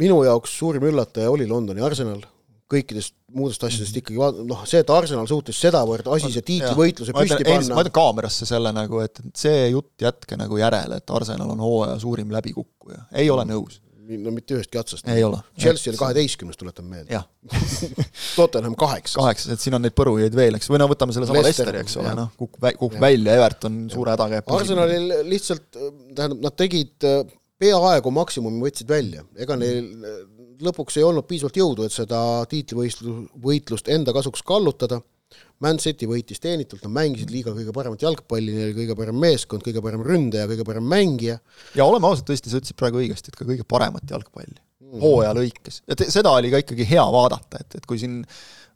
minu 0.00 0.18
jaoks 0.26 0.56
suurim 0.58 0.88
üllataja 0.90 1.30
oli 1.30 1.46
Londoni 1.46 1.84
Arsenal, 1.86 2.24
kõikidest 2.70 3.14
muudest 3.36 3.62
asjadest 3.66 3.92
mhm. 3.92 4.02
ikkagi 4.02 4.20
vaat-, 4.20 4.42
noh, 4.48 4.66
see, 4.68 4.82
et 4.82 4.92
Arsenal 4.92 5.26
suutis 5.30 5.58
sedavõrd 5.62 6.08
asise 6.16 6.42
tiitlivõitluse 6.46 7.14
püsti 7.14 7.46
panna. 7.46 7.78
ma 7.78 7.84
ütlen 7.84 7.94
kaamerasse 7.94 8.48
selle 8.48 8.72
nagu, 8.74 9.00
et 9.04 9.20
see 9.38 9.66
jutt 9.70 10.06
jätke 10.06 10.38
nagu 10.40 10.58
järele, 10.60 11.00
et 11.00 11.16
Arsenal 11.18 11.52
on 11.54 11.62
hooaja 11.62 11.98
suurim 12.02 12.32
läbikukkuja, 12.34 13.06
ei 13.22 13.30
ole 13.30 13.46
nõus. 13.48 13.80
no 14.06 14.30
mitte 14.34 14.54
ühestki 14.54 14.78
otsast. 14.78 15.08
ei 15.10 15.22
ole. 15.26 15.38
Chelsea 15.58 15.92
oli 15.92 15.98
kaheteistkümnes, 15.98 16.58
tuletan 16.58 16.86
meelde. 16.90 17.22
Tottenham 18.36 18.76
kaheksas. 18.78 19.18
kaheksas, 19.18 19.56
et 19.56 19.62
siin 19.62 19.78
on 19.78 19.86
neid 19.86 19.94
põrujaid 19.98 20.34
veel, 20.34 20.58
eks, 20.58 20.70
või 20.70 20.82
no 20.82 20.90
võtame 20.90 21.14
sellesama 21.14 21.46
Lesteri, 21.46 21.82
eks 21.86 21.98
ole, 22.02 22.14
noh, 22.18 22.30
kukub, 22.38 22.62
kukub 22.78 23.00
välja, 23.02 23.34
Everton 23.38 23.84
suure 23.92 24.14
hädaga 24.14 24.40
jääb 24.40 24.54
Arsenalil 24.58 25.10
lihtsalt, 25.30 25.68
tähendab, 26.14 26.38
nad 26.46 26.58
tegid 26.58 27.06
äh, 27.06 27.22
peaaegu 27.62 28.12
maksimumi 28.14 28.62
võtsid 28.66 28.90
välja, 28.90 29.26
ega 29.42 29.58
neil 29.58 29.92
lõpuks 30.62 30.98
ei 31.00 31.04
olnud 31.06 31.26
piisavalt 31.28 31.58
jõudu, 31.60 31.86
et 31.86 31.94
seda 31.94 32.20
tiitlivõistlust, 32.50 33.36
võitlust 33.42 33.90
enda 33.92 34.14
kasuks 34.16 34.44
kallutada. 34.46 35.00
Man 35.60 35.80
City 35.82 36.06
võitis 36.08 36.38
teenitult, 36.40 36.84
nad 36.84 36.92
mängisid 36.94 37.32
liiga 37.32 37.50
kõige 37.52 37.72
paremat 37.74 38.04
jalgpalli, 38.04 38.52
neil 38.54 38.74
kõige 38.76 38.94
parem 38.96 39.16
meeskond, 39.20 39.64
kõige 39.64 39.82
parem 39.84 40.04
ründaja, 40.06 40.46
kõige 40.50 40.64
parem 40.68 40.86
mängija. 40.86 41.38
ja 41.74 41.84
oleme 41.84 42.06
ausad, 42.08 42.28
tõesti, 42.28 42.52
sa 42.52 42.60
ütlesid 42.60 42.78
praegu 42.78 43.00
õigesti, 43.02 43.32
et 43.32 43.38
ka 43.40 43.48
kõige 43.48 43.66
paremat 43.68 44.06
jalgpalli 44.12 44.60
mm. 44.86 45.00
hooaja 45.02 45.32
lõikes. 45.36 45.80
te, 45.96 46.08
seda 46.12 46.32
oli 46.36 46.52
ka 46.52 46.60
ikkagi 46.62 46.86
hea 46.88 47.04
vaadata, 47.12 47.60
et, 47.64 47.78
et 47.80 47.88
kui 47.88 47.98
siin 48.00 48.20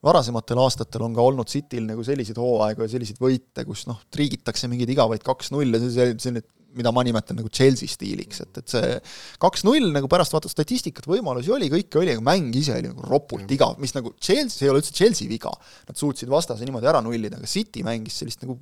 varasematel 0.05 0.61
aastatel 0.63 1.05
on 1.07 1.17
ka 1.17 1.25
olnud 1.25 1.51
Cityl 1.51 1.85
nagu 1.89 2.05
selliseid 2.07 2.39
hooaegu 2.41 2.85
ja 2.85 2.93
selliseid 2.93 3.21
võite, 3.21 3.65
kus 3.69 3.87
noh, 3.91 4.01
triigitakse 4.13 4.71
mingeid 4.73 4.93
igavaid 4.95 5.25
kaks-null 5.27 5.77
ja 5.77 5.83
see, 5.83 5.93
see, 5.97 6.17
see, 6.25 6.45
mida 6.77 6.93
ma 6.95 7.05
nimetan 7.07 7.39
nagu 7.41 7.51
Chelsea 7.53 7.91
stiiliks, 7.91 8.43
et, 8.45 8.61
et 8.63 8.75
see 8.75 8.97
kaks-null 9.43 9.91
nagu 9.95 10.11
pärast 10.11 10.35
vaatad 10.35 10.53
statistikat, 10.53 11.09
võimalusi 11.11 11.53
oli, 11.55 11.71
kõike 11.73 12.03
oli, 12.03 12.15
aga 12.17 12.25
mäng 12.27 12.55
ise 12.61 12.77
oli 12.77 12.91
nagu 12.93 13.07
ropult 13.09 13.51
igav, 13.57 13.79
mis 13.83 13.97
nagu 13.97 14.15
Chelsea, 14.19 14.57
see 14.57 14.69
ei 14.69 14.75
ole 14.75 14.83
üldse 14.83 14.95
Chelsea 14.97 15.31
viga. 15.31 15.53
Nad 15.89 15.99
suutsid 15.99 16.31
vastase 16.31 16.67
niimoodi 16.67 16.91
ära 16.91 17.03
nullida, 17.05 17.41
aga 17.41 17.51
City 17.51 17.85
mängis 17.87 18.21
sellist 18.23 18.45
nagu 18.45 18.59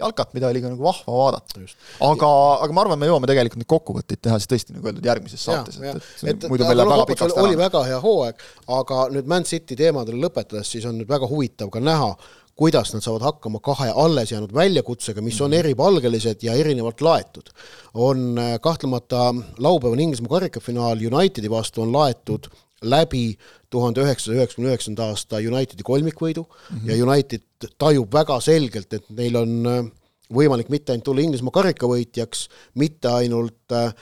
jalkat, 0.00 0.32
mida 0.34 0.48
oli 0.48 0.62
ka 0.62 0.70
nagu 0.72 0.84
vahva 0.84 1.16
vaadata. 1.18 1.62
aga, 2.06 2.28
aga 2.64 2.74
ma 2.74 2.84
arvan, 2.84 3.00
me 3.00 3.08
jõuame 3.10 3.28
tegelikult 3.30 3.60
neid 3.60 3.70
kokkuvõtteid 3.70 4.22
teha 4.24 4.38
siis 4.40 4.50
tõesti, 4.50 4.76
nagu 4.76 4.88
öeldud, 4.88 5.08
järgmises 5.08 5.44
saates, 5.46 5.78
et, 5.78 6.08
et, 6.24 6.30
et 6.32 6.46
muidu 6.50 6.66
meil 6.66 6.80
läheb 6.80 6.92
väga 6.94 7.08
pikaks 7.12 7.36
ära. 7.36 7.44
oli 7.46 7.58
väga 7.60 7.82
hea 7.90 7.98
hooaeg, 8.02 8.46
aga 8.78 9.02
nüüd 9.14 9.28
Man 9.32 9.48
City 9.48 9.76
teemadele 9.78 10.22
lõpetades, 10.24 10.70
siis 10.72 10.86
on 10.88 10.96
nüüd 11.00 11.10
väga 11.12 11.28
huvitav 11.30 11.70
ka 11.72 11.82
näha, 11.82 12.14
kuidas 12.56 12.92
nad 12.94 13.04
saavad 13.04 13.22
hakkama 13.22 13.60
kahe 13.60 13.92
alles 13.96 14.32
jäänud 14.32 14.52
väljakutsega, 14.54 15.22
mis 15.22 15.40
on 15.40 15.50
mhm. 15.50 15.58
eripalgelised 15.58 16.42
ja 16.42 16.54
erinevalt 16.54 17.00
laetud. 17.00 17.48
on 17.94 18.38
äh, 18.38 18.60
kahtlemata 18.60 19.34
laupäevane 19.58 20.02
Inglismaa 20.02 20.28
karikafinaal 20.28 20.98
Unitedi 21.12 21.50
vastu 21.50 21.82
on 21.82 21.92
laetud 21.92 22.48
läbi 22.82 23.38
tuhande 23.70 24.02
üheksasaja 24.02 24.36
üheksakümne 24.36 24.70
üheksanda 24.72 25.04
aasta 25.04 25.36
Unitedi 25.36 25.82
kolmikvõidu 25.82 26.42
mm 26.42 26.78
-hmm. 26.78 26.90
ja 26.90 27.04
United 27.04 27.42
tajub 27.78 28.12
väga 28.12 28.40
selgelt, 28.40 28.92
et 28.92 29.10
neil 29.10 29.36
on 29.36 29.66
äh, 29.66 29.84
võimalik 30.32 30.68
mitte 30.68 30.92
ainult 30.92 31.04
tulla 31.04 31.20
Inglismaa 31.20 31.54
karikavõitjaks, 31.60 32.48
mitte 32.74 33.08
ainult 33.08 33.72
äh, 33.72 33.94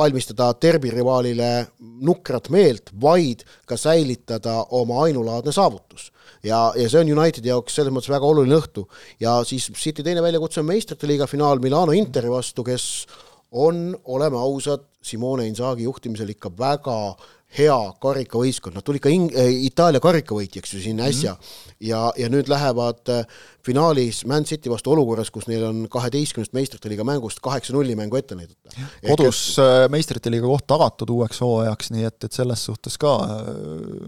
valmistada 0.00 0.50
derbirivaalile 0.62 1.50
nukrat 2.06 2.48
meelt, 2.52 2.92
vaid 3.02 3.44
ka 3.68 3.76
säilitada 3.76 4.62
oma 4.76 5.04
ainulaadne 5.04 5.52
saavutus. 5.52 6.10
ja, 6.42 6.72
ja 6.76 6.88
see 6.88 7.00
on 7.02 7.10
Unitedi 7.18 7.50
jaoks 7.52 7.74
selles 7.76 7.92
mõttes 7.92 8.12
väga 8.12 8.26
oluline 8.26 8.56
õhtu. 8.56 8.86
ja 9.20 9.40
siis 9.44 9.70
City 9.76 10.02
teine 10.02 10.22
väljakutse 10.24 10.62
on 10.62 10.70
meistrite 10.70 11.06
liiga 11.06 11.26
finaal 11.26 11.60
Milano 11.60 11.92
Interi 11.92 12.30
vastu, 12.30 12.64
kes 12.64 12.86
on, 13.50 13.90
oleme 14.04 14.38
ausad, 14.38 14.86
Simone 15.02 15.46
Inzaghi 15.48 15.84
juhtimisel 15.88 16.28
ikka 16.34 16.52
väga 16.58 16.96
hea 17.56 17.78
karikavõistkond, 18.02 18.76
nad 18.78 18.86
tulid 18.86 19.02
ka 19.02 19.10
Ing-, 19.10 19.32
äh, 19.34 19.50
Itaalia 19.66 20.00
karikavõitjaks 20.02 20.76
ju 20.76 20.82
siin 20.84 21.00
äsja 21.02 21.32
mm 21.34 21.40
-hmm. 21.40 21.76
ja, 21.88 22.02
ja 22.16 22.28
nüüd 22.30 22.48
lähevad 22.48 23.08
äh, 23.08 23.24
finaalis 23.66 24.22
Man 24.28 24.46
City 24.48 24.70
vastu 24.72 24.92
olukorras, 24.94 25.30
kus 25.34 25.48
neil 25.50 25.64
on 25.68 25.82
kaheteistkümnest 25.92 26.54
meistrite 26.56 26.90
liiga 26.92 27.06
mängust 27.06 27.42
kaheksa-nulli 27.44 27.96
mängu 27.98 28.18
ette 28.18 28.38
näidata. 28.38 28.74
kodus 29.06 29.40
et... 29.56 29.64
Äh, 29.64 29.84
meistrite 29.92 30.32
liiga 30.32 30.48
koht 30.48 30.66
tagatud 30.70 31.12
uueks 31.16 31.42
hooajaks, 31.44 31.92
nii 31.94 32.06
et, 32.08 32.18
et 32.28 32.38
selles 32.40 32.64
suhtes 32.70 32.98
ka 33.00 33.16
äh, 33.26 33.42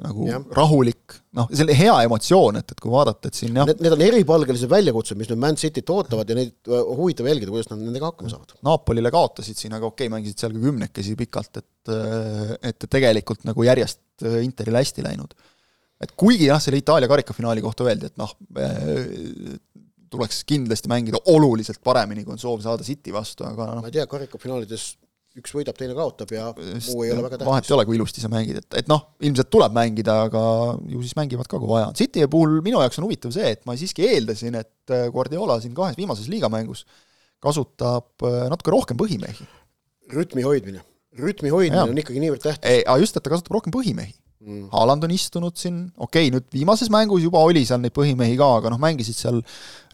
nagu 0.05 0.29
ja. 0.29 0.41
rahulik, 0.57 1.19
noh, 1.39 1.51
selline 1.53 1.79
hea 1.79 1.99
emotsioon, 2.09 2.61
et, 2.63 2.75
et 2.77 2.83
kui 2.83 2.93
vaadata, 2.93 3.33
et 3.33 3.43
siin 3.43 3.61
jah 3.61 3.69
Need, 3.73 3.95
on 3.95 4.05
eripalgelised 4.05 4.71
väljakutsed, 4.71 5.19
mis 5.21 5.31
nüüd 5.33 5.43
Man 5.43 5.59
Cityt 5.61 5.91
ootavad 5.95 6.29
ja 6.29 6.39
neid 6.39 6.71
huvitav 6.71 7.29
jälgida, 7.31 7.53
kuidas 7.55 7.71
nad 7.73 7.81
nendega 7.83 8.11
hakkama 8.11 8.33
saavad. 8.33 8.57
Napolile 8.67 9.13
kaotasid 9.15 9.59
siin, 9.59 9.77
aga 9.77 9.89
okei 9.89 10.07
okay,, 10.07 10.15
mängisid 10.17 10.43
seal 10.43 10.55
ka 10.57 10.65
kümnekesi 10.67 11.17
pikalt, 11.19 11.63
et 11.63 11.73
et 12.63 12.87
tegelikult 12.91 13.47
nagu 13.49 13.65
järjest 13.67 14.01
äh, 14.27 14.43
Interil 14.45 14.79
hästi 14.79 15.05
läinud. 15.05 15.35
Et 16.03 16.17
kuigi 16.19 16.49
jah, 16.49 16.61
selle 16.63 16.81
Itaalia 16.83 17.11
karikafinaali 17.11 17.63
kohta 17.65 17.87
öeldi, 17.87 18.11
et 18.11 18.19
noh, 18.21 18.35
äh, 18.59 19.55
tuleks 20.13 20.43
kindlasti 20.49 20.91
mängida 20.93 21.21
oluliselt 21.33 21.81
paremini, 21.85 22.27
kui 22.27 22.35
on 22.35 22.43
soov 22.43 22.61
saada 22.65 22.85
City 22.87 23.15
vastu, 23.15 23.47
aga 23.49 23.71
noh 23.77 23.85
ma 23.85 23.91
ei 23.91 23.97
tea, 23.97 24.05
karikafinaalides 24.11 24.91
üks 25.41 25.55
võidab, 25.57 25.79
teine 25.79 25.95
kaotab 25.97 26.35
ja 26.35 26.51
muu 26.53 27.07
ei 27.07 27.13
ole 27.15 27.23
väga 27.25 27.39
tähtis. 27.39 27.49
vahet 27.49 27.71
ei 27.71 27.77
ole, 27.79 27.87
kui 27.89 27.97
ilusti 27.97 28.21
sa 28.21 28.29
mängid, 28.33 28.59
et, 28.61 28.69
et 28.83 28.91
noh, 28.91 29.07
ilmselt 29.25 29.49
tuleb 29.55 29.73
mängida, 29.79 30.19
aga 30.27 30.43
ju 30.93 31.01
siis 31.01 31.17
mängivad 31.17 31.49
ka, 31.49 31.57
kui 31.63 31.71
vaja 31.71 31.89
on. 31.89 31.97
City 31.97 32.27
puhul 32.29 32.59
minu 32.67 32.83
jaoks 32.83 33.01
on 33.01 33.09
huvitav 33.09 33.33
see, 33.33 33.55
et 33.57 33.65
ma 33.69 33.79
siiski 33.81 34.05
eeldasin, 34.11 34.61
et 34.61 34.93
äh, 34.93 35.07
Guardiola 35.15 35.57
siin 35.63 35.73
kahes 35.77 35.97
viimases 35.97 36.29
liigamängus 36.29 36.85
kasutab 37.43 38.23
natuke 38.53 38.71
rohkem 38.71 38.99
põhimehi. 39.01 39.49
rütmi 40.13 40.45
hoidmine 40.47 40.85
rütmi 41.19 41.51
hoidmine 41.53 41.81
ja. 41.81 41.89
on 41.89 41.99
ikkagi 41.99 42.21
niivõrd 42.23 42.45
tähtis. 42.45 42.85
aga 42.85 42.99
just, 43.03 43.17
et 43.17 43.25
ta 43.25 43.33
kasutab 43.33 43.57
rohkem 43.57 43.75
põhimehi 43.75 44.15
mm.. 44.43 44.67
Haaland 44.73 45.07
on 45.07 45.15
istunud 45.15 45.57
siin, 45.59 45.79
okei 45.97 46.29
okay,, 46.29 46.33
nüüd 46.35 46.49
viimases 46.55 46.91
mängus 46.93 47.25
juba 47.25 47.43
oli 47.47 47.65
seal 47.69 47.81
neid 47.83 47.95
põhimehi 47.97 48.37
ka, 48.41 48.49
aga 48.61 48.73
noh, 48.73 48.81
mängisid 48.83 49.19
seal 49.19 49.41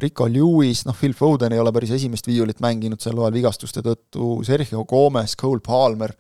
Rico 0.03 0.29
Lewis, 0.31 0.85
noh, 0.89 0.97
Phil 0.97 1.15
Foden 1.17 1.55
ei 1.55 1.63
ole 1.63 1.73
päris 1.75 1.93
esimest 1.99 2.29
viiulit 2.31 2.63
mänginud 2.65 3.03
sel 3.05 3.19
hooajal 3.19 3.37
vigastuste 3.37 3.85
tõttu, 3.85 4.39
Sergio 4.47 4.85
Gomez, 4.89 5.37
Cole 5.39 5.63
Palmer, 5.65 6.15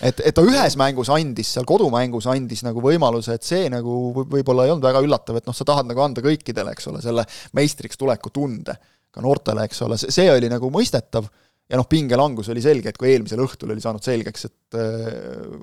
et, 0.00 0.20
et 0.20 0.36
ta 0.36 0.44
ühes 0.46 0.78
mängus 0.80 1.10
andis, 1.14 1.54
seal 1.56 1.66
kodumängus 1.68 2.28
andis 2.30 2.62
nagu 2.66 2.84
võimaluse, 2.84 3.38
et 3.38 3.46
see 3.46 3.66
nagu 3.72 3.98
võib-olla 4.20 4.66
ei 4.66 4.74
olnud 4.74 4.86
väga 4.86 5.02
üllatav, 5.06 5.40
et 5.40 5.48
noh, 5.48 5.56
sa 5.56 5.66
tahad 5.68 5.88
nagu 5.90 6.04
anda 6.04 6.24
kõikidele, 6.24 6.76
eks 6.76 6.92
ole, 6.92 7.02
selle 7.04 7.26
meistriks 7.58 8.00
tuleku 8.00 8.32
tunde, 8.34 8.76
ka 9.14 9.24
noortele, 9.24 9.64
eks 9.66 9.86
ole, 9.86 9.98
see 10.00 10.28
oli 10.30 10.50
nagu 10.52 10.70
mõistetav 10.72 11.26
ja 11.68 11.78
noh, 11.78 11.88
pingelangus 11.88 12.48
oli 12.52 12.62
selge, 12.64 12.92
et 12.92 13.00
kui 13.00 13.10
eelmisel 13.12 13.42
õhtul 13.44 13.74
oli 13.74 13.82
saanud 13.84 14.04
selgeks, 14.04 14.46
et 14.48 14.78
äh, 14.78 15.08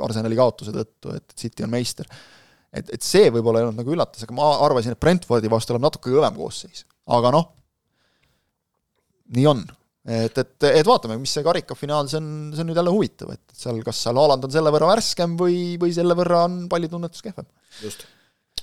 Arsenali 0.05 0.37
kaotuse 0.37 0.73
tõttu, 0.75 1.13
et 1.17 1.37
City 1.37 1.65
on 1.65 1.73
meister, 1.73 2.09
et, 2.71 2.91
et 2.97 3.05
see 3.05 3.31
võib-olla 3.33 3.61
ei 3.61 3.67
olnud 3.67 3.81
nagu 3.81 3.95
üllatus, 3.95 4.25
aga 4.25 4.37
ma 4.37 4.51
arvasin, 4.67 4.95
et 4.95 5.01
Brentfordi 5.01 5.51
vastu 5.51 5.73
tuleb 5.73 5.87
natuke 5.87 6.13
kõvem 6.13 6.37
koosseis. 6.37 6.85
aga 7.15 7.33
noh, 7.33 7.49
nii 9.35 9.47
on. 9.49 9.63
et, 10.05 10.37
et, 10.37 10.67
et 10.69 10.85
vaatame, 10.85 11.17
mis 11.21 11.33
see 11.33 11.45
karikafinaal, 11.45 12.09
see 12.11 12.21
on, 12.21 12.27
see 12.53 12.61
on 12.61 12.69
nüüd 12.69 12.81
jälle 12.81 12.93
huvitav, 12.93 13.33
et 13.33 13.57
seal, 13.57 13.81
kas 13.85 14.03
seal 14.05 14.21
Haaland 14.21 14.45
on 14.45 14.53
selle 14.53 14.73
võrra 14.73 14.93
värskem 14.93 15.33
või, 15.39 15.79
või 15.81 15.95
selle 15.95 16.17
võrra 16.17 16.45
on 16.45 16.65
pallitunnetus 16.69 17.25
kehvem. 17.25 17.49
just 17.81 18.05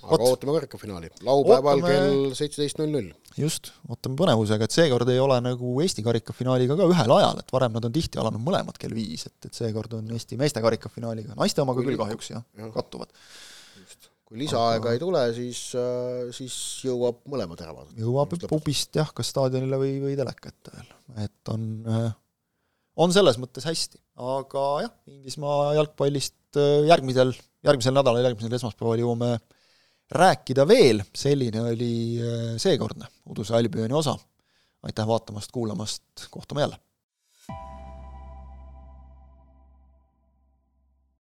aga 0.02 0.16
Ot. 0.16 0.24
ootame 0.32 0.54
karikafinaali, 0.56 1.10
laupäeval 1.26 1.78
ootame... 1.78 1.92
kell 1.92 2.34
seitseteist 2.38 2.80
null 2.80 2.94
null. 2.96 3.10
just, 3.38 3.70
ootame 3.88 4.18
põnevusega, 4.18 4.66
et 4.66 4.74
seekord 4.74 5.10
ei 5.12 5.20
ole 5.22 5.38
nagu 5.44 5.74
Eesti 5.84 6.04
karikafinaaliga 6.06 6.76
ka 6.78 6.88
ühel 6.90 7.14
ajal, 7.18 7.38
et 7.42 7.54
varem 7.54 7.76
nad 7.76 7.86
on 7.86 7.94
tihti 7.94 8.20
alanud 8.22 8.42
mõlemad 8.42 8.78
kell 8.82 8.94
viis, 8.96 9.28
et, 9.30 9.38
et 9.46 9.60
seekord 9.62 9.94
on 10.00 10.10
Eesti 10.16 10.38
meeste 10.40 10.62
karikafinaaliga, 10.64 11.36
naiste 11.38 11.62
omaga 11.62 11.84
küll 11.86 12.00
kahjuks 12.00 12.32
jah 12.32 12.42
ja., 12.58 12.70
kattuvad. 12.74 13.14
kui 14.26 14.42
lisaaega 14.42 14.88
aga... 14.88 14.96
ei 14.96 15.02
tule, 15.04 15.22
siis, 15.38 15.62
äh, 15.78 16.34
siis 16.34 16.58
jõuab 16.88 17.22
mõlemad 17.30 17.62
ära 17.62 17.76
vaadata. 17.76 18.02
jõuab 18.02 18.34
pubist 18.50 18.98
jah, 18.98 19.14
kas 19.14 19.30
staadionile 19.30 19.78
või, 19.84 19.94
või 20.02 20.18
teleka 20.18 20.50
ette 20.50 20.74
veel, 20.74 20.92
et 21.28 21.54
on, 21.54 21.70
äh, 21.86 22.10
on 23.06 23.14
selles 23.14 23.38
mõttes 23.38 23.70
hästi, 23.70 24.02
aga 24.18 24.68
jah, 24.88 24.98
Inglismaa 25.14 25.72
jalgpallist 25.78 26.58
äh, 26.58 26.82
järgmisel, 26.90 27.36
järgmisel 27.62 28.00
nädalal, 28.02 28.26
järgmisel 28.26 28.58
esmaspäeval 28.58 29.06
jõuame 29.06 29.36
rääkida 30.10 30.68
veel, 30.68 31.02
selline 31.14 31.60
oli 31.60 32.20
äh, 32.20 32.54
seekordne 32.56 33.06
Uduse 33.30 33.56
Albioni 33.56 33.94
osa. 33.94 34.18
aitäh 34.82 35.06
vaatamast, 35.06 35.52
kuulamast, 35.52 36.02
kohtume 36.30 36.60
jälle! 36.60 36.76